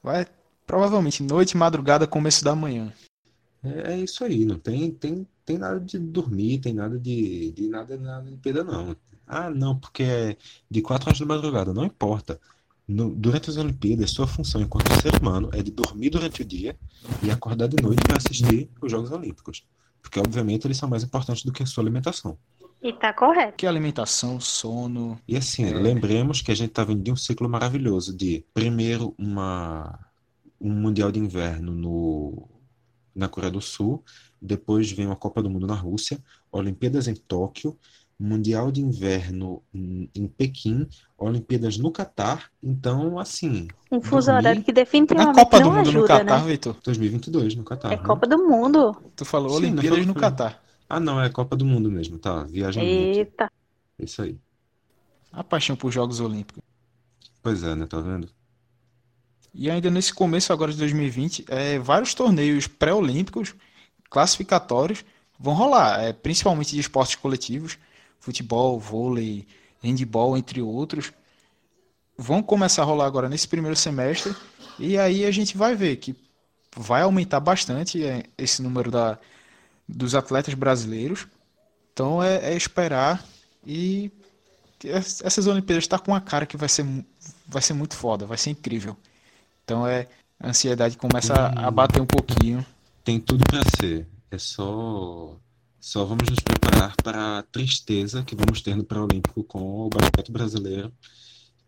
[0.00, 0.26] Vai
[0.64, 2.92] provavelmente noite, madrugada, começo da manhã.
[3.64, 7.68] É, é isso aí, não tem, tem, tem nada de dormir, tem nada de, de
[7.68, 8.97] nada, nada de perda, não.
[9.27, 10.36] Ah, não, porque é
[10.70, 12.40] de 4 horas da madrugada, não importa.
[12.86, 16.77] No, durante as Olimpíadas, sua função enquanto ser humano é de dormir durante o dia
[17.22, 19.64] e acordar de noite para assistir os Jogos Olímpicos.
[20.01, 22.39] Porque, obviamente, eles são mais importantes do que a sua alimentação.
[22.82, 23.56] E tá correto.
[23.56, 25.20] Que alimentação, sono.
[25.28, 25.74] E assim, é.
[25.74, 29.98] lembremos que a gente tá vindo de um ciclo maravilhoso de primeiro uma
[30.60, 32.48] um mundial de inverno no
[33.14, 34.02] na Coreia do Sul,
[34.40, 36.18] depois vem a Copa do Mundo na Rússia,
[36.50, 37.76] Olimpíadas em Tóquio,
[38.18, 40.86] Mundial de Inverno em, Pequim,
[41.16, 42.50] Olimpíadas no Catar.
[42.62, 43.68] Então, assim.
[43.90, 46.50] Um fuso horário que definitivamente a Copa não do Mundo ajuda, no Catar, né?
[46.50, 46.76] Vitor.
[46.84, 47.92] 2022 no Catar.
[47.92, 48.02] É né?
[48.02, 48.94] Copa do Mundo.
[49.16, 50.62] Tu falou Sim, Olimpíadas no Catar.
[50.86, 52.44] Ah, não, é Copa do Mundo mesmo, tá?
[52.44, 52.84] Viagem.
[52.84, 53.50] Eita.
[53.98, 54.38] É Isso aí.
[55.32, 56.62] A paixão por Jogos Olímpicos.
[57.42, 57.86] Pois é, né?
[57.86, 58.28] Tá vendo?
[59.54, 63.54] E ainda nesse começo agora de 2020, é, vários torneios pré-olímpicos,
[64.10, 65.04] classificatórios,
[65.38, 67.78] vão rolar, é, principalmente de esportes coletivos,
[68.18, 69.46] futebol, vôlei,
[69.82, 71.12] handball, entre outros.
[72.18, 74.34] Vão começar a rolar agora nesse primeiro semestre,
[74.78, 76.14] e aí a gente vai ver que
[76.76, 79.18] vai aumentar bastante é, esse número da,
[79.88, 81.26] dos atletas brasileiros.
[81.92, 83.24] Então é, é esperar
[83.66, 84.10] e
[85.22, 86.86] essas Olimpíadas tá com uma cara que vai ser,
[87.46, 88.96] vai ser muito foda, vai ser incrível.
[89.64, 90.06] Então é
[90.38, 92.64] a ansiedade começa a bater um pouquinho.
[93.10, 94.06] Tem tudo pra ser.
[94.30, 95.36] É só.
[95.80, 100.30] Só vamos nos preparar para a tristeza que vamos ter no pré-olímpico com o basquete
[100.30, 100.92] brasileiro,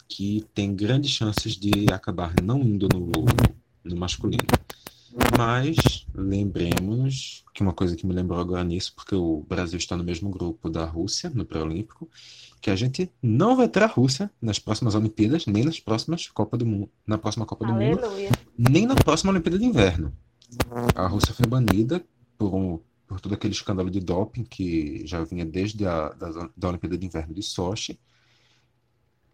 [0.09, 3.11] que tem grandes chances de acabar não indo no,
[3.83, 4.47] no masculino.
[5.37, 10.05] Mas lembremos que uma coisa que me lembrou agora nisso, porque o Brasil está no
[10.05, 12.09] mesmo grupo da Rússia, no pré-olímpico,
[12.61, 16.57] que a gente não vai ter a Rússia nas próximas Olimpíadas, nem nas próximas Copa
[16.57, 18.31] do Mundo, na próxima Copa do Mundo, Aleluia.
[18.57, 20.17] nem na próxima Olimpíada de Inverno.
[20.95, 22.05] A Rússia foi banida
[22.37, 26.69] por, um, por todo aquele escândalo de doping que já vinha desde a da, da
[26.69, 27.99] Olimpíada de Inverno de Sochi.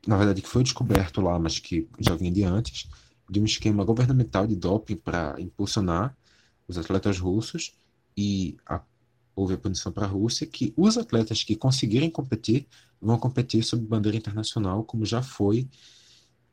[0.06, 2.88] Na verdade, que foi descoberto lá, mas que já vinha de antes,
[3.28, 6.16] de um esquema governamental de doping para impulsionar
[6.66, 7.74] os atletas russos
[8.16, 8.80] e a,
[9.34, 12.66] houve a punição para a Rússia que os atletas que conseguirem competir
[13.00, 15.68] vão competir sob bandeira internacional, como já foi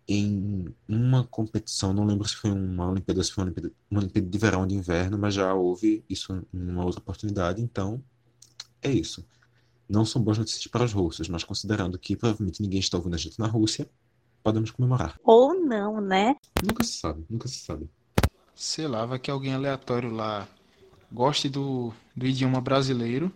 [0.07, 4.29] em uma competição, não lembro se foi uma Olimpíada, se foi uma Olimpíada, uma Olimpíada
[4.29, 8.03] de verão ou de inverno, mas já houve isso em uma outra oportunidade, então
[8.81, 9.25] é isso.
[9.89, 13.17] Não são boas notícias para os russos, mas considerando que provavelmente ninguém está ouvindo a
[13.17, 13.89] gente na Rússia,
[14.43, 15.19] podemos comemorar.
[15.23, 16.35] Ou não, né?
[16.63, 17.89] Nunca se sabe, nunca se sabe.
[18.55, 20.47] Sei lá, vai que alguém aleatório lá
[21.11, 23.31] goste do, do idioma brasileiro,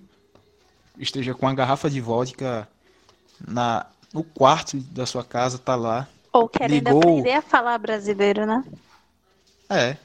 [0.98, 2.68] esteja com a garrafa de vodka
[3.48, 6.08] na, no quarto da sua casa, tá lá.
[6.32, 7.00] Ou querendo Ligou.
[7.00, 8.64] aprender a falar brasileiro, né?
[9.70, 9.98] É.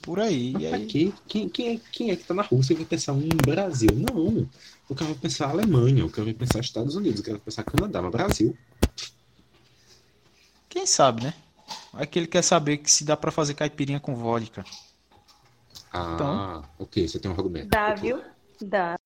[0.00, 0.52] Por aí.
[0.58, 3.12] E aí Aqui, quem, quem, é, quem é que está na Rússia e vai pensar
[3.12, 3.90] um Brasil?
[3.92, 4.48] Não.
[4.88, 7.62] O cara vai pensar Alemanha, o cara vai pensar Estados Unidos, o cara vai pensar
[7.64, 8.56] Canadá, mas Brasil.
[10.68, 11.34] quem sabe, né?
[11.92, 14.64] Vai que ele quer saber que se dá pra fazer caipirinha com vodka.
[15.92, 16.64] Ah, Então.
[16.78, 17.68] ok, você tem um argumento.
[17.68, 18.22] Dá, viu?
[18.60, 18.96] Dá.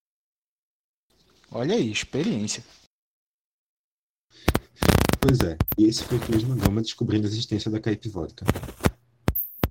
[1.51, 2.65] Olha aí, experiência.
[5.27, 8.47] Pois é, e esse foi o que mesmo Gama descobrindo a existência da caipivódica.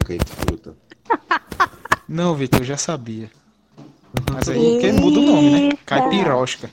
[0.06, 0.76] Caipifruta.
[2.10, 3.32] Não, Vitor, eu já sabia.
[4.34, 5.70] Mas aí que muda o nome, né?
[5.86, 6.70] Caipirosca.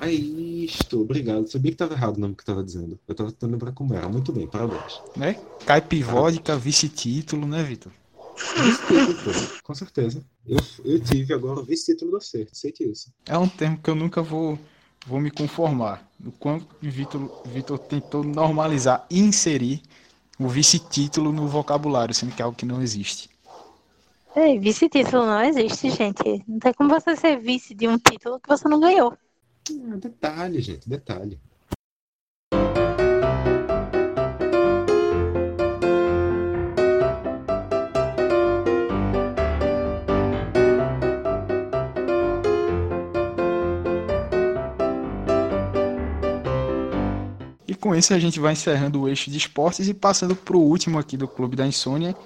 [0.00, 1.46] É isto, obrigado.
[1.46, 2.98] Sabia que estava errado o nome que estava dizendo.
[3.06, 4.08] Eu estava tentando lembrar como era.
[4.08, 5.00] Muito bem, parabéns.
[5.16, 5.40] Né?
[5.64, 7.92] Caipivódica, vice-título, né, Vitor?
[8.36, 10.24] Vice-título, Com certeza.
[10.44, 13.12] Eu, eu tive agora o vice-título do acerto, sei disso.
[13.26, 14.58] É um termo que eu nunca vou,
[15.06, 16.06] vou me conformar.
[16.24, 19.82] O quanto Vitor, Vitor tentou normalizar e inserir
[20.38, 23.30] o vice-título no vocabulário, sendo que é algo que não existe.
[24.34, 26.44] Ei, vice-título não existe, gente.
[26.48, 29.16] Não tem como você ser vice de um título que você não ganhou.
[29.70, 31.38] Ah, detalhe, gente, detalhe.
[47.82, 51.00] Com isso a gente vai encerrando o eixo de esportes e passando para o último
[51.00, 52.16] aqui do Clube da Insônia,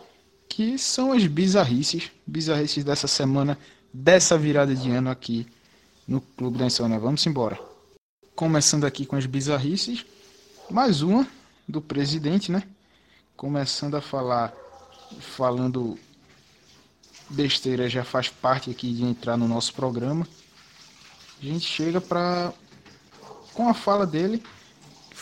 [0.46, 3.58] que são as bizarrices, bizarrices dessa semana,
[3.90, 5.46] dessa virada de ano aqui
[6.06, 6.98] no Clube da Insônia.
[6.98, 7.58] Vamos embora.
[8.34, 10.04] Começando aqui com as bizarrices,
[10.70, 11.26] mais uma
[11.66, 12.62] do presidente, né?
[13.34, 14.52] Começando a falar,
[15.20, 15.98] falando
[17.30, 20.28] besteira já faz parte aqui de entrar no nosso programa.
[21.40, 22.52] A gente chega para
[23.54, 24.42] com a fala dele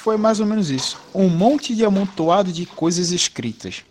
[0.04, 1.00] foi mais ou menos isso.
[1.14, 3.82] Um monte de amontoado de coisas escritas.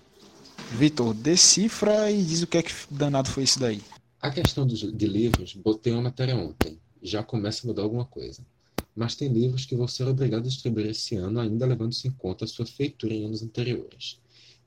[0.72, 3.81] Vitor, decifra e diz o que é que danado foi isso daí.
[4.22, 6.77] A questão dos, de livros, botei uma matéria ontem.
[7.02, 8.45] Já começa a mudar alguma coisa.
[8.95, 12.45] Mas tem livros que vão ser obrigados a distribuir esse ano, ainda levando-se em conta
[12.45, 14.19] a sua feitura em anos anteriores.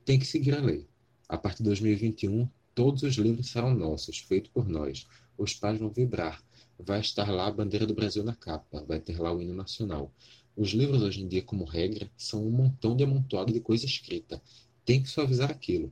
[0.03, 0.85] Tem que seguir a lei.
[1.29, 2.45] A partir de 2021,
[2.75, 5.07] todos os livros serão nossos, feitos por nós.
[5.37, 6.43] Os pais vão vibrar.
[6.77, 8.83] Vai estar lá a bandeira do Brasil na capa.
[8.85, 10.11] Vai ter lá o hino nacional.
[10.57, 14.41] Os livros hoje em dia, como regra, são um montão de amontoado de coisa escrita.
[14.83, 15.91] Tem que suavizar aquilo.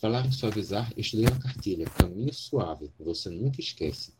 [0.00, 1.84] Falar em suavizar, estudei na cartilha.
[1.84, 2.90] Caminho suave.
[2.98, 4.14] Você nunca esquece.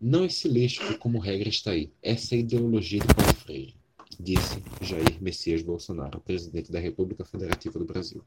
[0.00, 1.92] Não esse lixo que, como regra, está aí.
[2.02, 3.74] Essa é a ideologia de Paulo Freire.
[4.18, 8.24] Disse Jair Messias Bolsonaro, presidente da República Federativa do Brasil.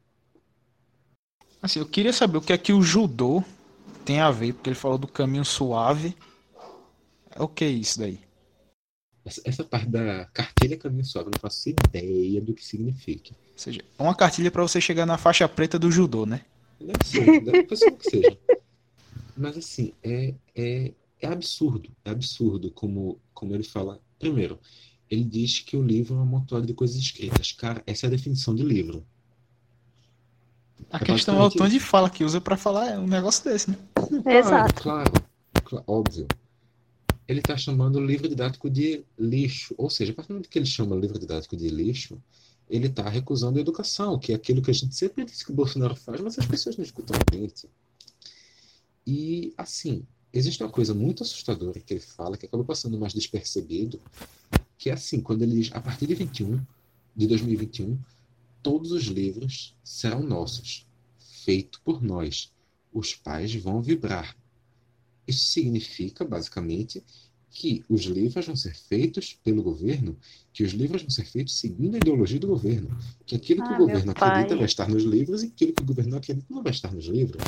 [1.60, 3.42] Assim, eu queria saber o que é que o judô
[4.04, 6.16] tem a ver, porque ele falou do caminho suave.
[7.32, 8.20] É o que é isso daí?
[9.24, 13.30] Essa, essa parte da cartilha Caminho Suave, eu não faço ideia do que significa.
[13.52, 16.42] Ou seja, é uma cartilha para você chegar na faixa preta do judô, né?
[16.78, 18.38] Deve ser, deve ser que seja.
[19.36, 23.98] Mas assim, é, é, é absurdo, é absurdo como, como ele fala.
[24.18, 24.58] Primeiro,
[25.10, 27.52] ele diz que o livro é uma amontoado de coisas escritas.
[27.52, 29.06] Cara, essa é a definição de livro.
[30.90, 33.70] A É questão é o tom de fala que usa para falar um negócio desse,
[33.70, 33.78] né?
[34.26, 34.82] Exato.
[34.82, 35.12] Claro,
[35.64, 36.26] claro, óbvio.
[37.26, 39.74] Ele está chamando o livro didático de lixo.
[39.78, 42.20] Ou seja, a partir do momento que ele chama o livro didático de lixo,
[42.68, 45.54] ele está recusando a educação, que é aquilo que a gente sempre disse que o
[45.54, 47.68] Bolsonaro faz, mas as pessoas não escutam a gente.
[49.06, 54.00] E, assim, existe uma coisa muito assustadora que ele fala, que acaba passando mais despercebido,
[54.78, 56.60] que é assim, quando ele diz, a partir de 21,
[57.14, 57.98] de 2021,
[58.62, 60.86] todos os livros serão nossos,
[61.18, 62.52] feito por nós.
[62.92, 64.36] os pais vão vibrar.
[65.26, 67.02] Isso significa, basicamente,
[67.54, 70.16] que os livros vão ser feitos pelo governo,
[70.52, 72.90] que os livros vão ser feitos seguindo a ideologia do governo,
[73.24, 74.56] que aquilo que ah, o governo acredita pai.
[74.56, 77.06] vai estar nos livros e aquilo que o governo não acredita não vai estar nos
[77.06, 77.42] livros.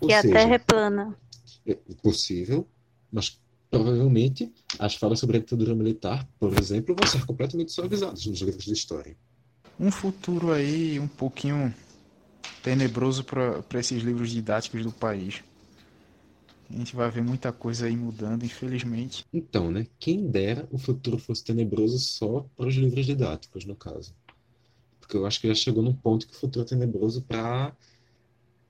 [0.00, 1.16] Ou que seja, a Terra é plana.
[1.64, 2.66] É possível,
[3.12, 3.38] mas
[3.70, 8.64] provavelmente as falas sobre a ditadura militar, por exemplo, vão ser completamente suavizadas nos livros
[8.64, 9.16] de história.
[9.78, 11.72] Um futuro aí um pouquinho
[12.62, 15.44] tenebroso para esses livros didáticos do país.
[16.70, 19.24] A gente vai ver muita coisa aí mudando, infelizmente.
[19.32, 19.86] Então, né?
[19.98, 24.14] Quem dera o futuro fosse tenebroso só para os livros didáticos, no caso.
[25.00, 27.74] Porque eu acho que já chegou num ponto que o futuro é tenebroso para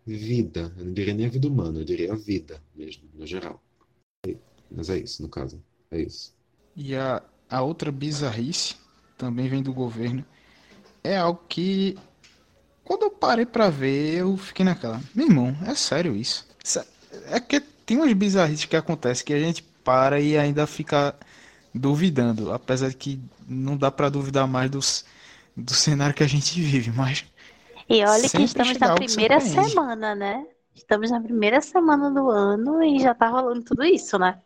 [0.07, 0.73] vida.
[0.79, 3.63] Eu não diria nem a vida humana, eu diria a vida mesmo, no geral.
[4.71, 5.61] Mas é isso, no caso.
[5.91, 6.33] É isso.
[6.77, 8.77] E a, a outra bizarrice
[9.17, 10.25] também vem do governo.
[11.03, 11.97] É algo que
[12.85, 15.03] quando eu parei para ver, eu fiquei naquela.
[15.15, 16.47] Meu irmão, é sério isso?
[17.27, 21.17] É que tem umas bizarrices que acontecem que a gente para e ainda fica
[21.75, 22.53] duvidando.
[22.53, 25.07] Apesar de que não dá para duvidar mais dos,
[25.57, 27.25] do cenário que a gente vive, mas.
[27.89, 30.47] E olha que estamos na primeira semana, né?
[30.75, 34.39] Estamos na primeira semana do ano e já tá rolando tudo isso, né?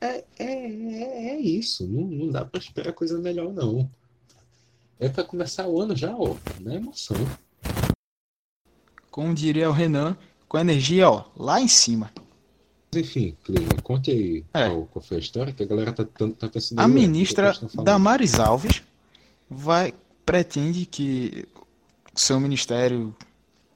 [0.00, 1.84] É, é, é, é isso.
[1.84, 3.90] Não, não dá para esperar coisa melhor, não.
[5.00, 7.16] É para começar o ano já, ó, na emoção.
[9.10, 10.16] Como diria o Renan,
[10.54, 12.12] com energia, ó, lá em cima.
[12.94, 14.68] Enfim, Clima, conte aí é.
[14.68, 16.04] qual, qual, foi a história que a galera tá,
[16.38, 16.78] tá pensando.
[16.78, 17.52] A ministra
[17.82, 18.80] Damares Alves
[19.50, 19.92] vai
[20.24, 21.44] pretende que
[22.14, 23.12] o seu ministério,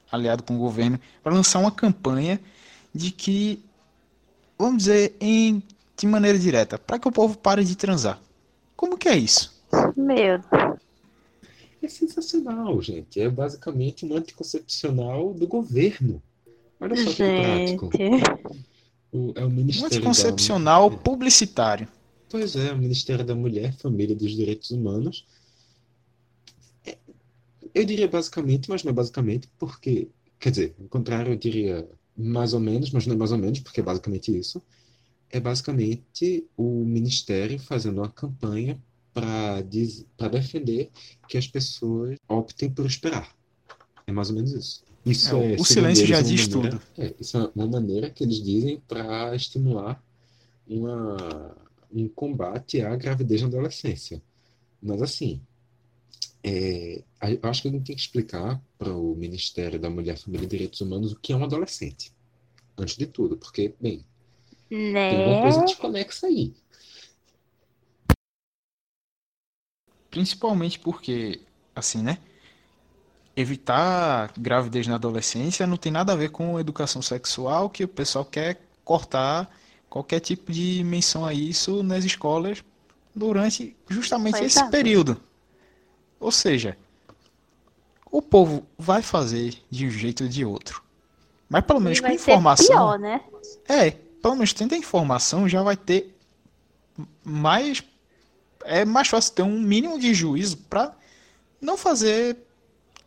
[0.09, 2.41] aliado com o governo, vai lançar uma campanha
[2.95, 3.61] de que,
[4.57, 5.61] vamos dizer, em,
[5.97, 8.21] de maneira direta, para que o povo pare de transar.
[8.77, 9.53] Como que é isso?
[9.97, 10.41] Meu
[11.83, 13.21] é sensacional, gente.
[13.21, 16.23] É basicamente um anticoncepcional do governo.
[16.81, 17.79] Olha só gente.
[17.79, 18.59] que prático.
[19.11, 20.97] O, é o Ministério anticoncepcional da...
[20.99, 21.89] publicitário.
[22.29, 25.27] Pois é, o Ministério da Mulher, Família e dos Direitos Humanos.
[26.85, 26.99] É,
[27.75, 30.09] eu diria basicamente, mas não é basicamente, porque.
[30.39, 33.61] Quer dizer, ao contrário, eu diria mais ou menos, mas não é mais ou menos,
[33.61, 34.63] porque é basicamente isso.
[35.31, 38.81] É basicamente o Ministério fazendo uma campanha
[39.13, 39.61] para
[40.31, 40.91] defender
[41.27, 43.35] que as pessoas optem por esperar.
[44.07, 44.88] É mais ou menos isso.
[45.11, 46.83] Isso é, é o silêncio já diz maneira, tudo.
[46.97, 50.03] É, isso é uma maneira que eles dizem para estimular
[50.67, 51.57] uma,
[51.93, 54.23] um combate à gravidez na adolescência.
[54.83, 55.41] Mas assim,
[56.43, 60.45] é, eu acho que a gente tem que explicar para o Ministério da Mulher, Família
[60.45, 62.13] e Direitos Humanos o que é um adolescente.
[62.77, 64.05] Antes de tudo, porque, bem,
[64.71, 65.11] né?
[65.11, 66.55] tem uma coisa desconexa aí.
[70.11, 71.41] Principalmente porque,
[71.75, 72.19] assim, né?
[73.41, 78.25] Evitar gravidez na adolescência não tem nada a ver com educação sexual, que o pessoal
[78.25, 79.49] quer cortar
[79.89, 82.65] qualquer tipo de menção a isso nas escolas
[83.15, 84.69] durante justamente pois esse é.
[84.69, 85.21] período.
[86.19, 86.77] Ou seja,
[88.11, 90.83] o povo vai fazer de um jeito ou de outro.
[91.49, 92.67] Mas pelo menos com informação.
[92.67, 93.21] Pior, né?
[93.69, 96.13] É, pelo menos tendo a informação já vai ter
[97.23, 97.85] mais
[98.65, 100.93] é mais fácil ter um mínimo de juízo para
[101.61, 102.37] não fazer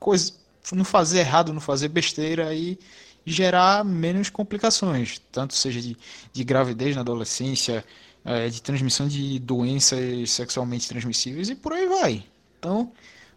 [0.01, 0.33] coisa,
[0.73, 2.77] não fazer errado, não fazer besteira e
[3.23, 5.95] gerar menos complicações, tanto seja de,
[6.33, 7.85] de gravidez na adolescência,
[8.25, 12.25] é, de transmissão de doenças sexualmente transmissíveis e por aí vai.
[12.57, 12.91] Então,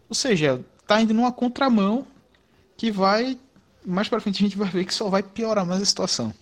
[0.09, 2.05] ou seja, tá indo numa contramão
[2.75, 3.37] que vai
[3.85, 6.33] mais para frente a gente vai ver que só vai piorar mais a situação.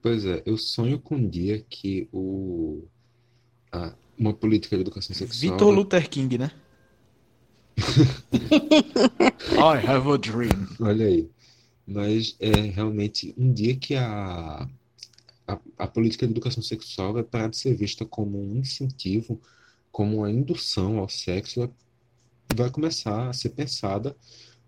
[0.00, 2.84] Pois é, eu sonho com um dia que o
[3.72, 5.52] a, uma política de educação sexual.
[5.52, 6.52] Vitor Luther King, né?
[9.62, 10.66] I have a dream.
[10.80, 11.30] Olha aí.
[11.86, 14.68] Mas é realmente um dia que a,
[15.46, 19.40] a, a política de educação sexual vai parar de ser vista como um incentivo,
[19.90, 21.70] como uma indução ao sexo,
[22.54, 24.16] vai começar a ser pensada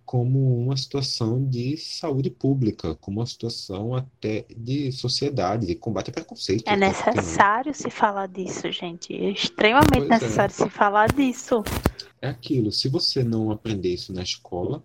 [0.04, 6.14] como uma situação de saúde pública, como uma situação até de sociedade, de combate ao
[6.14, 6.68] preconceito.
[6.68, 9.14] É necessário se falar disso, gente.
[9.14, 10.14] É extremamente pois é.
[10.14, 10.54] necessário é.
[10.54, 11.64] se falar disso.
[12.20, 14.82] É aquilo, se você não aprender isso na escola,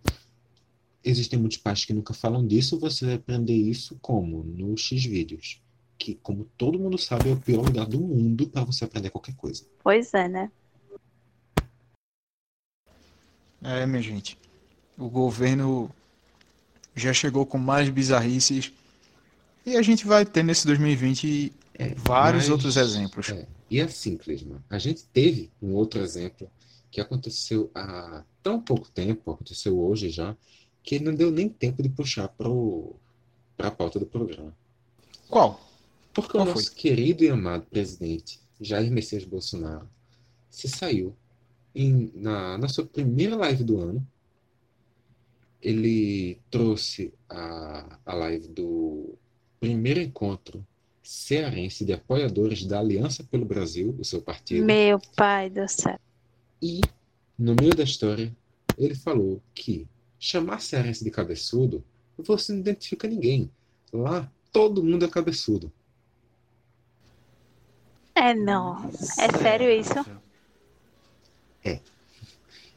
[1.03, 4.43] existem muitos pais que nunca falam disso, você vai aprender isso como?
[4.43, 5.61] No X-Vídeos.
[5.97, 9.35] Que, como todo mundo sabe, é o pior lugar do mundo para você aprender qualquer
[9.35, 9.65] coisa.
[9.83, 10.51] Pois é, né?
[13.61, 14.37] É, minha gente
[14.99, 15.89] o governo
[16.93, 18.71] já chegou com mais bizarrices
[19.65, 23.29] e a gente vai ter nesse 2020 é, vários mas, outros exemplos.
[23.29, 23.47] É.
[23.71, 26.51] E assim, Clisma, a gente teve um outro exemplo
[26.91, 30.35] que aconteceu há tão pouco tempo, aconteceu hoje já,
[30.83, 32.95] que não deu nem tempo de puxar para o
[33.55, 34.55] para a pauta do programa.
[35.29, 35.59] Qual?
[36.13, 36.55] Porque Qual o foi?
[36.55, 39.87] nosso querido e amado presidente, Jair Messias Bolsonaro,
[40.49, 41.13] se saiu
[41.75, 44.07] em- na, na sua primeira live do ano.
[45.61, 49.13] Ele trouxe a, a live do
[49.59, 50.65] primeiro encontro
[51.03, 54.65] cearense de apoiadores da Aliança pelo Brasil, o seu partido.
[54.65, 55.99] Meu pai do céu.
[56.61, 56.81] E,
[57.37, 58.35] no meio da história,
[58.77, 59.87] ele falou que
[60.19, 61.83] chamar cearense de cabeçudo,
[62.17, 63.49] você não identifica ninguém.
[63.91, 65.71] Lá, todo mundo é cabeçudo.
[68.13, 68.89] É não.
[69.17, 69.93] É sério isso?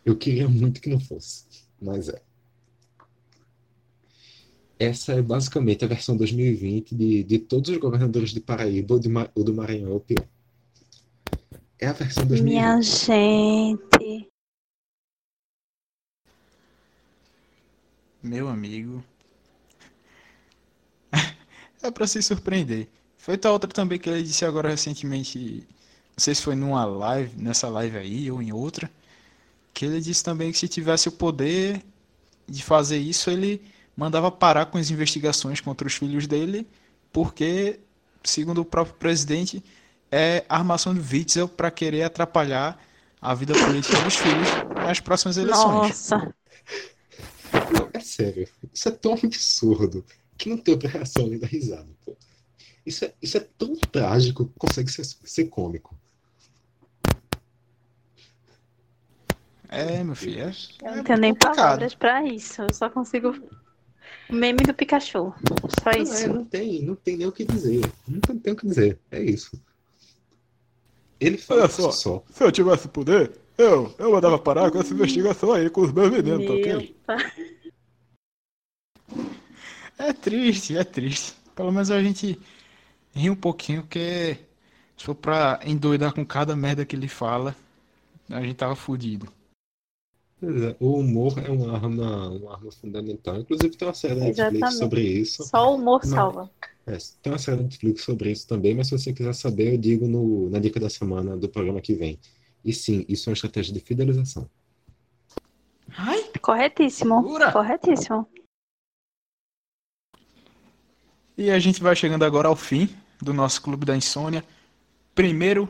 [0.04, 1.44] Eu queria muito que não fosse,
[1.80, 2.20] mas é.
[4.78, 9.08] Essa é basicamente a versão 2020 de, de todos os governadores de Paraíba ou, de
[9.34, 10.26] ou do Maranhão é o pior.
[11.82, 12.48] É a versão 2020.
[12.48, 14.30] Minha gente.
[18.22, 19.02] Meu amigo.
[21.82, 22.88] É pra se surpreender.
[23.18, 25.66] Foi tal outra também que ele disse agora recentemente.
[26.10, 28.88] Não sei se foi numa live, nessa live aí ou em outra.
[29.74, 31.84] Que ele disse também que se tivesse o poder
[32.48, 33.60] de fazer isso, ele
[33.96, 36.64] mandava parar com as investigações contra os filhos dele,
[37.12, 37.80] porque,
[38.22, 39.64] segundo o próprio presidente,
[40.12, 42.78] é armação de Witzel para querer atrapalhar
[43.20, 46.10] a vida política dos filhos nas próximas eleições.
[46.10, 46.34] Nossa.
[47.72, 48.46] Não, é sério.
[48.72, 50.04] Isso é tão absurdo
[50.36, 52.14] que não tem outra reação além da risada, pô.
[52.84, 55.96] Isso é, isso é tão trágico que consegue ser, ser cômico.
[59.68, 60.52] É, meu filho, é,
[60.82, 61.56] Eu é não tenho nem complicado.
[61.56, 62.60] palavras pra isso.
[62.60, 63.34] Eu só consigo.
[64.28, 65.32] O meme do Pikachu.
[65.82, 66.28] Só Não, é, isso.
[66.28, 67.80] não tem, não tem nem o que dizer.
[68.06, 68.98] Não tem, tem o que dizer.
[69.10, 69.58] É isso.
[71.22, 71.90] Ele fala Olha só.
[71.92, 72.24] só.
[72.30, 76.10] Se eu tivesse poder, eu, eu mandava parar com essa investigação aí com os meus
[76.10, 76.96] meninos, tá ok?
[79.98, 81.32] É triste, é triste.
[81.54, 82.36] Pelo menos a gente
[83.14, 84.36] ri um pouquinho, porque
[84.96, 87.54] for pra endoidar com cada merda que ele fala,
[88.28, 89.28] a gente tava fudido.
[90.42, 93.36] É, O humor é uma arma, uma arma fundamental.
[93.36, 95.44] Inclusive tem uma série Netflix sobre isso.
[95.44, 96.10] Só o humor Não.
[96.10, 96.50] salva.
[96.86, 99.78] É, tem uma série da Netflix sobre isso também, mas se você quiser saber, eu
[99.78, 102.18] digo no, na dica da semana do programa que vem.
[102.64, 104.48] E sim, isso é uma estratégia de fidelização.
[105.96, 107.22] Ai, Corretíssimo.
[107.22, 107.52] Jura?
[107.52, 108.26] Corretíssimo.
[111.38, 112.88] E a gente vai chegando agora ao fim
[113.20, 114.44] do nosso Clube da Insônia.
[115.14, 115.68] Primeiro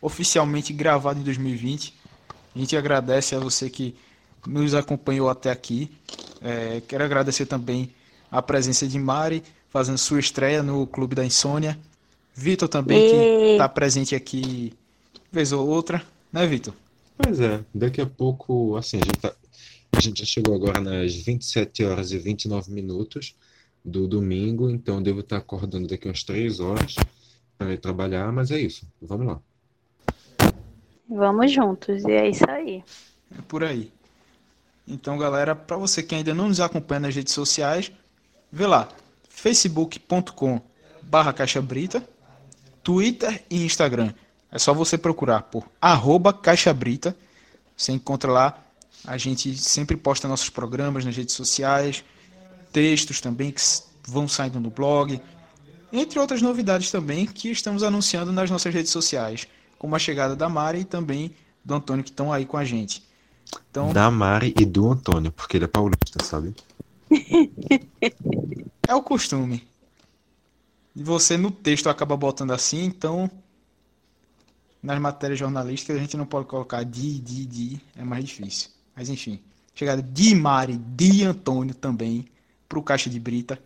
[0.00, 1.94] oficialmente gravado em 2020.
[2.54, 3.96] A gente agradece a você que
[4.46, 5.90] nos acompanhou até aqui.
[6.40, 7.92] É, quero agradecer também
[8.30, 11.78] a presença de Mari, fazendo sua estreia no Clube da Insônia.
[12.34, 14.72] Vitor também, que E- está presente aqui
[15.32, 16.02] vez ou outra.
[16.32, 16.74] Né, Vitor?
[17.16, 19.34] Pois é, daqui a pouco, assim, a gente, tá-
[19.92, 23.34] a gente já chegou agora nas 27 horas e 29 minutos
[23.84, 26.96] do domingo, então eu devo estar acordando daqui umas 3 horas
[27.58, 28.86] para ir trabalhar, mas é isso.
[29.02, 29.40] Vamos lá.
[31.08, 32.04] Vamos juntos.
[32.04, 32.82] E é isso aí.
[33.36, 33.90] É por aí.
[34.86, 37.92] Então, galera, para você que ainda não nos acompanha nas redes sociais,
[38.50, 38.88] vê lá,
[39.40, 40.60] facebook.com
[41.02, 42.06] barra Caixa Brita,
[42.82, 44.12] Twitter e Instagram.
[44.52, 47.16] É só você procurar por arroba Caixa Brita.
[47.74, 48.58] Você encontra lá.
[49.06, 52.04] A gente sempre posta nossos programas nas redes sociais,
[52.70, 53.62] textos também que
[54.06, 55.18] vão saindo no blog,
[55.90, 59.48] entre outras novidades também que estamos anunciando nas nossas redes sociais,
[59.78, 61.34] como a chegada da Mari e também
[61.64, 63.02] do Antônio que estão aí com a gente.
[63.70, 66.54] Então, Da Mari e do Antônio, porque ele é paulista, sabe?
[68.86, 69.66] É o costume.
[70.94, 73.30] E você no texto acaba botando assim, então
[74.82, 78.70] nas matérias jornalísticas a gente não pode colocar de, de, de, é mais difícil.
[78.96, 79.40] Mas enfim,
[79.74, 82.26] chegada de Mari, de Antônio também,
[82.68, 83.58] pro Caixa de Brita.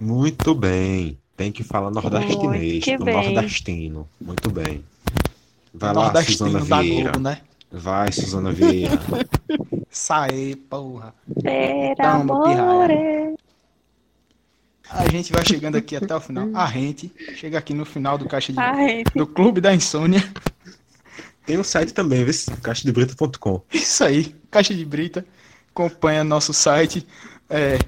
[0.00, 1.18] Muito bem.
[1.36, 4.08] Tem que falar nordestinês, Muito nordestino.
[4.20, 4.84] Muito bem.
[5.72, 7.02] Vai lá, Nordestino Suzana da Vieira.
[7.12, 7.40] Globo, né?
[7.70, 8.98] Vai, Suzana Vieira.
[9.90, 11.14] Saê, porra.
[11.42, 12.62] Per Tamo, pirraia.
[12.62, 13.38] amore.
[14.90, 16.48] A gente vai chegando aqui até o final.
[16.54, 20.22] A gente chega aqui no final do Caixa de Ai, do Clube da Insônia.
[21.44, 23.62] Tem um site também, vê se caixadebrita.com.
[23.72, 25.26] Isso aí, Caixa de Brita.
[25.70, 27.06] Acompanha nosso site.
[27.50, 27.78] É,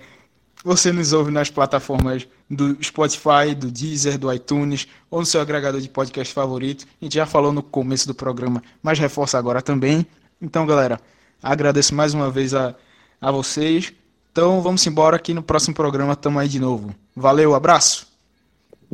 [0.63, 5.81] você nos ouve nas plataformas do Spotify, do Deezer, do iTunes ou no seu agregador
[5.81, 6.85] de podcast favorito.
[7.01, 10.05] A gente já falou no começo do programa, mas reforça agora também.
[10.43, 11.01] Então, galera,
[11.41, 12.75] agradeço mais uma vez a,
[13.21, 13.93] a vocês.
[14.33, 16.17] Então, vamos embora aqui no próximo programa.
[16.17, 16.95] Tamo aí de novo.
[17.15, 18.09] Valeu, abraço.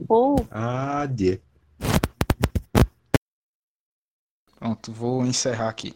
[0.08, 1.40] oh, Adê.
[4.58, 5.94] Pronto, vou encerrar aqui.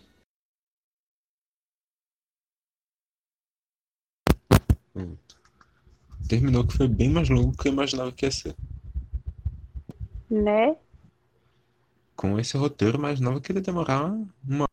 [6.30, 8.54] Terminou que foi bem mais longo do que eu imaginava que ia ser.
[10.30, 10.76] Né?
[12.14, 14.04] Com esse roteiro, eu imaginava que ia demorar
[14.46, 14.66] uma